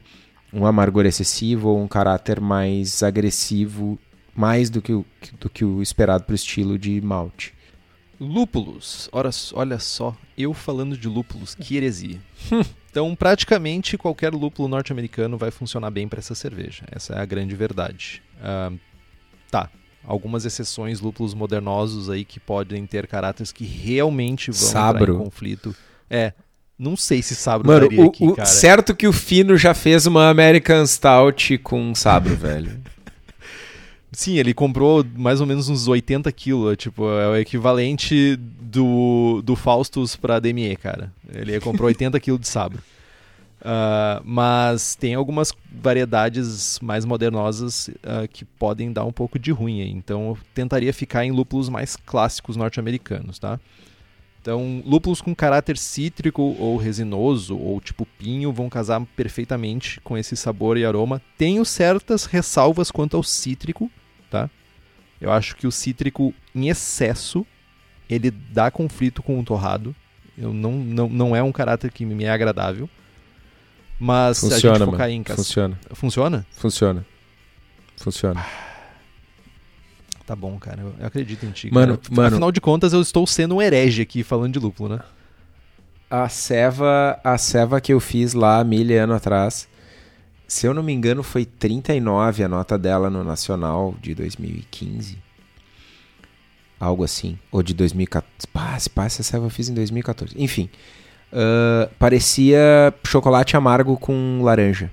um 0.54 0.66
amargor 0.66 1.06
excessivo 1.06 1.70
ou 1.70 1.82
um 1.82 1.88
caráter 1.88 2.42
mais 2.42 3.02
agressivo, 3.02 3.98
mais 4.36 4.70
do 4.70 4.82
que 4.82 4.94
o, 4.94 5.06
do 5.40 5.50
que 5.50 5.64
o 5.64 5.82
esperado 5.82 6.24
para 6.24 6.34
o 6.34 6.36
estilo 6.36 6.78
de 6.78 7.00
malte. 7.02 7.54
Lúpulos. 8.22 9.10
Ora, 9.12 9.32
olha 9.54 9.80
só, 9.80 10.16
eu 10.38 10.54
falando 10.54 10.96
de 10.96 11.08
lúpulos, 11.08 11.56
que 11.56 11.76
heresia. 11.76 12.20
então, 12.92 13.16
praticamente 13.16 13.98
qualquer 13.98 14.32
lúpulo 14.32 14.68
norte-americano 14.68 15.40
vai 15.40 15.50
funcionar 15.50 15.90
bem 15.90 16.08
para 16.08 16.20
essa 16.20 16.36
cerveja. 16.36 16.84
Essa 16.92 17.16
é 17.16 17.20
a 17.20 17.26
grande 17.26 17.56
verdade. 17.56 18.22
Uh, 18.38 18.78
tá, 19.50 19.72
algumas 20.06 20.46
exceções, 20.46 21.00
lúpulos 21.00 21.34
modernosos 21.34 22.12
aí 22.12 22.24
que 22.24 22.40
podem 22.40 22.86
ter 22.86 23.08
caráteres 23.08 23.52
que 23.52 23.66
realmente 23.66 24.52
vão 24.52 24.70
sabro. 24.70 25.04
entrar 25.04 25.16
em 25.16 25.18
conflito. 25.18 25.76
É, 26.08 26.34
não 26.78 26.96
sei 26.96 27.24
se 27.24 27.36
sabro 27.36 27.68
Mano, 27.68 27.88
o, 27.88 28.08
aqui, 28.08 28.24
o, 28.24 28.46
Certo 28.46 28.96
que 28.96 29.08
o 29.08 29.14
Fino 29.14 29.58
já 29.58 29.74
fez 29.74 30.06
uma 30.06 30.30
American 30.30 30.86
Stout 30.86 31.58
com 31.58 31.96
sabro, 31.96 32.36
velho. 32.38 32.80
Sim, 34.12 34.38
ele 34.38 34.54
comprou 34.54 35.06
mais 35.16 35.40
ou 35.40 35.48
menos 35.48 35.70
uns 35.70 35.88
80 35.88 36.30
quilos, 36.34 36.76
tipo, 36.78 37.10
é 37.10 37.28
o 37.30 37.36
equivalente 37.38 38.36
do, 38.36 39.42
do 39.42 39.56
Faustus 39.56 40.18
pra 40.18 40.40
DME, 40.40 40.76
cara. 40.76 41.14
Ele 41.34 41.58
comprou 41.62 41.88
80 41.90 42.20
quilos 42.20 42.42
de 42.42 42.48
sabre. 42.48 42.80
Uh, 43.62 44.20
mas 44.26 44.96
tem 44.96 45.14
algumas 45.14 45.54
variedades 45.72 46.80
mais 46.82 47.06
modernosas 47.06 47.90
uh, 47.90 48.28
que 48.34 48.44
podem 48.44 48.92
dar 48.92 49.06
um 49.06 49.12
pouco 49.12 49.38
de 49.38 49.52
ruim. 49.52 49.82
Aí. 49.82 49.92
Então 49.92 50.30
eu 50.30 50.38
tentaria 50.54 50.92
ficar 50.92 51.24
em 51.24 51.32
lúpulos 51.32 51.70
mais 51.70 51.96
clássicos 51.96 52.58
norte-americanos, 52.58 53.38
tá? 53.38 53.60
Então, 54.42 54.82
lúpulos 54.84 55.22
com 55.22 55.36
caráter 55.36 55.78
cítrico 55.78 56.42
ou 56.42 56.76
resinoso 56.76 57.56
ou 57.56 57.80
tipo 57.80 58.08
pinho 58.18 58.52
vão 58.52 58.68
casar 58.68 59.00
perfeitamente 59.16 60.02
com 60.02 60.18
esse 60.18 60.36
sabor 60.36 60.78
e 60.78 60.84
aroma. 60.84 61.22
Tenho 61.38 61.64
certas 61.64 62.26
ressalvas 62.26 62.90
quanto 62.90 63.16
ao 63.16 63.22
cítrico, 63.22 63.90
tá? 64.32 64.50
Eu 65.20 65.32
acho 65.32 65.56
que 65.56 65.68
o 65.68 65.72
cítrico 65.72 66.34
em 66.56 66.70
excesso 66.70 67.46
ele 68.10 68.32
dá 68.32 68.72
conflito 68.72 69.22
com 69.22 69.40
o 69.40 69.44
torrado. 69.44 69.96
Eu 70.38 70.52
não, 70.54 70.72
não, 70.72 71.08
não 71.08 71.36
é 71.36 71.44
um 71.44 71.52
caráter 71.52 71.92
que 71.92 72.04
me 72.04 72.24
é 72.24 72.32
agradável. 72.32 72.90
Mas 74.00 74.40
funciona, 74.40 74.60
se 74.60 74.68
a 74.68 74.74
gente 74.74 74.86
focar 74.86 75.00
mano. 75.00 75.12
em 75.12 75.24
cas... 75.24 75.36
Funciona. 75.36 75.80
Funciona? 75.92 76.46
Funciona. 76.58 77.06
Funciona. 77.98 78.46
Tá 80.26 80.36
bom, 80.36 80.58
cara. 80.58 80.82
Eu, 80.82 80.96
eu 81.00 81.06
acredito 81.06 81.46
em 81.46 81.52
ti. 81.52 81.72
Mano, 81.72 81.98
cara. 81.98 82.16
mano. 82.16 82.28
Afinal 82.36 82.52
de 82.52 82.60
contas, 82.60 82.94
eu 82.94 83.02
estou 83.02 83.28
sendo 83.28 83.56
um 83.56 83.62
herege 83.62 84.02
aqui 84.02 84.24
falando 84.24 84.54
de 84.54 84.60
lúpulo, 84.60 84.96
né? 84.96 85.00
A 86.10 86.28
ceva, 86.28 87.20
a 87.24 87.38
ceva 87.38 87.80
que 87.80 87.94
eu 87.94 88.00
fiz 88.00 88.34
lá 88.34 88.64
mil 88.64 89.02
anos 89.02 89.16
atrás, 89.16 89.70
se 90.52 90.68
eu 90.68 90.74
não 90.74 90.84
me 90.84 90.92
engano, 90.92 91.24
foi 91.24 91.46
39 91.46 92.44
a 92.44 92.50
nota 92.50 92.78
dela 92.78 93.10
no 93.10 93.24
Nacional 93.24 93.96
de 94.02 94.14
2015. 94.14 95.18
Algo 96.78 97.06
assim. 97.06 97.40
Ou 97.50 97.64
de 97.64 97.74
2014. 97.74 98.50
Pá, 98.52 98.78
se 98.78 98.90
pá, 98.90 99.06
essa 99.06 99.38
eu 99.38 99.50
fiz 99.50 99.70
em 99.70 99.74
2014. 99.74 100.36
Enfim. 100.38 100.70
ah, 101.32 101.90
parecia 101.98 102.94
chocolate 103.08 103.56
amargo 103.56 103.96
com 103.96 104.42
laranja. 104.44 104.92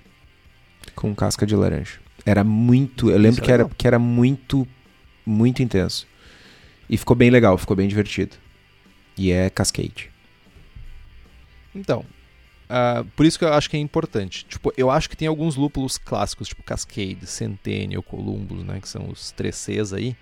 Com 0.95 1.13
casca 1.13 1.45
de 1.45 1.57
laranja. 1.57 1.99
Era 2.25 2.45
muito. 2.45 3.11
Eu 3.11 3.19
lembro 3.19 3.31
Isso 3.31 3.41
é 3.41 3.45
que 3.45 3.51
era, 3.51 3.63
legal. 3.65 3.75
que 3.77 3.87
era 3.89 3.99
muito, 3.99 4.65
muito 5.27 5.61
intenso. 5.61 6.07
E 6.89 6.97
ficou 6.97 7.17
bem 7.17 7.31
legal, 7.31 7.59
ficou 7.59 7.77
bem 7.77 7.89
divertido. 7.89 8.37
E 9.17 9.33
é 9.33 9.51
Cascade. 9.51 10.09
Então, 11.75 12.05
ah, 12.69 13.05
por 13.17 13.25
isso 13.25 13.39
que 13.39 13.45
eu 13.45 13.53
acho 13.53 13.71
que 13.71 13.77
é 13.77 13.81
importante. 13.81 14.45
Tipo, 14.45 14.73
eu 14.77 14.91
acho 14.91 15.09
que 15.09 15.17
tem 15.17 15.27
alguns 15.27 15.57
lúpulos 15.57 15.97
clássicos, 15.97 16.49
tipo 16.49 16.63
Cascade, 16.63 17.27
Centennial, 17.27 18.03
Columbus, 18.03 18.63
né? 18.63 18.81
Que 18.81 18.89
são 18.89 19.09
os 19.09 19.33
3Cs 19.33 19.97
aí. 19.97 20.17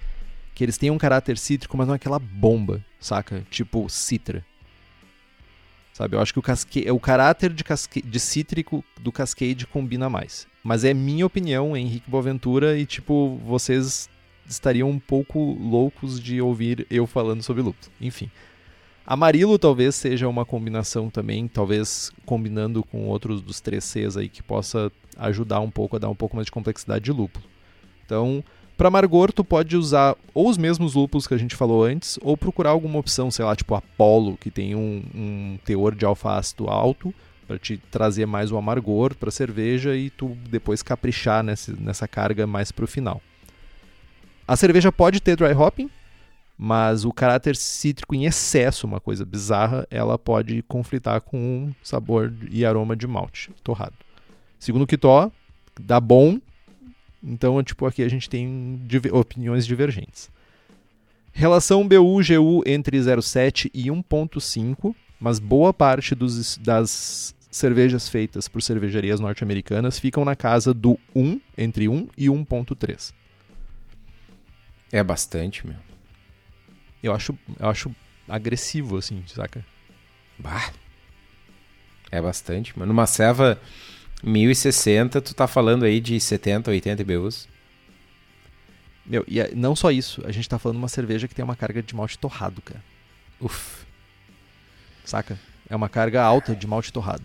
Que 0.54 0.64
eles 0.64 0.78
têm 0.78 0.90
um 0.90 0.98
caráter 0.98 1.36
cítrico, 1.36 1.76
mas 1.76 1.86
não 1.86 1.94
é 1.94 1.96
aquela 1.96 2.18
bomba, 2.18 2.84
saca? 3.00 3.44
Tipo 3.50 3.88
Citra. 3.88 4.44
Sabe? 5.92 6.14
Eu 6.14 6.20
acho 6.20 6.32
que 6.32 6.38
o, 6.38 6.42
casque... 6.42 6.90
o 6.90 7.00
caráter 7.00 7.52
de, 7.52 7.64
casque... 7.64 8.00
de 8.02 8.20
cítrico 8.20 8.84
do 9.00 9.10
Cascade 9.10 9.66
combina 9.66 10.08
mais. 10.08 10.46
Mas 10.62 10.84
é 10.84 10.92
minha 10.92 11.26
opinião, 11.26 11.76
Henrique 11.76 12.10
Boaventura, 12.10 12.78
e 12.78 12.84
tipo, 12.84 13.40
vocês 13.44 14.08
estariam 14.46 14.90
um 14.90 14.98
pouco 14.98 15.38
loucos 15.54 16.20
de 16.20 16.40
ouvir 16.40 16.86
eu 16.90 17.06
falando 17.06 17.42
sobre 17.42 17.62
lúpulo. 17.62 17.90
Enfim. 18.00 18.30
Amarilo 19.06 19.56
talvez 19.56 19.94
seja 19.94 20.28
uma 20.28 20.44
combinação 20.44 21.08
também, 21.08 21.46
talvez 21.46 22.10
combinando 22.24 22.82
com 22.82 23.06
outros 23.06 23.40
dos 23.40 23.60
3Cs 23.60 24.18
aí 24.18 24.28
que 24.28 24.42
possa 24.42 24.90
ajudar 25.16 25.60
um 25.60 25.70
pouco 25.70 25.94
a 25.94 25.98
dar 26.00 26.08
um 26.08 26.14
pouco 26.14 26.34
mais 26.34 26.46
de 26.46 26.50
complexidade 26.50 27.04
de 27.04 27.12
lúpulo. 27.12 27.44
Então, 28.04 28.42
para 28.76 28.88
amargor, 28.88 29.32
tu 29.32 29.44
pode 29.44 29.76
usar 29.76 30.16
ou 30.34 30.48
os 30.48 30.58
mesmos 30.58 30.94
lúpulos 30.94 31.26
que 31.26 31.34
a 31.34 31.38
gente 31.38 31.54
falou 31.54 31.84
antes, 31.84 32.18
ou 32.20 32.36
procurar 32.36 32.70
alguma 32.70 32.98
opção, 32.98 33.30
sei 33.30 33.44
lá, 33.44 33.54
tipo 33.54 33.76
Apollo, 33.76 34.36
que 34.36 34.50
tem 34.50 34.74
um, 34.74 35.02
um 35.14 35.58
teor 35.64 35.94
de 35.94 36.04
alfa-ácido 36.04 36.68
alto, 36.68 37.14
para 37.46 37.58
te 37.58 37.78
trazer 37.90 38.26
mais 38.26 38.50
o 38.50 38.56
amargor 38.56 39.14
para 39.14 39.30
cerveja 39.30 39.96
e 39.96 40.10
tu 40.10 40.36
depois 40.50 40.82
caprichar 40.82 41.44
nessa, 41.44 41.72
nessa 41.78 42.08
carga 42.08 42.44
mais 42.44 42.72
pro 42.72 42.88
final. 42.88 43.22
A 44.48 44.56
cerveja 44.56 44.90
pode 44.90 45.20
ter 45.20 45.36
dry 45.36 45.52
hopping, 45.52 45.88
mas 46.58 47.04
o 47.04 47.12
caráter 47.12 47.54
cítrico 47.54 48.14
em 48.14 48.24
excesso, 48.24 48.86
uma 48.86 49.00
coisa 49.00 49.24
bizarra, 49.24 49.86
ela 49.90 50.18
pode 50.18 50.62
conflitar 50.62 51.20
com 51.20 51.68
o 51.68 51.86
sabor 51.86 52.32
e 52.50 52.64
aroma 52.64 52.96
de 52.96 53.06
malte 53.06 53.50
torrado. 53.62 53.94
Segundo 54.58 54.82
o 54.82 54.86
Kitó, 54.86 55.30
dá 55.78 56.00
bom, 56.00 56.38
então 57.22 57.62
tipo 57.62 57.84
aqui 57.86 58.02
a 58.02 58.08
gente 58.08 58.30
tem 58.30 58.80
opiniões 59.12 59.66
divergentes. 59.66 60.30
Relação 61.32 61.86
BU-GU 61.86 62.62
entre 62.64 62.98
0,7 62.98 63.70
e 63.74 63.88
1,5, 63.88 64.94
mas 65.20 65.38
boa 65.38 65.74
parte 65.74 66.14
dos, 66.14 66.56
das 66.56 67.34
cervejas 67.50 68.08
feitas 68.08 68.48
por 68.48 68.62
cervejarias 68.62 69.20
norte-americanas 69.20 69.98
ficam 69.98 70.24
na 70.24 70.34
casa 70.34 70.72
do 70.72 70.98
1, 71.14 71.38
entre 71.58 71.88
1 71.88 72.08
e 72.16 72.26
1,3. 72.26 73.12
É 74.90 75.02
bastante, 75.02 75.66
meu. 75.66 75.85
Eu 77.06 77.14
acho, 77.14 77.38
eu 77.58 77.68
acho 77.68 77.94
agressivo, 78.28 78.96
assim, 78.96 79.22
saca? 79.26 79.64
Bah. 80.38 80.70
É 82.10 82.20
bastante, 82.20 82.76
mano. 82.78 82.92
Numa 82.92 83.06
ceva 83.06 83.60
1060, 84.22 85.20
tu 85.20 85.34
tá 85.34 85.46
falando 85.46 85.84
aí 85.84 86.00
de 86.00 86.18
70, 86.20 86.70
80 86.70 87.02
IBUs. 87.02 87.48
Meu, 89.04 89.24
e 89.28 89.38
é- 89.40 89.52
não 89.54 89.76
só 89.76 89.90
isso, 89.90 90.22
a 90.26 90.32
gente 90.32 90.48
tá 90.48 90.58
falando 90.58 90.76
de 90.76 90.82
uma 90.82 90.88
cerveja 90.88 91.28
que 91.28 91.34
tem 91.34 91.44
uma 91.44 91.54
carga 91.56 91.82
de 91.82 91.94
malte 91.94 92.18
torrado, 92.18 92.60
cara. 92.60 92.82
Uf. 93.40 93.84
Saca? 95.04 95.38
É 95.68 95.76
uma 95.76 95.88
carga 95.88 96.22
alta 96.22 96.54
de 96.56 96.66
malte 96.66 96.92
torrado. 96.92 97.24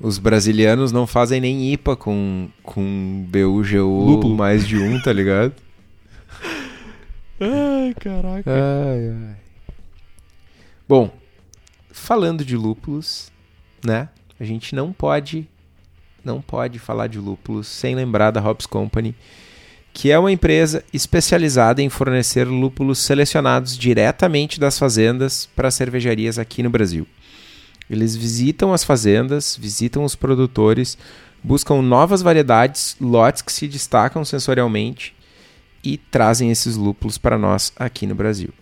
Os 0.00 0.18
brasilianos 0.18 0.92
não 0.92 1.06
fazem 1.06 1.40
nem 1.40 1.72
IPA 1.72 1.96
com, 1.96 2.48
com 2.62 3.26
BUGU 3.28 4.04
Lúpulo. 4.06 4.36
mais 4.36 4.66
de 4.66 4.78
um, 4.78 5.00
tá 5.00 5.12
ligado? 5.12 5.54
Ai, 7.40 7.94
caraca. 7.94 8.50
Ai, 8.50 9.08
ai. 9.10 9.36
Bom, 10.88 11.10
falando 11.90 12.44
de 12.44 12.56
lúpulos, 12.56 13.30
né? 13.84 14.08
A 14.38 14.44
gente 14.44 14.74
não 14.74 14.92
pode 14.92 15.48
não 16.24 16.40
pode 16.42 16.78
falar 16.78 17.06
de 17.06 17.18
lúpulos 17.18 17.68
sem 17.68 17.94
lembrar 17.94 18.32
da 18.32 18.40
Hops 18.40 18.66
Company, 18.66 19.14
que 19.92 20.10
é 20.10 20.18
uma 20.18 20.32
empresa 20.32 20.82
especializada 20.92 21.80
em 21.80 21.88
fornecer 21.88 22.44
lúpulos 22.44 22.98
selecionados 22.98 23.78
diretamente 23.78 24.58
das 24.58 24.76
fazendas 24.76 25.48
para 25.54 25.70
cervejarias 25.70 26.36
aqui 26.38 26.64
no 26.64 26.70
Brasil. 26.70 27.06
Eles 27.88 28.16
visitam 28.16 28.72
as 28.72 28.82
fazendas, 28.82 29.56
visitam 29.56 30.02
os 30.02 30.16
produtores, 30.16 30.98
buscam 31.44 31.80
novas 31.80 32.22
variedades, 32.22 32.96
lotes 33.00 33.42
que 33.42 33.52
se 33.52 33.68
destacam 33.68 34.24
sensorialmente 34.24 35.15
e 35.92 35.96
trazem 35.96 36.50
esses 36.50 36.76
lúpulos 36.76 37.16
para 37.18 37.38
nós 37.38 37.72
aqui 37.76 38.06
no 38.06 38.14
Brasil. 38.14 38.52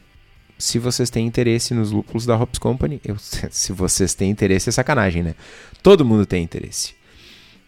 Se 0.59 0.79
vocês 0.79 1.09
têm 1.11 1.27
interesse 1.27 1.73
nos 1.75 1.91
lúpulos 1.91 2.27
da 2.27 2.37
Hops 2.37 2.59
Company, 2.59 3.01
eu- 3.05 3.17
se 3.19 3.73
vocês 3.73 4.15
têm 4.15 4.31
interesse 4.31 4.69
é 4.69 4.73
sacanagem, 4.73 5.23
né? 5.23 5.35
Todo 5.83 6.05
mundo 6.05 6.27
tem 6.27 6.43
interesse, 6.45 6.95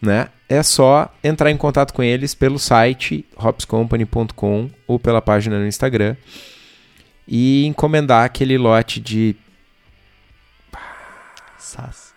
né? 0.01 0.29
É 0.47 0.61
só 0.63 1.13
entrar 1.23 1.51
em 1.51 1.57
contato 1.57 1.91
com 1.93 2.01
eles 2.03 2.33
pelo 2.35 2.57
site 2.59 3.25
hopscompany.com 3.35 4.69
ou 4.87 4.99
pela 4.99 5.21
página 5.21 5.59
no 5.59 5.67
Instagram 5.67 6.15
e 7.27 7.65
encomendar 7.65 8.23
aquele 8.23 8.57
lote 8.57 9.01
de 9.01 9.35
Sas. 11.57 12.13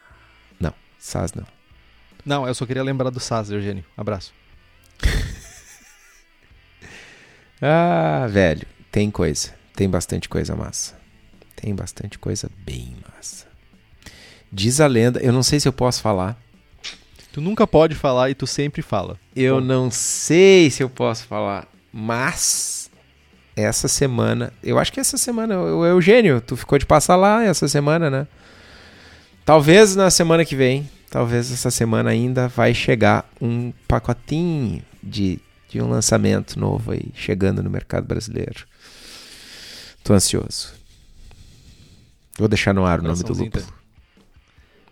não, 0.60 0.72
SAS 0.98 1.32
não. 1.32 1.46
Não, 2.24 2.46
eu 2.46 2.54
só 2.54 2.66
queria 2.66 2.82
lembrar 2.82 3.10
do 3.10 3.18
Sas, 3.18 3.50
Eugênio. 3.50 3.84
Abraço. 3.96 4.32
Ah, 7.60 8.26
velho, 8.28 8.66
tem 8.90 9.10
coisa. 9.10 9.54
Tem 9.74 9.88
bastante 9.88 10.28
coisa 10.28 10.56
massa. 10.56 10.98
Tem 11.56 11.74
bastante 11.74 12.18
coisa 12.18 12.50
bem 12.64 12.96
massa. 13.08 13.46
Diz 14.52 14.80
a 14.80 14.86
lenda, 14.86 15.20
eu 15.20 15.32
não 15.32 15.42
sei 15.42 15.60
se 15.60 15.68
eu 15.68 15.72
posso 15.72 16.02
falar. 16.02 16.36
Tu 17.32 17.40
nunca 17.40 17.66
pode 17.66 17.94
falar 17.94 18.30
e 18.30 18.34
tu 18.34 18.46
sempre 18.46 18.82
fala. 18.82 19.16
Eu 19.36 19.60
Bom. 19.60 19.66
não 19.66 19.90
sei 19.90 20.70
se 20.70 20.82
eu 20.82 20.90
posso 20.90 21.24
falar, 21.24 21.68
mas 21.92 22.90
essa 23.54 23.86
semana, 23.86 24.52
eu 24.62 24.78
acho 24.78 24.92
que 24.92 24.98
essa 24.98 25.16
semana, 25.16 25.60
o 25.60 25.84
Eugênio, 25.86 26.40
tu 26.40 26.56
ficou 26.56 26.78
de 26.78 26.86
passar 26.86 27.16
lá 27.16 27.44
essa 27.44 27.68
semana, 27.68 28.10
né? 28.10 28.26
Talvez 29.44 29.94
na 29.94 30.10
semana 30.10 30.44
que 30.44 30.56
vem, 30.56 30.88
talvez 31.10 31.52
essa 31.52 31.70
semana 31.70 32.10
ainda 32.10 32.48
vai 32.48 32.74
chegar 32.74 33.28
um 33.40 33.72
pacotinho 33.86 34.82
de, 35.02 35.38
de 35.70 35.80
um 35.80 35.88
lançamento 35.88 36.58
novo 36.58 36.90
aí, 36.92 37.10
chegando 37.14 37.62
no 37.62 37.70
mercado 37.70 38.06
brasileiro. 38.06 38.66
Tô 40.02 40.12
ansioso. 40.12 40.74
Vou 42.36 42.48
deixar 42.48 42.74
no 42.74 42.84
ar 42.84 43.00
o 43.00 43.02
nome 43.02 43.22
do 43.22 43.32
lúpulo. 43.32 43.64
tá? 43.64 43.72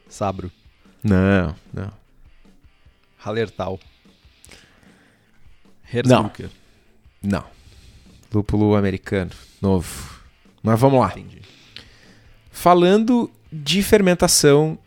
Sabro. 0.08 0.50
Não, 1.02 1.54
não. 1.72 1.90
Hallertal. 3.18 3.80
Herzbrucker. 5.92 6.50
Não. 7.22 7.44
Lúpulo 8.32 8.76
americano, 8.76 9.30
novo. 9.60 10.20
Mas 10.62 10.78
vamos 10.78 11.00
lá. 11.00 11.12
Entendi. 11.16 11.40
Falando 12.50 13.30
de 13.50 13.82
fermentação, 13.82 14.78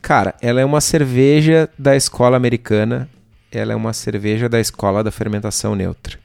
cara, 0.00 0.34
ela 0.40 0.60
é 0.60 0.64
uma 0.64 0.80
cerveja 0.80 1.68
da 1.78 1.94
escola 1.94 2.36
americana. 2.36 3.08
Ela 3.56 3.72
é 3.72 3.76
uma 3.76 3.92
cerveja 3.92 4.48
da 4.48 4.60
escola 4.60 5.02
da 5.02 5.10
fermentação 5.10 5.74
neutra. 5.74 6.18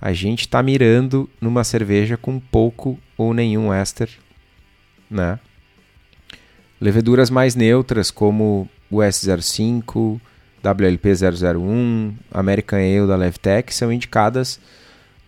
A 0.00 0.12
gente 0.12 0.40
está 0.40 0.62
mirando 0.62 1.28
numa 1.40 1.64
cerveja 1.64 2.16
com 2.16 2.38
pouco 2.38 2.98
ou 3.16 3.32
nenhum 3.32 3.72
éster, 3.72 4.10
né? 5.10 5.38
Leveduras 6.80 7.30
mais 7.30 7.54
neutras, 7.54 8.10
como 8.10 8.68
o 8.90 8.98
S05, 8.98 10.20
WLP001, 10.62 12.14
American 12.30 12.78
Ale 12.78 13.06
da 13.06 13.16
Levtech, 13.16 13.74
são 13.74 13.92
indicadas 13.92 14.60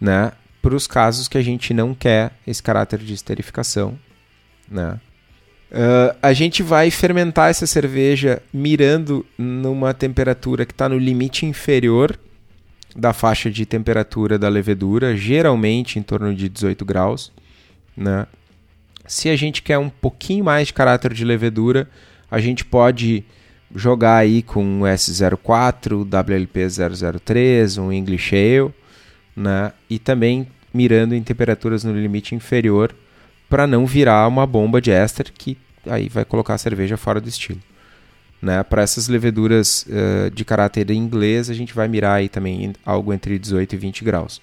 né, 0.01 0.33
para 0.61 0.75
os 0.75 0.87
casos 0.87 1.29
que 1.29 1.39
a 1.39 1.43
gente 1.43 1.73
não 1.73 1.95
quer 1.95 2.33
esse 2.47 2.63
caráter 2.63 2.99
de 2.99 3.15
esterificação. 3.15 3.99
Né? 4.71 4.99
Uh, 5.73 6.15
a 6.21 6.35
gente 6.35 6.63
vai 6.63 6.91
fermentar 6.91 7.49
essa 7.49 7.67
cerveja 7.67 8.43
mirando 8.53 9.25
numa 9.39 9.95
temperatura 9.95 10.67
que 10.67 10.73
está 10.73 10.87
no 10.87 10.99
limite 10.99 11.47
inferior 11.47 12.19
da 12.95 13.15
faixa 13.15 13.51
de 13.51 13.65
temperatura 13.65 14.39
da 14.39 14.51
levedura, 14.51 15.17
geralmente 15.17 15.99
em 15.99 16.03
torno 16.03 16.35
de 16.35 16.47
18 16.51 16.85
graus. 16.85 17.33
Né? 17.97 18.27
Se 19.07 19.31
a 19.31 19.37
gente 19.37 19.63
quer 19.63 19.79
um 19.79 19.89
pouquinho 19.89 20.45
mais 20.45 20.67
de 20.67 20.75
caráter 20.75 21.15
de 21.15 21.25
levedura, 21.25 21.89
a 22.31 22.39
gente 22.39 22.67
pode 22.67 23.25
jogar 23.75 24.19
aí 24.19 24.43
com 24.43 24.63
um 24.63 24.81
S04, 24.81 26.05
WLP003, 26.07 27.83
um 27.83 27.91
English 27.91 28.37
Ale, 28.37 28.75
né? 29.35 29.73
e 29.89 29.99
também 29.99 30.47
mirando 30.73 31.15
em 31.15 31.23
temperaturas 31.23 31.83
no 31.83 31.99
limite 31.99 32.35
inferior 32.35 32.95
para 33.53 33.67
não 33.67 33.85
virar 33.85 34.27
uma 34.29 34.47
bomba 34.47 34.81
de 34.81 34.91
éster 34.91 35.31
que 35.31 35.59
aí 35.85 36.09
vai 36.09 36.25
colocar 36.25 36.55
a 36.55 36.59
cerveja 36.59 36.97
fora 36.97 37.21
do 37.21 37.29
estilo. 37.29 37.61
Né? 38.41 38.63
Para 38.63 38.81
essas 38.81 39.09
leveduras 39.09 39.85
uh, 39.89 40.31
de 40.31 40.43
caráter 40.43 40.91
inglês, 40.91 41.51
a 41.51 41.55
gente 41.55 41.75
vai 41.75 41.87
mirar 41.87 42.15
aí 42.15 42.31
também 42.31 42.73
algo 42.83 43.13
entre 43.13 43.39
18 43.39 43.75
e 43.75 43.77
20 43.77 44.05
graus. 44.05 44.41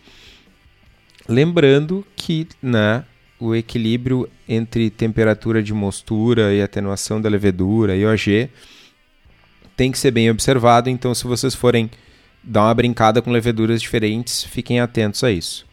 Lembrando 1.27 2.05
que 2.15 2.47
né, 2.61 3.03
o 3.39 3.55
equilíbrio 3.55 4.29
entre 4.47 4.91
temperatura 4.91 5.63
de 5.63 5.73
mostura 5.73 6.53
e 6.53 6.61
atenuação 6.61 7.19
da 7.19 7.27
levedura 7.27 7.95
e 7.95 8.05
OG 8.05 8.47
tem 9.75 9.91
que 9.91 9.97
ser 9.97 10.11
bem 10.11 10.29
observado, 10.29 10.87
então 10.87 11.15
se 11.15 11.23
vocês 11.23 11.55
forem 11.55 11.89
dar 12.43 12.65
uma 12.65 12.75
brincada 12.75 13.23
com 13.23 13.31
leveduras 13.31 13.81
diferentes, 13.81 14.43
fiquem 14.43 14.79
atentos 14.79 15.23
a 15.23 15.31
isso. 15.31 15.65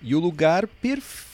E 0.00 0.14
o 0.14 0.18
lugar 0.18 0.66
perfeito 0.66 1.25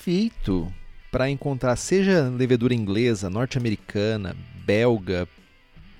para 1.10 1.28
encontrar, 1.28 1.76
seja 1.76 2.28
levedura 2.28 2.74
inglesa, 2.74 3.28
norte-americana, 3.28 4.34
belga, 4.64 5.28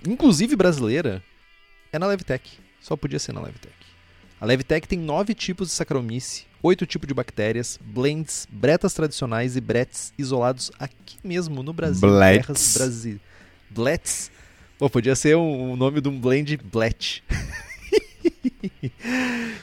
inclusive 0.09 0.57
brasileira, 0.57 1.23
é 1.93 1.99
na 1.99 2.07
Levtech. 2.07 2.59
Só 2.81 2.97
podia 2.97 3.19
ser 3.19 3.33
na 3.33 3.41
Levtech. 3.43 3.75
A 4.41 4.47
Levtech 4.47 4.89
tem 4.89 4.99
nove 4.99 5.35
tipos 5.35 5.69
de 5.69 5.75
Saccharomyces, 5.75 6.47
oito 6.63 6.87
tipos 6.87 7.07
de 7.07 7.15
bactérias, 7.15 7.79
blends, 7.81 8.49
bretas 8.51 8.95
tradicionais 8.95 9.57
e 9.57 9.61
bretes 9.61 10.13
isolados 10.19 10.71
aqui 10.79 11.19
mesmo 11.23 11.63
no 11.63 11.73
Brasil. 11.73 12.09
Blets. 12.09 12.47
Terras 12.47 12.75
Brasil. 12.75 13.21
Blets. 13.71 14.31
Pô, 14.79 14.91
podia 14.91 15.15
ser 15.15 15.37
o 15.37 15.41
um, 15.41 15.73
um 15.73 15.77
nome 15.77 16.01
de 16.01 16.09
um 16.09 16.19
blend 16.19 16.57
Blet. 16.57 17.23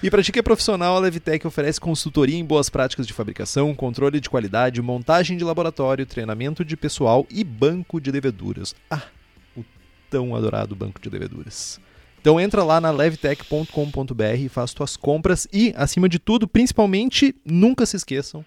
e 0.04 0.10
para 0.10 0.24
ti 0.24 0.32
que 0.32 0.40
é 0.40 0.42
profissional, 0.42 0.96
a 0.96 1.00
Levitec 1.00 1.46
oferece 1.46 1.80
consultoria 1.80 2.38
em 2.38 2.46
boas 2.46 2.70
práticas 2.70 3.08
de 3.08 3.14
fabricação, 3.14 3.74
controle 3.74 4.20
de 4.20 4.30
qualidade, 4.30 4.82
montagem 4.82 5.38
de 5.38 5.44
laboratório, 5.44 6.06
treinamento 6.06 6.66
de 6.66 6.76
pessoal 6.76 7.26
e 7.30 7.44
banco 7.44 8.00
de 8.00 8.12
leveduras. 8.12 8.76
Ah, 8.90 9.04
o 9.56 9.64
tão 10.10 10.36
adorado 10.36 10.76
banco 10.76 11.02
de 11.02 11.10
leveduras. 11.10 11.80
Então 12.22 12.40
entra 12.40 12.64
lá 12.64 12.82
na 12.82 12.92
levtech.com.br 12.92 14.24
e 14.38 14.50
faz 14.50 14.74
tuas 14.74 14.98
compras 14.98 15.48
e, 15.54 15.74
acima 15.78 16.10
de 16.10 16.20
tudo, 16.20 16.48
principalmente, 16.48 17.34
nunca 17.46 17.86
se 17.86 17.96
esqueçam. 17.96 18.46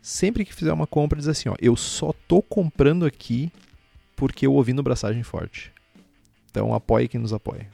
Sempre 0.00 0.44
que 0.44 0.54
fizer 0.54 0.72
uma 0.72 0.86
compra, 0.86 1.18
diz 1.18 1.28
assim, 1.28 1.48
ó, 1.48 1.54
eu 1.60 1.76
só 1.76 2.12
tô 2.26 2.42
comprando 2.42 3.04
aqui 3.04 3.52
porque 4.16 4.46
eu 4.46 4.54
ouvi 4.54 4.72
no 4.72 4.82
Braçagem 4.82 5.22
Forte. 5.22 5.72
Então 6.50 6.74
apoie 6.74 7.08
quem 7.08 7.20
nos 7.20 7.32
apoia. 7.32 7.68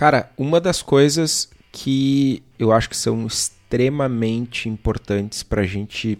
Cara, 0.00 0.32
uma 0.34 0.62
das 0.62 0.80
coisas 0.80 1.50
que 1.70 2.42
eu 2.58 2.72
acho 2.72 2.88
que 2.88 2.96
são 2.96 3.26
extremamente 3.26 4.66
importantes 4.66 5.42
para 5.42 5.60
a 5.60 5.66
gente 5.66 6.18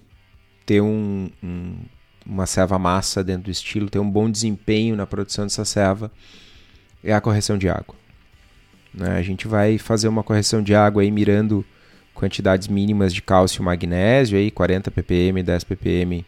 ter 0.67 0.83
um, 0.83 1.31
um, 1.43 1.77
uma 2.27 2.45
ceva 2.45 2.79
massa 2.79 3.25
dentro 3.25 3.45
do 3.45 3.51
estilo, 3.51 3.89
ter 3.89 3.99
um 3.99 4.11
bom 4.11 4.31
desempenho 4.31 4.95
na 4.95 5.07
produção 5.07 5.47
dessa 5.47 5.65
ceva, 5.65 6.13
é 7.03 7.15
a 7.15 7.23
correção 7.23 7.57
de 7.57 7.71
água. 7.71 7.97
Né? 8.93 9.17
A 9.17 9.23
gente 9.23 9.49
vai 9.49 9.79
fazer 9.79 10.09
uma 10.09 10.23
correção 10.23 10.63
de 10.63 10.75
água 10.75 11.01
aí 11.01 11.11
mirando 11.11 11.65
quantidades 12.13 12.69
mínimas 12.69 13.15
de 13.15 13.23
cálcio 13.23 13.63
e 13.63 13.65
magnésio, 13.65 14.37
aí 14.37 14.51
40 14.51 14.91
ppm, 14.91 15.43
10 15.43 15.65
ppm 15.65 16.27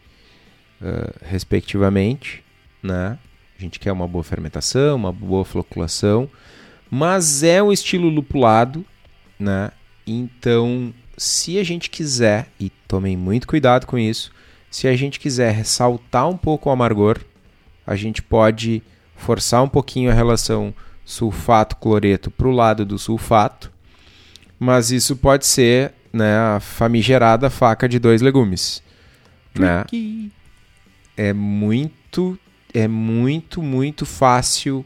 uh, 0.81 1.13
respectivamente. 1.21 2.43
Né? 2.81 3.15
A 3.59 3.61
gente 3.61 3.79
quer 3.79 3.91
uma 3.91 4.07
boa 4.07 4.23
fermentação, 4.23 4.95
uma 4.95 5.11
boa 5.11 5.45
floculação 5.45 6.27
mas 6.95 7.41
é 7.41 7.61
um 7.63 7.71
estilo 7.71 8.07
lupulado, 8.07 8.85
né? 9.39 9.71
Então, 10.05 10.93
se 11.17 11.57
a 11.57 11.63
gente 11.63 11.89
quiser, 11.89 12.49
e 12.59 12.69
tomem 12.87 13.17
muito 13.17 13.47
cuidado 13.47 13.87
com 13.87 13.97
isso, 13.97 14.31
se 14.69 14.87
a 14.87 14.95
gente 14.95 15.19
quiser 15.19 15.51
ressaltar 15.55 16.29
um 16.29 16.37
pouco 16.37 16.69
o 16.69 16.71
amargor, 16.71 17.17
a 17.83 17.95
gente 17.95 18.21
pode 18.21 18.83
forçar 19.15 19.63
um 19.63 19.67
pouquinho 19.67 20.11
a 20.11 20.13
relação 20.13 20.71
sulfato-cloreto 21.03 22.29
para 22.29 22.47
o 22.47 22.51
lado 22.51 22.85
do 22.85 22.99
sulfato, 22.99 23.71
mas 24.59 24.91
isso 24.91 25.15
pode 25.15 25.47
ser 25.47 25.95
né, 26.13 26.37
a 26.37 26.59
famigerada 26.59 27.49
faca 27.49 27.89
de 27.89 27.97
dois 27.97 28.21
legumes. 28.21 28.83
Né? 29.57 29.83
É 31.17 31.33
muito, 31.33 32.37
é 32.71 32.87
muito, 32.87 33.63
muito 33.63 34.05
fácil 34.05 34.85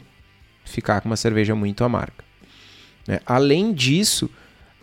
ficar 0.68 1.00
com 1.00 1.08
uma 1.08 1.16
cerveja 1.16 1.54
muito 1.54 1.84
amarga. 1.84 2.24
Né? 3.06 3.20
Além 3.26 3.72
disso, 3.72 4.26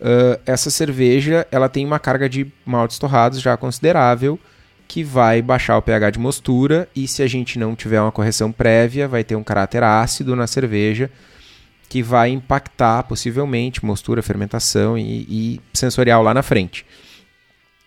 uh, 0.00 0.40
essa 0.44 0.70
cerveja 0.70 1.46
ela 1.50 1.68
tem 1.68 1.84
uma 1.84 1.98
carga 1.98 2.28
de 2.28 2.50
maltes 2.64 2.98
torrados 2.98 3.40
já 3.40 3.56
considerável, 3.56 4.38
que 4.88 5.02
vai 5.02 5.42
baixar 5.42 5.76
o 5.76 5.82
pH 5.82 6.10
de 6.10 6.18
mostura 6.18 6.88
e 6.94 7.08
se 7.08 7.22
a 7.22 7.26
gente 7.26 7.58
não 7.58 7.74
tiver 7.74 8.00
uma 8.00 8.12
correção 8.12 8.52
prévia, 8.52 9.08
vai 9.08 9.24
ter 9.24 9.34
um 9.34 9.42
caráter 9.42 9.82
ácido 9.82 10.36
na 10.36 10.46
cerveja 10.46 11.10
que 11.88 12.02
vai 12.02 12.30
impactar 12.30 13.04
possivelmente 13.04 13.84
mostura, 13.84 14.22
fermentação 14.22 14.98
e, 14.98 15.26
e 15.28 15.60
sensorial 15.72 16.22
lá 16.22 16.34
na 16.34 16.42
frente. 16.42 16.84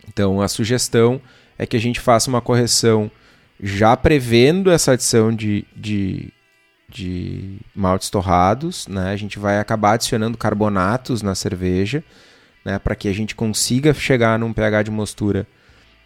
Então 0.07 0.41
a 0.41 0.47
sugestão 0.47 1.21
é 1.57 1.65
que 1.65 1.75
a 1.75 1.79
gente 1.79 1.99
faça 1.99 2.29
uma 2.29 2.41
correção 2.41 3.11
já 3.61 3.95
prevendo 3.97 4.71
essa 4.71 4.93
adição 4.93 5.33
de, 5.35 5.65
de 5.75 6.31
de 6.89 7.59
maltes 7.75 8.09
torrados, 8.09 8.87
né? 8.87 9.11
A 9.11 9.15
gente 9.15 9.37
vai 9.37 9.59
acabar 9.59 9.93
adicionando 9.93 10.37
carbonatos 10.37 11.21
na 11.21 11.35
cerveja, 11.35 12.03
né? 12.65 12.79
Para 12.79 12.95
que 12.95 13.07
a 13.07 13.13
gente 13.13 13.35
consiga 13.35 13.93
chegar 13.93 14.39
num 14.39 14.51
pH 14.51 14.83
de 14.83 14.91
mostura, 14.91 15.47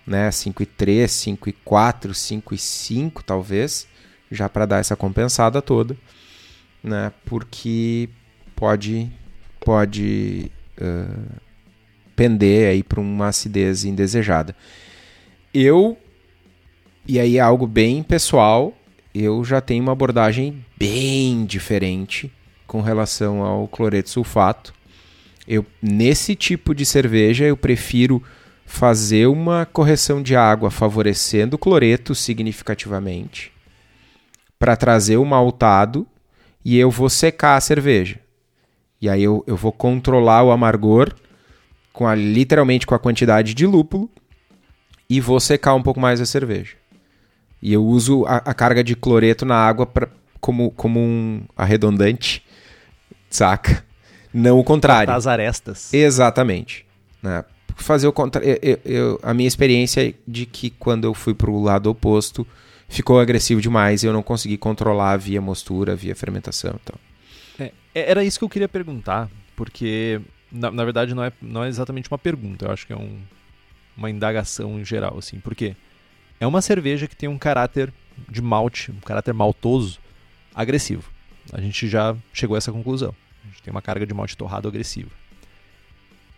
né? 0.06 0.30
5,3, 0.30 1.06
5,4, 1.38 2.12
5,5 2.12 3.24
talvez, 3.26 3.88
já 4.30 4.50
para 4.50 4.66
dar 4.66 4.80
essa 4.80 4.96
compensada 4.96 5.62
toda, 5.62 5.96
né? 6.84 7.12
Porque 7.26 8.10
pode 8.56 9.10
pode 9.60 10.52
uh, 10.82 11.42
pender 12.16 12.70
aí 12.70 12.84
para 12.84 13.00
uma 13.00 13.28
acidez 13.28 13.86
indesejada. 13.86 14.54
Eu 15.54 15.98
e 17.08 17.20
aí 17.20 17.38
é 17.38 17.42
algo 17.42 17.68
bem 17.68 18.02
pessoal, 18.04 18.74
eu 19.14 19.43
já 19.43 19.61
tenho 19.61 19.84
uma 19.84 19.91
abordagem 19.91 20.66
bem 20.78 21.45
diferente 21.45 22.32
com 22.66 22.82
relação 22.82 23.43
ao 23.43 23.68
cloreto 23.68 24.09
sulfato. 24.09 24.74
Eu, 25.47 25.66
nesse 25.82 26.36
tipo 26.36 26.74
de 26.74 26.86
cerveja, 26.86 27.45
eu 27.45 27.55
prefiro 27.55 28.24
fazer 28.66 29.28
uma 29.28 29.66
correção 29.66 30.22
de 30.24 30.36
água 30.36 30.72
favorecendo 30.72 31.55
o 31.55 31.59
cloreto 31.59 32.16
significativamente 32.16 33.51
para 34.57 34.76
trazer 34.76 35.18
o 35.18 35.26
maltado 35.26 36.07
e 36.64 36.80
eu 36.80 36.89
vou 36.89 37.09
secar 37.09 37.57
a 37.57 37.61
cerveja. 37.61 38.20
E 39.01 39.09
aí 39.09 39.22
eu, 39.22 39.43
eu 39.45 39.57
vou 39.57 39.72
controlar 39.72 40.43
o 40.43 40.51
amargor 40.51 41.14
com 41.91 42.07
a, 42.07 42.16
literalmente 42.16 42.88
com 42.88 42.95
a 42.95 42.99
quantidade 42.99 43.53
de 43.53 43.68
lúpulo 43.68 44.09
e 45.09 45.20
vou 45.20 45.39
secar 45.39 45.76
um 45.76 45.84
pouco 45.84 45.99
mais 45.99 46.22
a 46.22 46.26
cerveja. 46.26 46.78
E 47.64 47.72
eu 47.72 47.86
uso 47.86 48.26
a, 48.26 48.36
a 48.39 48.53
carga 48.53 48.84
de 48.84 48.93
cloreto 48.93 49.45
na 49.45 49.55
água 49.55 49.86
pra, 49.86 50.09
como, 50.41 50.70
como 50.72 50.99
um 50.99 51.45
arredondante, 51.55 52.43
saca? 53.30 53.86
Não 54.34 54.59
o 54.59 54.66
contrário. 54.66 55.14
As 55.14 55.26
arestas. 55.26 55.93
Exatamente. 55.93 56.86
Né? 57.22 57.45
Fazer 57.78 58.05
o 58.05 58.11
contrário. 58.11 58.59
Eu, 58.61 58.80
eu, 58.84 59.20
a 59.24 59.34
minha 59.34 59.47
experiência 59.47 60.09
é 60.09 60.14
de 60.28 60.45
que 60.45 60.72
quando 60.72 61.05
eu 61.05 61.14
fui 61.14 61.34
para 61.34 61.49
o 61.49 61.64
lado 61.64 61.89
oposto, 61.89 62.45
ficou 62.89 63.18
agressivo 63.18 63.61
demais 63.61 64.03
e 64.03 64.07
eu 64.07 64.11
não 64.11 64.22
consegui 64.22 64.57
controlar 64.57 65.16
via 65.16 65.39
mostura, 65.39 65.95
via 65.95 66.14
fermentação. 66.18 66.78
Então. 66.84 66.99
É, 67.57 67.72
era 67.93 68.26
isso 68.26 68.39
que 68.39 68.43
eu 68.43 68.49
queria 68.49 68.68
perguntar, 68.68 69.30
porque 69.55 70.20
na, 70.51 70.70
na, 70.70 70.84
verdade 70.84 71.16
não 71.16 71.24
é, 71.24 71.32
não 71.41 71.64
é 71.64 71.70
exatamente 71.70 72.11
uma 72.11 72.18
pergunta, 72.18 72.66
eu 72.66 72.72
acho 72.72 72.86
que 72.86 72.91
é 72.91 72.97
um, 72.97 73.20
uma 73.95 74.09
indagação 74.09 74.78
em 74.78 74.84
geral, 74.84 75.18
assim, 75.18 75.39
porque 75.39 75.78
é 76.44 76.48
uma 76.48 76.62
cerveja 76.62 77.08
que 77.08 77.16
tem 77.16 77.30
um 77.30 77.38
caráter 77.38 77.94
de 78.30 78.41
malte, 78.41 78.91
um 78.91 79.00
caráter 79.00 79.34
maltoso 79.34 79.98
agressivo. 80.54 81.10
A 81.54 81.62
gente 81.62 81.88
já 81.88 82.16
chegou 82.34 82.56
a 82.56 82.58
essa 82.58 82.70
conclusão. 82.70 83.16
A 83.44 83.48
gente 83.48 83.64
tem 83.64 83.72
uma 83.72 83.82
carga 83.82 84.06
de 84.06 84.14
malte 84.14 84.36
torrado 84.36 84.68
agressiva. 84.68 85.10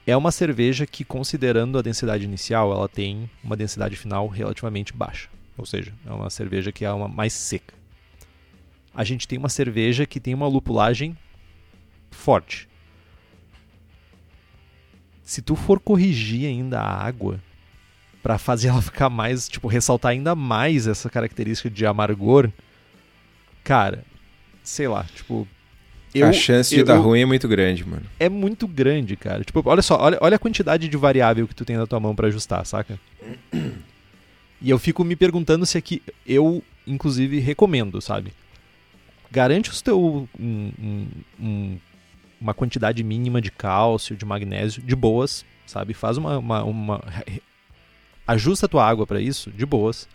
É 0.06 0.16
uma 0.16 0.32
cerveja 0.32 0.86
que, 0.86 1.04
considerando 1.04 1.80
a 1.80 1.82
densidade 1.82 2.24
inicial, 2.24 2.72
ela 2.72 2.88
tem 2.88 3.28
uma 3.44 3.56
densidade 3.56 3.96
final 3.96 4.28
relativamente 4.28 4.94
baixa. 4.94 5.28
Ou 5.58 5.66
seja, 5.66 5.92
é 6.06 6.12
uma 6.12 6.30
cerveja 6.30 6.72
que 6.72 6.86
é 6.86 6.92
uma 6.92 7.08
mais 7.08 7.34
seca. 7.34 7.74
A 8.94 9.04
gente 9.04 9.28
tem 9.28 9.40
uma 9.40 9.50
cerveja 9.50 10.06
que 10.06 10.20
tem 10.20 10.36
uma 10.36 10.48
lupulagem 10.48 11.18
forte. 12.12 12.70
Se 15.24 15.42
tu 15.42 15.56
for 15.56 15.80
corrigir 15.80 16.48
ainda 16.48 16.80
a 16.80 17.04
água 17.04 17.42
para 18.26 18.40
fazer 18.40 18.70
ela 18.74 18.82
ficar 18.82 19.08
mais, 19.08 19.48
tipo, 19.48 19.68
ressaltar 19.68 20.10
ainda 20.12 20.34
mais 20.34 20.88
essa 20.88 21.08
característica 21.12 21.70
de 21.70 21.86
amargor, 21.86 22.50
cara, 23.64 24.04
sei 24.64 24.88
lá, 24.88 25.06
tipo, 25.16 25.48
eu, 26.12 26.26
a 26.28 26.34
chance 26.34 26.74
de 26.74 26.82
eu, 26.82 26.86
dar 26.86 26.98
ruim 26.98 27.20
é 27.20 27.26
muito 27.26 27.48
grande, 27.48 27.86
mano. 27.88 28.04
É 28.20 28.28
muito 28.28 28.68
grande, 28.68 29.16
cara. 29.16 29.44
Tipo, 29.44 29.62
olha 29.66 29.82
só, 29.82 30.00
olha, 30.00 30.18
olha 30.22 30.38
a 30.38 30.40
quantidade 30.40 30.88
de 30.88 30.98
variável 30.98 31.48
que 31.48 31.54
tu 31.54 31.66
tem 31.66 31.78
na 31.78 31.86
tua 31.86 32.00
mão 32.00 32.16
para 32.16 32.28
ajustar, 32.28 32.66
saca? 32.66 33.00
E 34.62 34.70
eu 34.70 34.80
fico 34.80 35.04
me 35.04 35.18
perguntando 35.18 35.66
se 35.66 35.78
aqui 35.78 36.02
eu, 36.26 36.64
inclusive, 36.88 37.40
recomendo, 37.40 38.02
sabe? 38.02 38.32
Garante 39.30 39.70
o 39.70 39.84
teu 39.84 40.28
um, 40.40 40.72
um, 40.80 41.08
um, 41.40 41.78
uma 42.40 42.54
quantidade 42.54 43.04
mínima 43.04 43.42
de 43.42 43.52
cálcio, 43.52 44.16
de 44.16 44.26
magnésio, 44.26 44.82
de 44.82 44.96
boas, 44.96 45.46
sabe? 45.68 45.94
Faz 45.94 46.18
uma, 46.18 46.40
uma, 46.40 46.64
uma 46.64 47.04
ajusta 48.28 48.66
a 48.66 48.70
tua 48.70 48.88
água 48.88 49.06
para 49.06 49.22
isso, 49.22 49.52
de 49.52 49.66
boas. 49.66 50.08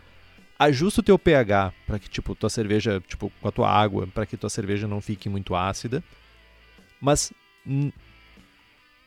Ajusta 0.59 1.01
o 1.01 1.05
teu 1.05 1.19
pH 1.19 1.73
para 1.87 1.99
que 1.99 2.09
tipo 2.09 2.35
tua 2.35 2.51
cerveja, 2.51 3.03
tipo 3.07 3.33
com 3.41 3.49
a 3.49 3.53
tua 3.53 3.71
água, 3.71 4.07
para 4.07 4.27
que 4.27 4.37
tua 4.37 4.51
cerveja 4.51 4.87
não 4.87 5.01
fique 5.01 5.29
muito 5.29 5.55
ácida. 5.55 6.05
Mas 7.01 7.33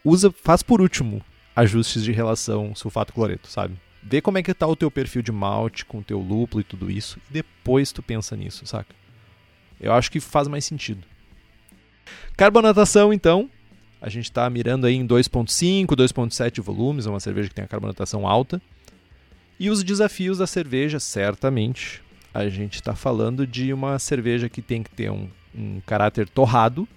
usa, 0.03 0.31
faz 0.31 0.63
por 0.63 0.81
último 0.81 1.23
ajustes 1.55 2.03
de 2.03 2.11
relação 2.11 2.73
sulfato 2.73 3.13
cloreto, 3.13 3.47
sabe? 3.47 3.75
Vê 4.01 4.19
como 4.19 4.37
é 4.37 4.43
que 4.43 4.53
tá 4.53 4.67
o 4.67 4.75
teu 4.75 4.91
perfil 4.91 5.21
de 5.21 5.31
malte 5.31 5.85
com 5.85 5.99
o 5.99 6.03
teu 6.03 6.19
lúpulo 6.19 6.61
e 6.61 6.63
tudo 6.63 6.91
isso, 6.91 7.19
e 7.29 7.33
depois 7.33 7.91
tu 7.91 8.01
pensa 8.03 8.35
nisso, 8.35 8.65
saca? 8.65 8.93
Eu 9.79 9.93
acho 9.93 10.11
que 10.11 10.19
faz 10.19 10.47
mais 10.47 10.65
sentido. 10.65 11.05
Carbonatação, 12.35 13.13
então, 13.13 13.49
a 14.01 14.09
gente 14.09 14.25
está 14.25 14.49
mirando 14.49 14.85
aí 14.85 14.95
em 14.95 15.07
2.5, 15.07 15.87
2.7 15.87 16.61
volumes, 16.61 17.05
é 17.05 17.09
uma 17.09 17.19
cerveja 17.19 17.47
que 17.47 17.55
tem 17.55 17.63
a 17.63 17.67
carbonatação 17.67 18.27
alta. 18.27 18.61
E 19.59 19.69
os 19.69 19.83
desafios 19.83 20.39
da 20.39 20.47
cerveja, 20.47 20.99
certamente, 20.99 22.01
a 22.33 22.49
gente 22.49 22.75
está 22.75 22.95
falando 22.95 23.45
de 23.45 23.71
uma 23.71 23.99
cerveja 23.99 24.49
que 24.49 24.61
tem 24.61 24.81
que 24.81 24.89
ter 24.89 25.11
um, 25.11 25.29
um 25.55 25.79
caráter 25.81 26.27
torrado, 26.27 26.87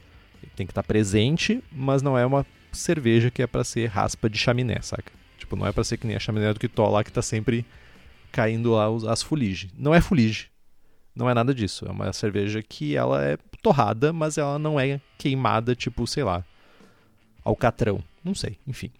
tem 0.57 0.67
que 0.67 0.73
estar 0.73 0.83
tá 0.83 0.87
presente, 0.87 1.63
mas 1.71 2.03
não 2.03 2.17
é 2.17 2.25
uma 2.25 2.47
cerveja 2.73 3.31
que 3.31 3.43
é 3.43 3.47
para 3.47 3.63
ser 3.63 3.87
raspa 3.87 4.29
de 4.29 4.39
chaminé, 4.39 4.81
saca? 4.81 5.13
Tipo, 5.39 5.55
não 5.55 5.67
é 5.67 5.73
para 5.73 5.85
ser 5.85 5.99
que 5.99 6.07
nem 6.07 6.17
a 6.17 6.21
chaminé 6.21 6.53
do 6.53 6.59
Kitó 6.59 6.89
lá 6.89 7.05
que 7.05 7.13
tá 7.13 7.23
sempre 7.23 7.65
caindo 8.33 8.73
lá 8.73 8.87
as 9.11 9.23
fuligem. 9.23 9.71
Não 9.77 9.95
é 9.95 10.01
fuligem. 10.01 10.47
Não 11.15 11.29
é 11.29 11.35
nada 11.35 11.55
disso. 11.55 11.87
É 11.87 11.91
uma 11.91 12.13
cerveja 12.13 12.63
que 12.63 12.97
ela 12.97 13.25
é 13.25 13.39
torrada, 13.63 14.13
mas 14.13 14.39
ela 14.39 14.59
não 14.59 14.79
é 14.79 15.01
queimada, 15.19 15.75
tipo, 15.75 16.07
sei 16.07 16.25
lá, 16.25 16.45
alcatrão. 17.45 18.03
Não 18.25 18.35
sei, 18.35 18.59
enfim. 18.67 18.91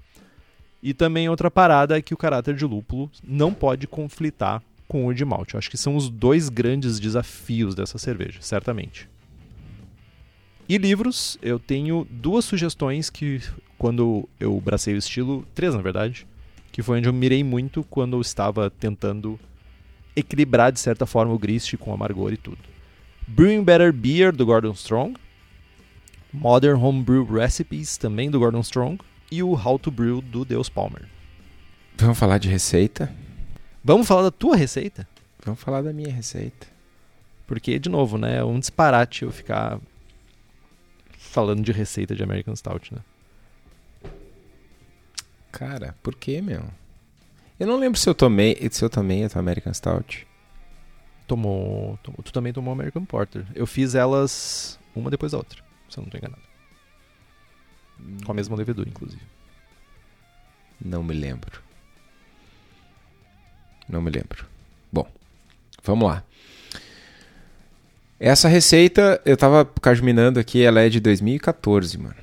E 0.83 0.95
também 0.95 1.29
outra 1.29 1.51
parada 1.51 1.97
é 1.97 2.03
que 2.03 2.15
o 2.15 2.17
caráter 2.17 2.55
de 2.55 2.65
lúpulo 2.65 3.11
não 3.25 3.53
pode 3.53 3.87
conflitar 3.87 4.63
com 4.87 5.07
o 5.07 5.15
de 5.15 5.25
malte. 5.25 5.55
Eu 5.55 5.59
acho 5.59 5.71
que 5.71 5.77
são 5.77 5.97
os 5.97 6.09
dois 6.09 6.49
grandes 6.49 7.01
desafios 7.01 7.75
dessa 7.75 7.99
cerveja, 7.99 8.39
certamente. 8.41 9.09
E 10.69 10.79
livros, 10.79 11.39
eu 11.43 11.59
tenho 11.59 12.07
duas 12.11 12.45
sugestões 12.45 13.09
que, 13.09 13.41
quando 13.79 14.29
eu 14.39 14.61
bracei 14.61 14.95
o 14.95 14.99
estilo, 14.99 15.47
três 15.55 15.75
na 15.75 15.81
verdade, 15.81 16.27
que 16.73 16.83
foi 16.83 16.99
onde 16.99 17.09
eu 17.09 17.13
mirei 17.13 17.45
muito 17.45 17.85
quando 17.85 18.17
eu 18.17 18.21
estava 18.21 18.69
tentando 18.69 19.39
equilibrar 20.15 20.73
de 20.73 20.81
certa 20.81 21.07
forma 21.07 21.33
o 21.33 21.39
grist 21.39 21.77
com 21.77 21.93
amargor 21.93 22.33
e 22.33 22.37
tudo. 22.37 22.59
Brewing 23.29 23.63
Better 23.63 23.93
Beer, 23.93 24.35
do 24.35 24.47
Gordon 24.47 24.73
Strong. 24.73 25.15
Modern 26.33 26.81
Homebrew 26.83 27.25
Recipes, 27.25 27.97
também 27.97 28.31
do 28.31 28.39
Gordon 28.39 28.61
Strong. 28.61 28.99
E 29.31 29.43
o 29.43 29.53
How 29.53 29.79
to 29.79 29.91
Brew, 29.91 30.21
do 30.21 30.45
Deus 30.45 30.69
Palmer. 30.69 31.03
Vamos 31.97 32.19
falar 32.19 32.39
de 32.39 32.49
receita? 32.49 33.13
Vamos 33.83 34.07
falar 34.07 34.23
da 34.23 34.31
tua 34.31 34.57
receita? 34.57 35.09
Vamos 35.45 35.61
falar 35.61 35.83
da 35.83 35.93
minha 35.93 36.13
receita. 36.13 36.67
Porque, 37.47 37.79
de 37.79 37.89
novo, 37.89 38.19
né? 38.19 38.39
É 38.39 38.45
um 38.45 38.59
disparate 38.59 39.23
eu 39.23 39.31
ficar 39.31 39.79
falando 41.17 41.63
de 41.63 41.73
receita 41.73 42.15
de 42.15 42.23
American 42.23 42.55
Stout, 42.55 42.95
né? 42.95 43.01
Cara, 45.53 45.95
por 46.03 46.15
que, 46.15 46.43
meu? 46.43 46.65
Eu 47.59 47.67
não 47.67 47.79
lembro 47.79 47.99
se 47.99 48.09
eu 48.09 48.15
tomei, 48.15 48.57
se 48.71 48.85
eu 48.85 48.91
tomei 48.91 49.25
a 49.25 49.29
tua 49.29 49.41
American 49.41 49.73
Stout. 49.73 50.27
Tomou, 51.27 51.99
tomou, 52.03 52.23
Tu 52.23 52.33
também 52.33 52.53
tomou 52.53 52.73
American 52.73 53.05
Porter. 53.05 53.47
Eu 53.55 53.67
fiz 53.67 53.95
elas 53.95 54.79
uma 54.95 55.11
depois 55.11 55.33
da 55.33 55.39
outra, 55.39 55.63
se 55.89 55.99
eu 55.99 56.03
não 56.03 56.09
estou 56.09 56.19
enganado. 56.19 56.46
Com 58.25 58.33
a 58.33 58.35
mesma 58.35 58.57
levedura, 58.57 58.89
inclusive. 58.89 59.23
Não 60.85 61.03
me 61.03 61.15
lembro. 61.15 61.61
Não 63.89 64.03
me 64.03 64.11
lembro. 64.11 64.47
Bom, 64.93 65.07
vamos 65.83 66.09
lá. 66.09 66.23
Essa 68.19 68.49
receita, 68.49 69.21
eu 69.25 69.37
tava 69.37 69.65
cajuminando 69.81 70.41
aqui, 70.41 70.63
ela 70.63 70.81
é 70.81 70.89
de 70.89 71.01
2014, 71.01 71.99
mano. 71.99 72.15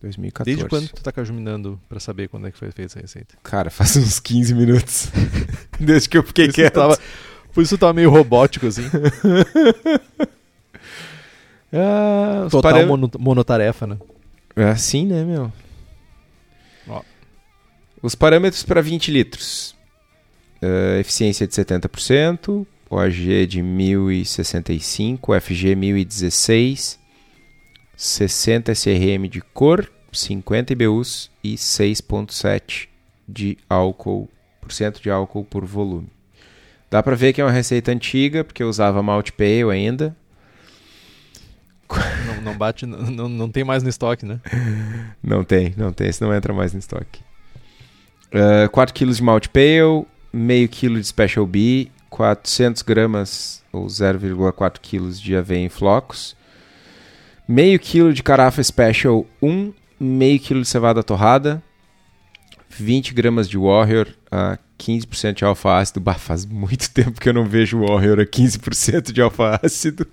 2014. 0.00 0.56
Desde 0.56 0.68
quando 0.68 0.88
tu 0.88 1.02
tá 1.02 1.10
cajuminando 1.10 1.80
pra 1.88 1.98
saber 1.98 2.28
quando 2.28 2.46
é 2.46 2.52
que 2.52 2.58
foi 2.58 2.70
feita 2.70 2.92
essa 2.92 3.00
receita? 3.00 3.34
Cara, 3.42 3.70
faz 3.70 3.96
uns 3.96 4.20
15 4.20 4.54
minutos. 4.54 5.10
Desde 5.78 6.08
que 6.08 6.16
eu 6.16 6.22
fiquei 6.22 6.46
por 6.46 6.54
quieto. 6.54 6.74
Tava, 6.74 6.96
por 7.52 7.62
isso 7.62 7.76
tava 7.76 7.92
meio 7.92 8.08
robótico, 8.08 8.66
assim. 8.66 8.84
ah, 11.72 12.46
Total 12.48 12.86
monotarefa, 13.18 13.86
né? 13.88 13.98
É 14.58 14.64
assim, 14.64 15.06
né, 15.06 15.24
meu? 15.24 15.52
Ó. 16.88 17.02
Os 18.02 18.14
parâmetros 18.14 18.62
para 18.62 18.82
20 18.82 19.10
litros. 19.10 19.76
Uh, 20.60 20.98
eficiência 20.98 21.46
de 21.46 21.54
70%, 21.54 22.66
OAG 22.90 23.46
de 23.46 23.62
1065, 23.62 25.40
FG 25.40 25.76
1016, 25.76 26.98
60 27.96 28.72
SRM 28.74 29.28
de 29.28 29.40
cor, 29.40 29.88
50 30.12 30.72
IBUs 30.72 31.30
e 31.44 31.54
6.7 31.54 32.88
de 33.28 33.56
álcool, 33.70 34.28
por 34.60 34.72
cento 34.72 35.00
de 35.00 35.10
álcool 35.10 35.44
por 35.44 35.64
volume. 35.64 36.08
Dá 36.90 37.02
para 37.02 37.14
ver 37.14 37.32
que 37.32 37.40
é 37.40 37.44
uma 37.44 37.52
receita 37.52 37.92
antiga, 37.92 38.42
porque 38.42 38.62
eu 38.62 38.68
usava 38.68 39.02
malt 39.02 39.30
pale 39.32 39.70
ainda. 39.70 40.16
Não, 42.26 42.42
não 42.42 42.56
bate, 42.56 42.84
não, 42.86 43.28
não 43.28 43.48
tem 43.48 43.64
mais 43.64 43.82
no 43.82 43.88
estoque, 43.88 44.26
né? 44.26 44.40
Não 45.22 45.42
tem, 45.42 45.74
não 45.76 45.92
tem, 45.92 46.08
esse 46.08 46.20
não 46.22 46.34
entra 46.34 46.52
mais 46.52 46.72
no 46.72 46.78
estoque. 46.78 47.20
Uh, 48.28 48.68
4 48.70 48.94
kg 48.94 49.10
de 49.10 49.22
malt 49.22 49.48
pale, 49.48 50.06
meio 50.32 50.68
quilo 50.68 51.00
de 51.00 51.06
special 51.06 51.46
B, 51.46 51.88
400 52.10 52.82
gramas 52.82 53.62
ou 53.72 53.86
0,4 53.86 54.78
kg 54.80 55.10
de 55.20 55.36
aveia 55.36 55.64
em 55.64 55.68
flocos, 55.68 56.36
meio 57.46 57.78
quilo 57.78 58.12
de 58.12 58.22
carafa 58.22 58.62
special 58.62 59.26
1, 59.40 59.72
meio 59.98 60.38
quilo 60.38 60.60
de 60.60 60.68
cevada 60.68 61.02
torrada, 61.02 61.62
20 62.68 63.14
gramas 63.14 63.48
de 63.48 63.56
Warrior 63.56 64.08
a 64.30 64.58
15% 64.78 65.34
de 65.34 65.44
alfa 65.44 65.78
ácido. 65.78 66.00
Bah, 66.00 66.14
faz 66.14 66.44
muito 66.44 66.90
tempo 66.92 67.20
que 67.20 67.28
eu 67.28 67.32
não 67.32 67.44
vejo 67.44 67.80
Warrior 67.80 68.20
a 68.20 68.26
15% 68.26 69.12
de 69.12 69.20
alfa 69.20 69.58
ácido. 69.62 70.06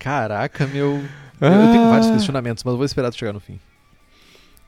Caraca, 0.00 0.66
meu. 0.66 1.00
Ah. 1.40 1.46
Eu 1.46 1.72
tenho 1.72 1.90
vários 1.90 2.10
questionamentos, 2.10 2.64
mas 2.64 2.74
vou 2.74 2.84
esperar 2.84 3.10
tu 3.10 3.18
chegar 3.18 3.32
no 3.32 3.40
fim. 3.40 3.60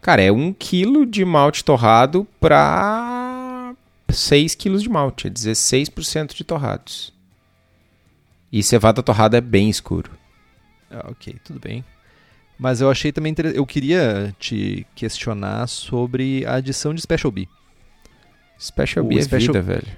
Cara, 0.00 0.22
é 0.22 0.30
1 0.30 0.52
kg 0.54 1.04
de 1.04 1.24
malte 1.24 1.64
torrado 1.64 2.24
para 2.38 3.74
6 4.08 4.54
kg 4.54 4.78
de 4.78 4.88
malte. 4.88 5.26
É 5.26 5.30
16% 5.30 6.34
de 6.34 6.44
torrados. 6.44 7.12
E 8.52 8.62
cevada 8.62 9.02
torrada 9.02 9.36
é 9.36 9.40
bem 9.40 9.68
escuro. 9.68 10.12
Ah, 10.88 11.08
ok, 11.10 11.34
tudo 11.42 11.58
bem. 11.58 11.84
Mas 12.56 12.80
eu 12.80 12.88
achei 12.88 13.10
também 13.10 13.32
interessante. 13.32 13.58
Eu 13.58 13.66
queria 13.66 14.32
te 14.38 14.86
questionar 14.94 15.66
sobre 15.66 16.46
a 16.46 16.54
adição 16.54 16.94
de 16.94 17.00
Special 17.00 17.32
B. 17.32 17.48
Special 18.56 19.04
O 19.04 19.08
B 19.08 19.18
é 19.18 19.22
Special- 19.22 19.52
vida, 19.54 19.60
velho. 19.62 19.88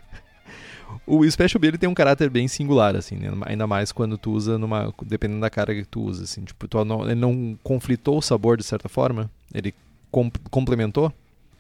O 1.08 1.30
Special 1.30 1.60
B 1.60 1.68
ele 1.68 1.78
tem 1.78 1.88
um 1.88 1.94
caráter 1.94 2.30
bem 2.30 2.48
singular, 2.48 2.96
assim, 2.96 3.16
né? 3.16 3.32
ainda 3.46 3.68
mais 3.68 3.92
quando 3.92 4.18
tu 4.18 4.32
usa 4.32 4.58
numa. 4.58 4.94
dependendo 5.04 5.42
da 5.42 5.50
carga 5.50 5.76
que 5.76 5.88
tu 5.88 6.02
usa, 6.02 6.24
assim. 6.24 6.44
Tipo, 6.44 6.68
tu 6.68 6.84
não, 6.84 7.04
ele 7.04 7.16
não 7.16 7.58
conflitou 7.64 8.18
o 8.18 8.22
sabor 8.22 8.58
de 8.58 8.64
certa 8.64 8.90
forma? 8.90 9.30
Ele 9.54 9.74
com- 10.10 10.32
complementou? 10.50 11.14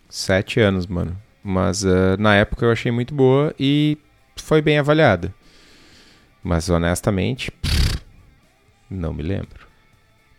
Sete 0.09 0.59
anos, 0.59 0.87
mano. 0.87 1.15
Mas 1.43 1.85
ah, 1.85 2.17
na 2.17 2.35
época 2.35 2.65
eu 2.65 2.71
achei 2.71 2.91
muito 2.91 3.13
boa 3.13 3.53
e 3.59 3.97
foi 4.35 4.61
bem 4.61 4.79
avaliada. 4.79 5.33
Mas 6.43 6.69
honestamente, 6.69 7.51
pff, 7.51 8.01
não 8.89 9.13
me 9.13 9.21
lembro. 9.23 9.67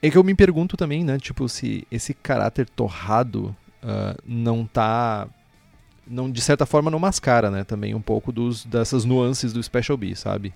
É 0.02 0.10
que 0.10 0.18
eu 0.18 0.24
me 0.24 0.34
pergunto 0.34 0.76
também, 0.76 1.04
né? 1.04 1.18
Tipo, 1.18 1.48
se 1.48 1.86
esse 1.90 2.12
caráter 2.12 2.68
torrado 2.68 3.54
ah, 3.82 4.16
não 4.26 4.66
tá. 4.66 5.28
Não, 6.06 6.30
de 6.30 6.40
certa 6.40 6.64
forma 6.64 6.90
não 6.90 6.98
mascara, 6.98 7.50
né? 7.50 7.64
Também 7.64 7.94
um 7.94 8.00
pouco 8.00 8.30
dos, 8.30 8.64
dessas 8.64 9.04
nuances 9.04 9.52
do 9.52 9.62
Special 9.62 9.96
B, 9.96 10.14
sabe? 10.14 10.54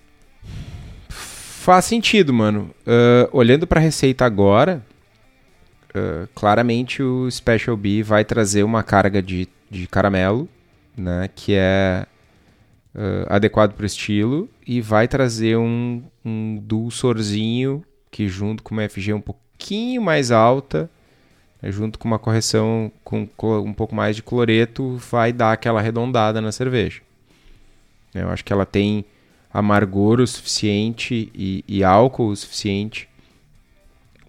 Faz 1.09 1.85
sentido, 1.85 2.33
mano. 2.33 2.71
Ah, 2.87 3.29
olhando 3.33 3.67
pra 3.67 3.81
receita 3.81 4.25
agora, 4.25 4.85
ah, 5.95 6.27
claramente 6.35 7.03
o 7.03 7.31
Special 7.31 7.77
B 7.77 8.03
vai 8.03 8.25
trazer 8.25 8.63
uma 8.63 8.83
carga 8.83 9.21
de, 9.23 9.49
de 9.71 9.87
caramelo, 9.87 10.49
né? 10.97 11.29
Que 11.35 11.55
é 11.55 12.07
ah, 12.95 13.37
adequado 13.37 13.73
pro 13.73 13.87
estilo 13.87 14.49
e 14.67 14.81
vai 14.81 15.07
trazer 15.07 15.57
um, 15.57 16.03
um 16.25 16.57
dulçorzinho 16.63 17.85
que 18.11 18.29
junto 18.29 18.63
com 18.63 18.75
uma 18.75 18.89
FG 18.89 19.13
um 19.13 19.21
pouquinho 19.21 20.03
mais 20.03 20.31
alta, 20.31 20.91
junto 21.65 21.99
com 21.99 22.09
uma 22.09 22.19
correção 22.19 22.91
com 23.05 23.29
um 23.43 23.73
pouco 23.73 23.95
mais 23.95 24.17
de 24.17 24.23
cloreto, 24.23 24.97
vai 25.11 25.33
dar 25.33 25.53
aquela 25.53 25.81
arredondada 25.81 26.41
na 26.41 26.53
cerveja. 26.53 27.03
Eu 28.15 28.29
acho 28.31 28.45
que 28.45 28.53
ela 28.53 28.65
tem 28.67 29.05
amargor 29.53 30.21
o 30.21 30.27
suficiente 30.27 31.31
e, 31.35 31.65
e 31.69 31.85
álcool 31.85 32.29
o 32.29 32.37
suficiente 32.37 33.09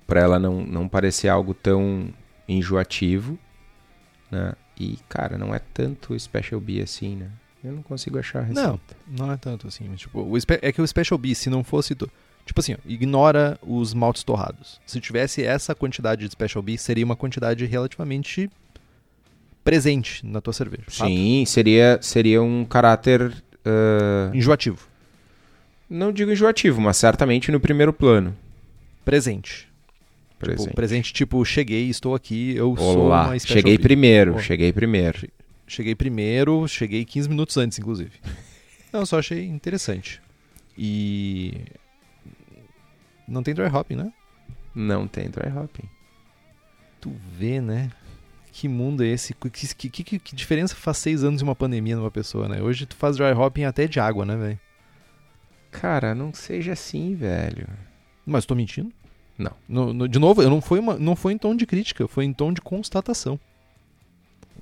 para 0.05 0.19
ela 0.21 0.37
não, 0.39 0.61
não 0.65 0.87
parecer 0.87 1.29
algo 1.29 1.53
tão 1.53 2.09
enjoativo, 2.47 3.37
né? 4.29 4.53
E, 4.79 4.97
cara, 5.07 5.37
não 5.37 5.53
é 5.53 5.59
tanto 5.59 6.17
Special 6.19 6.59
B 6.59 6.81
assim, 6.81 7.15
né? 7.15 7.29
Eu 7.63 7.71
não 7.73 7.83
consigo 7.83 8.17
achar 8.17 8.39
a 8.39 8.41
receita. 8.43 8.67
Não, 8.67 8.79
não 9.27 9.31
é 9.31 9.37
tanto 9.37 9.67
assim. 9.67 9.87
mas, 9.87 9.99
Tipo, 10.01 10.27
é 10.61 10.71
que 10.71 10.81
o 10.81 10.87
Special 10.87 11.17
B, 11.19 11.35
se 11.35 11.49
não 11.49 11.63
fosse. 11.63 11.93
to- 11.93 12.09
Tipo 12.51 12.59
assim, 12.59 12.75
ignora 12.85 13.57
os 13.65 13.93
maltes 13.93 14.23
torrados. 14.23 14.81
Se 14.85 14.99
tivesse 14.99 15.41
essa 15.41 15.73
quantidade 15.73 16.25
de 16.25 16.31
Special 16.33 16.61
B, 16.61 16.77
seria 16.77 17.05
uma 17.05 17.15
quantidade 17.15 17.65
relativamente 17.65 18.49
presente 19.63 20.25
na 20.25 20.41
tua 20.41 20.51
cerveja. 20.51 20.83
fato. 20.89 21.07
Sim, 21.07 21.45
seria, 21.47 21.97
seria 22.01 22.43
um 22.43 22.65
caráter... 22.65 23.33
ah, 23.63 24.31
Enjoativo. 24.33 24.85
não 25.89 26.11
digo 26.11 26.29
enjoativo, 26.29 26.81
mas 26.81 26.97
certamente 26.97 27.49
no 27.53 27.59
primeiro 27.61 27.93
plano. 27.93 28.35
Presente. 29.05 29.69
Presente. 30.37 30.63
Tipo, 30.63 30.75
presente, 30.75 31.13
tipo, 31.13 31.45
cheguei, 31.45 31.87
estou 31.89 32.13
aqui, 32.13 32.53
eu 32.53 32.75
sou 32.75 33.05
Olá, 33.05 33.27
uma 33.27 33.39
Special 33.39 33.57
cheguei 33.59 33.77
B. 33.77 33.83
primeiro, 33.83 34.39
cheguei 34.41 34.73
primeiro. 34.73 35.29
Cheguei 35.65 35.95
primeiro, 35.95 36.67
cheguei 36.67 37.05
15 37.05 37.29
minutos 37.29 37.55
antes, 37.55 37.79
inclusive. 37.79 38.11
Não, 38.91 39.05
só 39.05 39.19
achei 39.19 39.45
interessante. 39.45 40.21
E. 40.77 41.53
Não 43.31 43.41
tem 43.43 43.53
dry 43.53 43.67
hopping, 43.67 43.95
né? 43.95 44.11
Não 44.75 45.07
tem 45.07 45.29
dry 45.29 45.49
hopping. 45.49 45.89
Tu 46.99 47.11
vê, 47.31 47.59
né? 47.61 47.89
Que 48.51 48.67
mundo 48.67 49.03
é 49.03 49.07
esse? 49.07 49.33
Que, 49.33 49.49
que, 49.89 50.03
que, 50.03 50.19
que 50.19 50.35
diferença 50.35 50.75
faz 50.75 50.97
seis 50.97 51.23
anos 51.23 51.39
de 51.39 51.43
uma 51.43 51.55
pandemia 51.55 51.95
numa 51.95 52.11
pessoa, 52.11 52.47
né? 52.49 52.61
Hoje 52.61 52.85
tu 52.85 52.95
faz 52.95 53.15
dry 53.15 53.31
hopping 53.31 53.63
até 53.63 53.87
de 53.87 53.99
água, 53.99 54.25
né, 54.25 54.35
velho? 54.35 54.59
Cara, 55.71 56.13
não 56.13 56.33
seja 56.33 56.73
assim, 56.73 57.15
velho. 57.15 57.67
Mas 58.25 58.45
tô 58.45 58.53
mentindo? 58.53 58.91
Não. 59.37 59.53
No- 59.67 59.93
no- 59.93 60.07
de 60.07 60.19
novo, 60.19 60.41
eu 60.43 60.49
não 60.49 60.59
foi, 60.61 60.79
uma, 60.79 60.95
não 60.99 61.15
foi 61.15 61.33
em 61.33 61.37
tom 61.37 61.55
de 61.55 61.65
crítica, 61.65 62.07
foi 62.07 62.25
em 62.25 62.33
tom 62.33 62.51
de 62.51 62.61
constatação. 62.61 63.39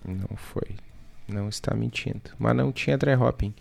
Não 0.05 0.37
foi. 0.37 0.75
Não 1.27 1.49
está 1.49 1.75
mentindo. 1.75 2.21
Mas 2.37 2.55
não 2.55 2.71
tinha 2.71 2.97
dry 2.97 3.15
hopping. 3.15 3.53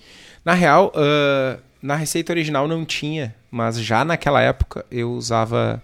Na 0.45 0.53
real, 0.55 0.93
ah, 0.95 1.59
na 1.83 1.95
receita 1.97 2.33
original 2.33 2.67
não 2.67 2.85
tinha. 2.85 3.35
Mas 3.51 3.81
já 3.81 4.05
naquela 4.05 4.41
época 4.41 4.85
eu 4.91 5.13
usava 5.13 5.83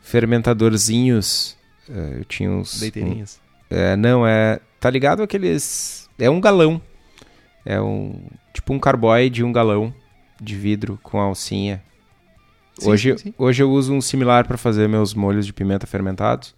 fermentadorzinhos. 0.00 1.56
ah, 1.90 2.16
eu 2.18 2.24
tinha 2.24 2.50
uns. 2.50 2.80
Deiteirinhas. 2.80 3.40
É, 3.70 3.96
não, 3.96 4.26
é. 4.26 4.60
Tá 4.80 4.90
ligado 4.90 5.22
aqueles. 5.22 6.08
É 6.18 6.30
um 6.30 6.40
galão. 6.40 6.80
É 7.64 7.80
um. 7.80 8.20
Tipo 8.52 8.72
um 8.72 8.78
carboy 8.78 9.28
de 9.28 9.44
um 9.44 9.52
galão 9.52 9.94
de 10.40 10.54
vidro 10.54 10.98
com 11.02 11.18
alcinha. 11.18 11.82
Sim, 12.78 12.90
hoje, 12.90 13.12
sim, 13.12 13.24
sim. 13.24 13.34
hoje 13.38 13.62
eu 13.62 13.70
uso 13.70 13.94
um 13.94 14.00
similar 14.00 14.46
para 14.46 14.58
fazer 14.58 14.88
meus 14.88 15.14
molhos 15.14 15.46
de 15.46 15.52
pimenta 15.52 15.86
fermentados. 15.86 16.54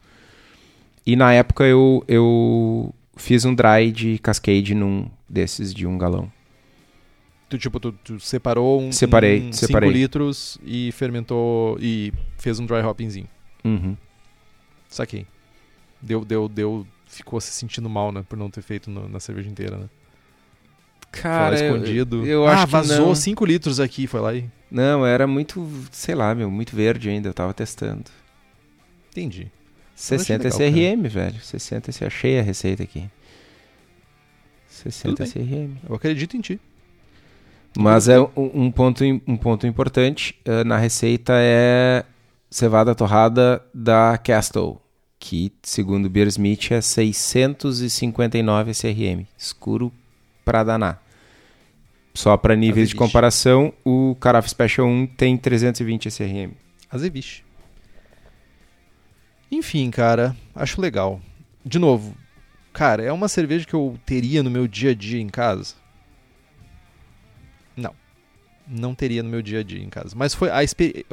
E 1.06 1.16
na 1.16 1.32
época 1.32 1.64
eu, 1.64 2.04
eu 2.06 2.94
fiz 3.16 3.44
um 3.44 3.54
dry 3.54 3.90
de 3.90 4.18
cascade 4.18 4.74
num 4.74 5.08
desses 5.28 5.72
de 5.72 5.86
um 5.86 5.96
galão. 5.96 6.30
Tu, 7.48 7.56
tipo, 7.58 7.80
tu, 7.80 7.92
tu 7.92 8.20
separou 8.20 8.82
um, 8.82 8.92
Separei, 8.92 9.40
um 9.48 9.52
separei. 9.52 9.88
5 9.88 9.98
litros 9.98 10.58
e 10.62 10.92
fermentou 10.92 11.78
e 11.80 12.12
fez 12.36 12.58
um 12.58 12.66
dry 12.66 12.80
hoppingzinho. 12.82 13.28
Uhum. 13.64 13.96
Saquei. 14.88 15.26
Deu, 16.02 16.24
deu, 16.24 16.48
deu 16.48 16.86
ficou 17.06 17.40
se 17.40 17.50
sentindo 17.52 17.88
mal, 17.88 18.12
né? 18.12 18.22
Por 18.28 18.36
não 18.36 18.50
ter 18.50 18.60
feito 18.62 18.90
no- 18.90 19.08
na 19.08 19.18
cerveja 19.18 19.48
inteira, 19.48 19.78
né? 19.78 19.88
Cara, 21.10 21.56
foi 21.56 21.66
lá 21.66 21.70
eu- 21.70 21.76
escondido. 21.76 22.26
Eu, 22.26 22.46
ah, 22.46 22.52
acho 22.52 22.66
que 22.66 22.72
vazou 22.72 23.06
não. 23.06 23.14
5 23.14 23.46
litros 23.46 23.80
aqui, 23.80 24.06
foi 24.06 24.20
lá 24.20 24.34
e. 24.34 24.44
Não, 24.70 25.06
era 25.06 25.26
muito, 25.26 25.66
sei 25.90 26.14
lá, 26.14 26.34
meu, 26.34 26.50
muito 26.50 26.76
verde 26.76 27.08
ainda, 27.08 27.30
eu 27.30 27.34
tava 27.34 27.54
testando. 27.54 28.04
Entendi. 29.10 29.50
60 29.94 30.44
legal, 30.44 30.58
CRM, 30.58 31.08
velho. 31.08 31.40
60 31.40 31.90
CRM. 31.92 32.06
Achei 32.06 32.38
a 32.38 32.42
receita 32.42 32.82
aqui. 32.82 33.08
60 34.68 35.24
Tudo 35.24 35.32
CRM. 35.32 35.76
Eu 35.88 35.94
acredito 35.94 36.36
em 36.36 36.40
ti. 36.42 36.60
Mas 37.76 38.08
é 38.08 38.18
um, 38.20 38.30
um 38.36 38.70
ponto, 38.70 39.04
um 39.04 39.36
ponto 39.36 39.66
importante 39.66 40.34
eh, 40.44 40.64
na 40.64 40.76
receita 40.76 41.34
é 41.36 42.04
cevada 42.50 42.94
torrada 42.94 43.62
da 43.72 44.18
Castle, 44.18 44.80
que, 45.18 45.52
segundo 45.62 46.06
o 46.06 46.10
Beersmith, 46.10 46.72
é 46.72 46.80
659 46.80 48.70
SRM. 48.70 49.26
Escuro 49.36 49.92
pra 50.44 50.64
danar. 50.64 51.02
Só 52.14 52.36
para 52.36 52.56
níveis 52.56 52.88
de 52.88 52.96
comparação, 52.96 53.72
o 53.84 54.16
Carafa 54.16 54.48
Special 54.48 54.86
1 54.88 55.06
tem 55.06 55.36
320 55.36 56.06
SRM. 56.06 56.52
Azeviche. 56.90 57.44
Enfim, 59.50 59.90
cara, 59.90 60.36
acho 60.54 60.80
legal. 60.80 61.20
De 61.64 61.78
novo, 61.78 62.16
cara, 62.72 63.02
é 63.02 63.12
uma 63.12 63.28
cerveja 63.28 63.66
que 63.66 63.74
eu 63.74 63.96
teria 64.04 64.42
no 64.42 64.50
meu 64.50 64.66
dia 64.66 64.90
a 64.90 64.94
dia 64.94 65.20
em 65.20 65.28
casa? 65.28 65.74
Não. 68.68 68.94
Teria 68.94 69.22
no 69.22 69.28
meu 69.28 69.40
dia 69.42 69.60
a 69.60 69.62
dia 69.62 69.82
em 69.82 69.88
casa. 69.88 70.14
Mas 70.16 70.34
foi 70.34 70.50
a 70.50 70.62
experiência. 70.62 71.04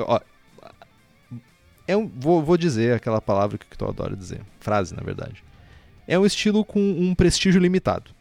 É 1.87 1.95
um, 1.95 2.07
vou, 2.07 2.41
vou 2.43 2.57
dizer 2.57 2.95
aquela 2.95 3.21
palavra 3.21 3.57
que 3.57 3.65
eu 3.81 3.87
adoro 3.87 4.15
dizer. 4.15 4.41
Frase, 4.59 4.95
na 4.95 5.03
verdade. 5.03 5.43
É 6.07 6.17
um 6.17 6.25
estilo 6.25 6.65
com 6.65 6.79
um 6.79 7.13
prestígio 7.15 7.61
limitado. 7.61 8.11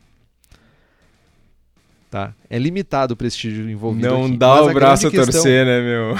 Tá? 2.11 2.32
É 2.49 2.59
limitado 2.59 3.14
o 3.14 3.16
prestígio 3.16 3.68
envolvido 3.68 4.09
Não 4.09 4.26
aqui. 4.26 4.37
dá 4.37 4.49
Mas 4.57 4.66
o 4.66 4.72
braço 4.74 5.07
a 5.09 5.11
questão- 5.11 5.32
torcer, 5.32 5.66
né, 5.66 5.80
meu? 5.80 6.16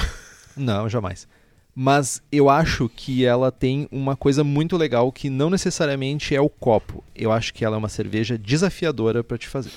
não, 0.57 0.89
jamais. 0.89 1.27
Mas 1.73 2.21
eu 2.31 2.49
acho 2.49 2.89
que 2.89 3.25
ela 3.25 3.51
tem 3.51 3.87
uma 3.91 4.15
coisa 4.15 4.43
muito 4.43 4.75
legal 4.77 5.11
que 5.11 5.29
não 5.29 5.49
necessariamente 5.49 6.35
é 6.35 6.41
o 6.41 6.49
copo. 6.49 7.03
Eu 7.15 7.31
acho 7.31 7.53
que 7.53 7.63
ela 7.63 7.75
é 7.75 7.79
uma 7.79 7.89
cerveja 7.89 8.37
desafiadora 8.37 9.23
pra 9.23 9.37
te 9.37 9.47
fazer. 9.47 9.71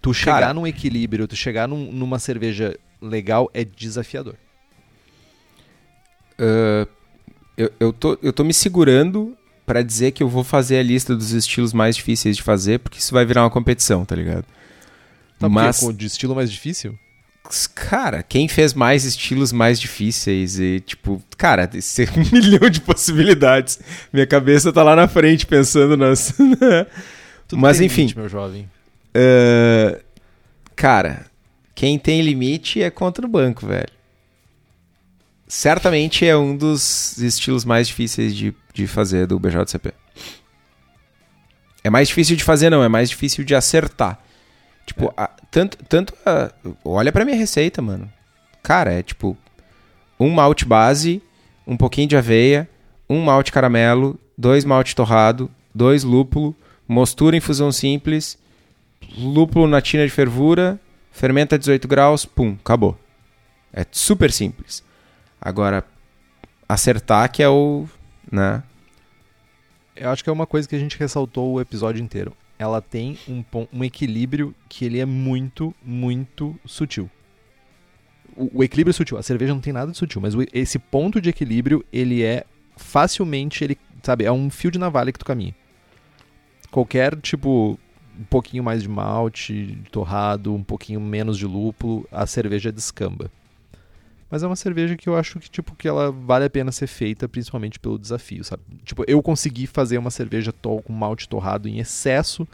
Tu 0.00 0.14
chegar 0.14 0.40
Cara- 0.40 0.54
num 0.54 0.66
equilíbrio, 0.66 1.26
tu 1.26 1.34
chegar 1.36 1.66
num- 1.68 1.90
numa 1.92 2.18
cerveja 2.18 2.76
legal 3.02 3.50
é 3.52 3.64
desafiador. 3.64 4.34
Ah, 6.38 6.86
eu, 7.56 7.70
eu, 7.80 7.92
tô, 7.92 8.18
eu 8.22 8.32
tô 8.32 8.44
me 8.44 8.54
segurando 8.54 9.36
pra 9.66 9.82
dizer 9.82 10.12
que 10.12 10.22
eu 10.22 10.28
vou 10.28 10.44
fazer 10.44 10.78
a 10.78 10.82
lista 10.82 11.14
dos 11.14 11.32
estilos 11.32 11.72
mais 11.72 11.96
difíceis 11.96 12.36
de 12.36 12.42
fazer, 12.42 12.78
porque 12.78 12.98
isso 12.98 13.12
vai 13.12 13.24
virar 13.26 13.42
uma 13.42 13.50
competição, 13.50 14.04
tá 14.04 14.14
ligado? 14.14 14.44
Tá, 15.38 15.48
Mas, 15.48 15.80
de 15.94 16.06
estilo 16.06 16.34
mais 16.34 16.50
difícil? 16.50 16.98
cara, 17.74 18.22
quem 18.22 18.46
fez 18.46 18.74
mais 18.74 19.04
estilos 19.04 19.52
mais 19.52 19.80
difíceis 19.80 20.58
e, 20.58 20.80
tipo, 20.80 21.22
cara, 21.36 21.66
tem 21.66 21.80
um 22.16 22.30
milhão 22.32 22.68
de 22.70 22.80
possibilidades. 22.80 23.78
Minha 24.12 24.26
cabeça 24.26 24.72
tá 24.72 24.82
lá 24.82 24.94
na 24.94 25.08
frente 25.08 25.46
pensando 25.46 25.96
nas. 25.96 26.32
Tudo 27.48 27.60
Mas 27.60 27.80
enfim. 27.80 28.02
limite, 28.02 28.18
meu 28.18 28.28
jovem. 28.28 28.68
Cara, 30.76 31.26
quem 31.74 31.98
tem 31.98 32.20
limite 32.22 32.82
é 32.82 32.90
contra 32.90 33.24
o 33.24 33.28
banco, 33.28 33.66
velho. 33.66 33.88
Certamente 35.46 36.26
é 36.26 36.36
um 36.36 36.56
dos 36.56 37.16
estilos 37.18 37.64
mais 37.64 37.88
difíceis 37.88 38.34
de, 38.36 38.54
de 38.74 38.86
fazer 38.86 39.26
do 39.26 39.38
BJCP. 39.38 39.92
É 41.82 41.88
mais 41.88 42.08
difícil 42.08 42.36
de 42.36 42.44
fazer, 42.44 42.68
não, 42.68 42.82
é 42.84 42.88
mais 42.88 43.08
difícil 43.08 43.44
de 43.44 43.54
acertar. 43.54 44.18
Tipo, 44.84 45.12
a- 45.16 45.30
tanto, 45.50 45.78
tanto 45.88 46.14
a- 46.26 46.50
olha 46.84 47.10
pra 47.12 47.24
minha 47.24 47.36
receita, 47.36 47.80
mano. 47.80 48.10
Cara, 48.62 48.92
é 48.92 49.02
tipo 49.02 49.36
um 50.20 50.30
malte 50.30 50.64
base, 50.64 51.22
um 51.66 51.76
pouquinho 51.76 52.08
de 52.08 52.16
aveia, 52.16 52.68
um 53.08 53.20
malte 53.22 53.50
caramelo, 53.52 54.18
dois 54.36 54.64
malte 54.64 54.94
torrado, 54.94 55.50
dois 55.74 56.04
lúpulo, 56.04 56.54
mostura 56.86 57.36
em 57.36 57.40
fusão 57.40 57.72
simples, 57.72 58.36
lúpulo 59.16 59.66
na 59.66 59.80
tina 59.80 60.04
de 60.04 60.12
fervura, 60.12 60.78
fermenta 61.10 61.54
a 61.56 61.58
18 61.58 61.86
graus, 61.88 62.24
pum, 62.24 62.56
acabou. 62.60 62.98
É 63.72 63.84
super 63.90 64.32
simples. 64.32 64.82
Agora, 65.40 65.84
acertar 66.68 67.30
que 67.30 67.42
é 67.42 67.48
o. 67.48 67.86
né? 68.30 68.62
Eu 69.94 70.10
acho 70.10 70.22
que 70.22 70.30
é 70.30 70.32
uma 70.32 70.46
coisa 70.46 70.68
que 70.68 70.76
a 70.76 70.78
gente 70.78 70.98
ressaltou 70.98 71.52
o 71.54 71.60
episódio 71.60 72.02
inteiro. 72.02 72.32
Ela 72.58 72.80
tem 72.80 73.18
um, 73.28 73.44
um 73.72 73.84
equilíbrio 73.84 74.54
que 74.68 74.84
ele 74.84 74.98
é 74.98 75.04
muito, 75.04 75.74
muito 75.82 76.58
sutil. 76.64 77.10
O, 78.36 78.58
o 78.60 78.64
equilíbrio 78.64 78.90
é 78.90 78.94
sutil. 78.94 79.16
A 79.18 79.22
cerveja 79.22 79.52
não 79.54 79.60
tem 79.60 79.72
nada 79.72 79.90
de 79.92 79.96
sutil, 79.98 80.20
mas 80.20 80.34
o- 80.34 80.44
esse 80.52 80.78
ponto 80.78 81.20
de 81.20 81.30
equilíbrio, 81.30 81.84
ele 81.92 82.22
é 82.22 82.44
facilmente, 82.76 83.62
ele, 83.64 83.78
sabe, 84.02 84.24
é 84.24 84.32
um 84.32 84.50
fio 84.50 84.70
de 84.70 84.78
navalha 84.78 85.12
que 85.12 85.18
tu 85.18 85.24
caminha. 85.24 85.54
Qualquer, 86.70 87.16
tipo, 87.20 87.78
um 88.18 88.24
pouquinho 88.24 88.64
mais 88.64 88.82
de 88.82 88.88
malte, 88.88 89.78
torrado, 89.92 90.54
um 90.54 90.62
pouquinho 90.62 91.00
menos 91.00 91.38
de 91.38 91.46
lúpulo, 91.46 92.06
a 92.10 92.26
cerveja 92.26 92.72
descamba. 92.72 93.30
Mas 94.30 94.42
é 94.42 94.46
uma 94.46 94.56
cerveja 94.56 94.96
que 94.96 95.08
eu 95.08 95.16
acho 95.16 95.38
que, 95.38 95.48
tipo, 95.48 95.74
que 95.74 95.88
ela 95.88 96.10
vale 96.10 96.44
a 96.44 96.50
pena 96.50 96.70
ser 96.70 96.86
feita, 96.86 97.28
principalmente 97.28 97.78
pelo 97.78 97.98
desafio, 97.98 98.44
sabe? 98.44 98.62
Tipo, 98.84 99.04
eu 99.06 99.22
consegui 99.22 99.66
fazer 99.66 99.96
uma 99.96 100.10
cerveja 100.10 100.52
to 100.52 100.82
com 100.82 100.92
malte 100.92 101.28
torrado 101.28 101.66
em 101.68 101.78
excesso, 101.78 102.46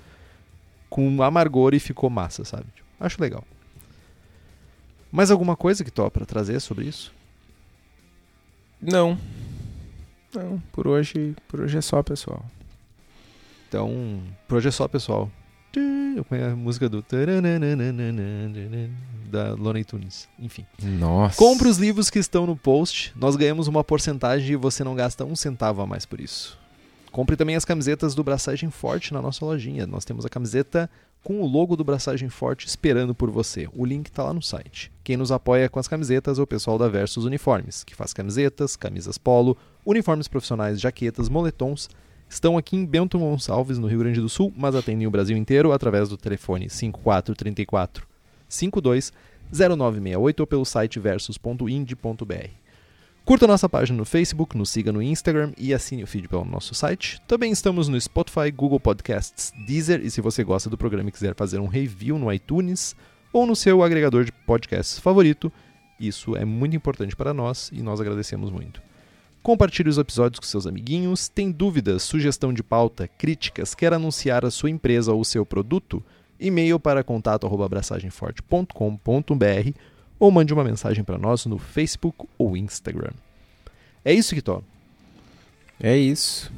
com 0.88 1.20
amargor 1.22 1.74
e 1.74 1.80
ficou 1.80 2.08
massa, 2.08 2.44
sabe? 2.44 2.66
Tipo, 2.74 2.86
acho 3.00 3.20
legal. 3.20 3.42
Mais 5.10 5.30
alguma 5.30 5.56
coisa 5.56 5.82
que 5.82 5.90
tô 5.90 6.08
pra 6.10 6.24
trazer 6.24 6.60
sobre 6.60 6.86
isso? 6.86 7.12
Não. 8.80 9.18
Não, 10.32 10.60
por 10.72 10.86
hoje, 10.86 11.34
por 11.48 11.60
hoje 11.60 11.78
é 11.78 11.80
só, 11.80 12.02
pessoal. 12.02 12.44
Então, 13.68 14.20
por 14.46 14.58
hoje 14.58 14.68
é 14.68 14.70
só, 14.70 14.86
pessoal. 14.86 15.30
Conheço 16.28 16.50
a 16.50 16.56
música 16.56 16.88
do... 16.88 17.04
da 19.30 19.54
Looney 19.54 19.84
Tunes. 19.84 20.28
Enfim. 20.38 20.64
Nossa. 20.82 21.36
Compre 21.36 21.68
os 21.68 21.78
livros 21.78 22.10
que 22.10 22.18
estão 22.18 22.46
no 22.46 22.56
post. 22.56 23.12
Nós 23.16 23.36
ganhamos 23.36 23.66
uma 23.66 23.82
porcentagem 23.82 24.52
e 24.52 24.56
você 24.56 24.84
não 24.84 24.94
gasta 24.94 25.24
um 25.24 25.34
centavo 25.34 25.82
a 25.82 25.86
mais 25.86 26.06
por 26.06 26.20
isso. 26.20 26.58
Compre 27.10 27.36
também 27.36 27.54
as 27.54 27.64
camisetas 27.64 28.14
do 28.14 28.24
Braçagem 28.24 28.70
Forte 28.70 29.14
na 29.14 29.22
nossa 29.22 29.44
lojinha. 29.44 29.86
Nós 29.86 30.04
temos 30.04 30.26
a 30.26 30.28
camiseta 30.28 30.90
com 31.22 31.40
o 31.40 31.46
logo 31.46 31.76
do 31.76 31.84
Braçagem 31.84 32.28
Forte 32.28 32.66
esperando 32.66 33.14
por 33.14 33.30
você. 33.30 33.68
O 33.72 33.84
link 33.84 34.06
está 34.06 34.24
lá 34.24 34.34
no 34.34 34.42
site. 34.42 34.92
Quem 35.02 35.16
nos 35.16 35.32
apoia 35.32 35.68
com 35.68 35.78
as 35.78 35.88
camisetas 35.88 36.38
é 36.38 36.42
o 36.42 36.46
pessoal 36.46 36.76
da 36.76 36.88
Versus 36.88 37.24
Uniformes, 37.24 37.84
que 37.84 37.94
faz 37.94 38.12
camisetas, 38.12 38.76
camisas 38.76 39.16
polo, 39.16 39.56
uniformes 39.86 40.28
profissionais, 40.28 40.80
jaquetas, 40.80 41.28
moletons. 41.28 41.88
Estão 42.34 42.58
aqui 42.58 42.74
em 42.74 42.84
Bento 42.84 43.16
Gonçalves, 43.16 43.78
no 43.78 43.86
Rio 43.86 44.00
Grande 44.00 44.20
do 44.20 44.28
Sul, 44.28 44.52
mas 44.56 44.74
atendem 44.74 45.06
o 45.06 45.10
Brasil 45.10 45.36
inteiro 45.36 45.70
através 45.70 46.08
do 46.08 46.16
telefone 46.16 46.68
5434 46.68 48.04
52 48.48 49.12
0968 49.52 50.40
ou 50.40 50.46
pelo 50.48 50.64
site 50.64 50.98
versus.ind.br. 50.98 52.48
Curta 53.24 53.46
nossa 53.46 53.68
página 53.68 53.96
no 53.96 54.04
Facebook, 54.04 54.58
nos 54.58 54.68
siga 54.68 54.90
no 54.90 55.00
Instagram 55.00 55.52
e 55.56 55.72
assine 55.72 56.02
o 56.02 56.08
feed 56.08 56.26
pelo 56.26 56.44
nosso 56.44 56.74
site. 56.74 57.22
Também 57.28 57.52
estamos 57.52 57.86
no 57.86 58.00
Spotify, 58.00 58.50
Google 58.50 58.80
Podcasts, 58.80 59.52
Deezer 59.64 60.04
e 60.04 60.10
se 60.10 60.20
você 60.20 60.42
gosta 60.42 60.68
do 60.68 60.76
programa 60.76 61.10
e 61.10 61.12
quiser 61.12 61.36
fazer 61.36 61.60
um 61.60 61.68
review 61.68 62.18
no 62.18 62.32
iTunes 62.32 62.96
ou 63.32 63.46
no 63.46 63.54
seu 63.54 63.80
agregador 63.80 64.24
de 64.24 64.32
podcasts 64.32 64.98
favorito, 64.98 65.52
isso 66.00 66.34
é 66.34 66.44
muito 66.44 66.74
importante 66.74 67.14
para 67.14 67.32
nós 67.32 67.70
e 67.72 67.80
nós 67.80 68.00
agradecemos 68.00 68.50
muito. 68.50 68.82
Compartilhe 69.44 69.88
os 69.90 69.98
episódios 69.98 70.40
com 70.40 70.46
seus 70.46 70.66
amiguinhos. 70.66 71.28
Tem 71.28 71.52
dúvidas, 71.52 72.02
sugestão 72.02 72.50
de 72.50 72.62
pauta, 72.62 73.06
críticas, 73.06 73.74
quer 73.74 73.92
anunciar 73.92 74.42
a 74.42 74.50
sua 74.50 74.70
empresa 74.70 75.12
ou 75.12 75.22
seu 75.22 75.44
produto? 75.44 76.02
E-mail 76.40 76.80
para 76.80 77.04
contato@abraçagemforte.com.br 77.04 79.78
ou 80.18 80.30
mande 80.30 80.54
uma 80.54 80.64
mensagem 80.64 81.04
para 81.04 81.18
nós 81.18 81.44
no 81.44 81.58
Facebook 81.58 82.26
ou 82.38 82.56
Instagram. 82.56 83.12
É 84.02 84.14
isso, 84.14 84.34
Kitó. 84.34 84.62
É 85.78 85.94
isso. 85.94 86.50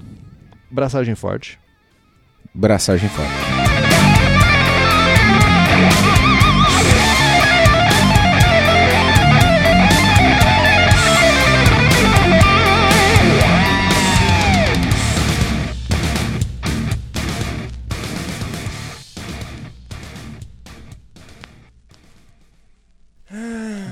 Braçagem 0.70 1.16
forte. 1.16 1.58
Braçagem 2.54 3.08
forte. 3.08 3.55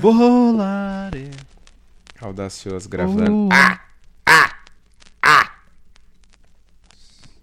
Volare. 0.05 1.31
Audacioso 2.21 2.87
gravando. 2.87 3.47
Oh. 3.47 3.49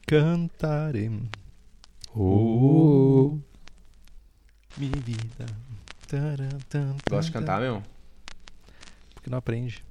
cantare. 0.06 1.10
Oh. 2.14 3.36
Mi 4.76 4.90
vida. 4.90 5.46
Taran, 6.06 6.58
tan, 6.68 6.96
Gosta 7.10 7.32
de 7.32 7.32
cantar, 7.32 7.60
meu? 7.60 7.82
Porque 9.14 9.28
não 9.28 9.38
aprende. 9.38 9.84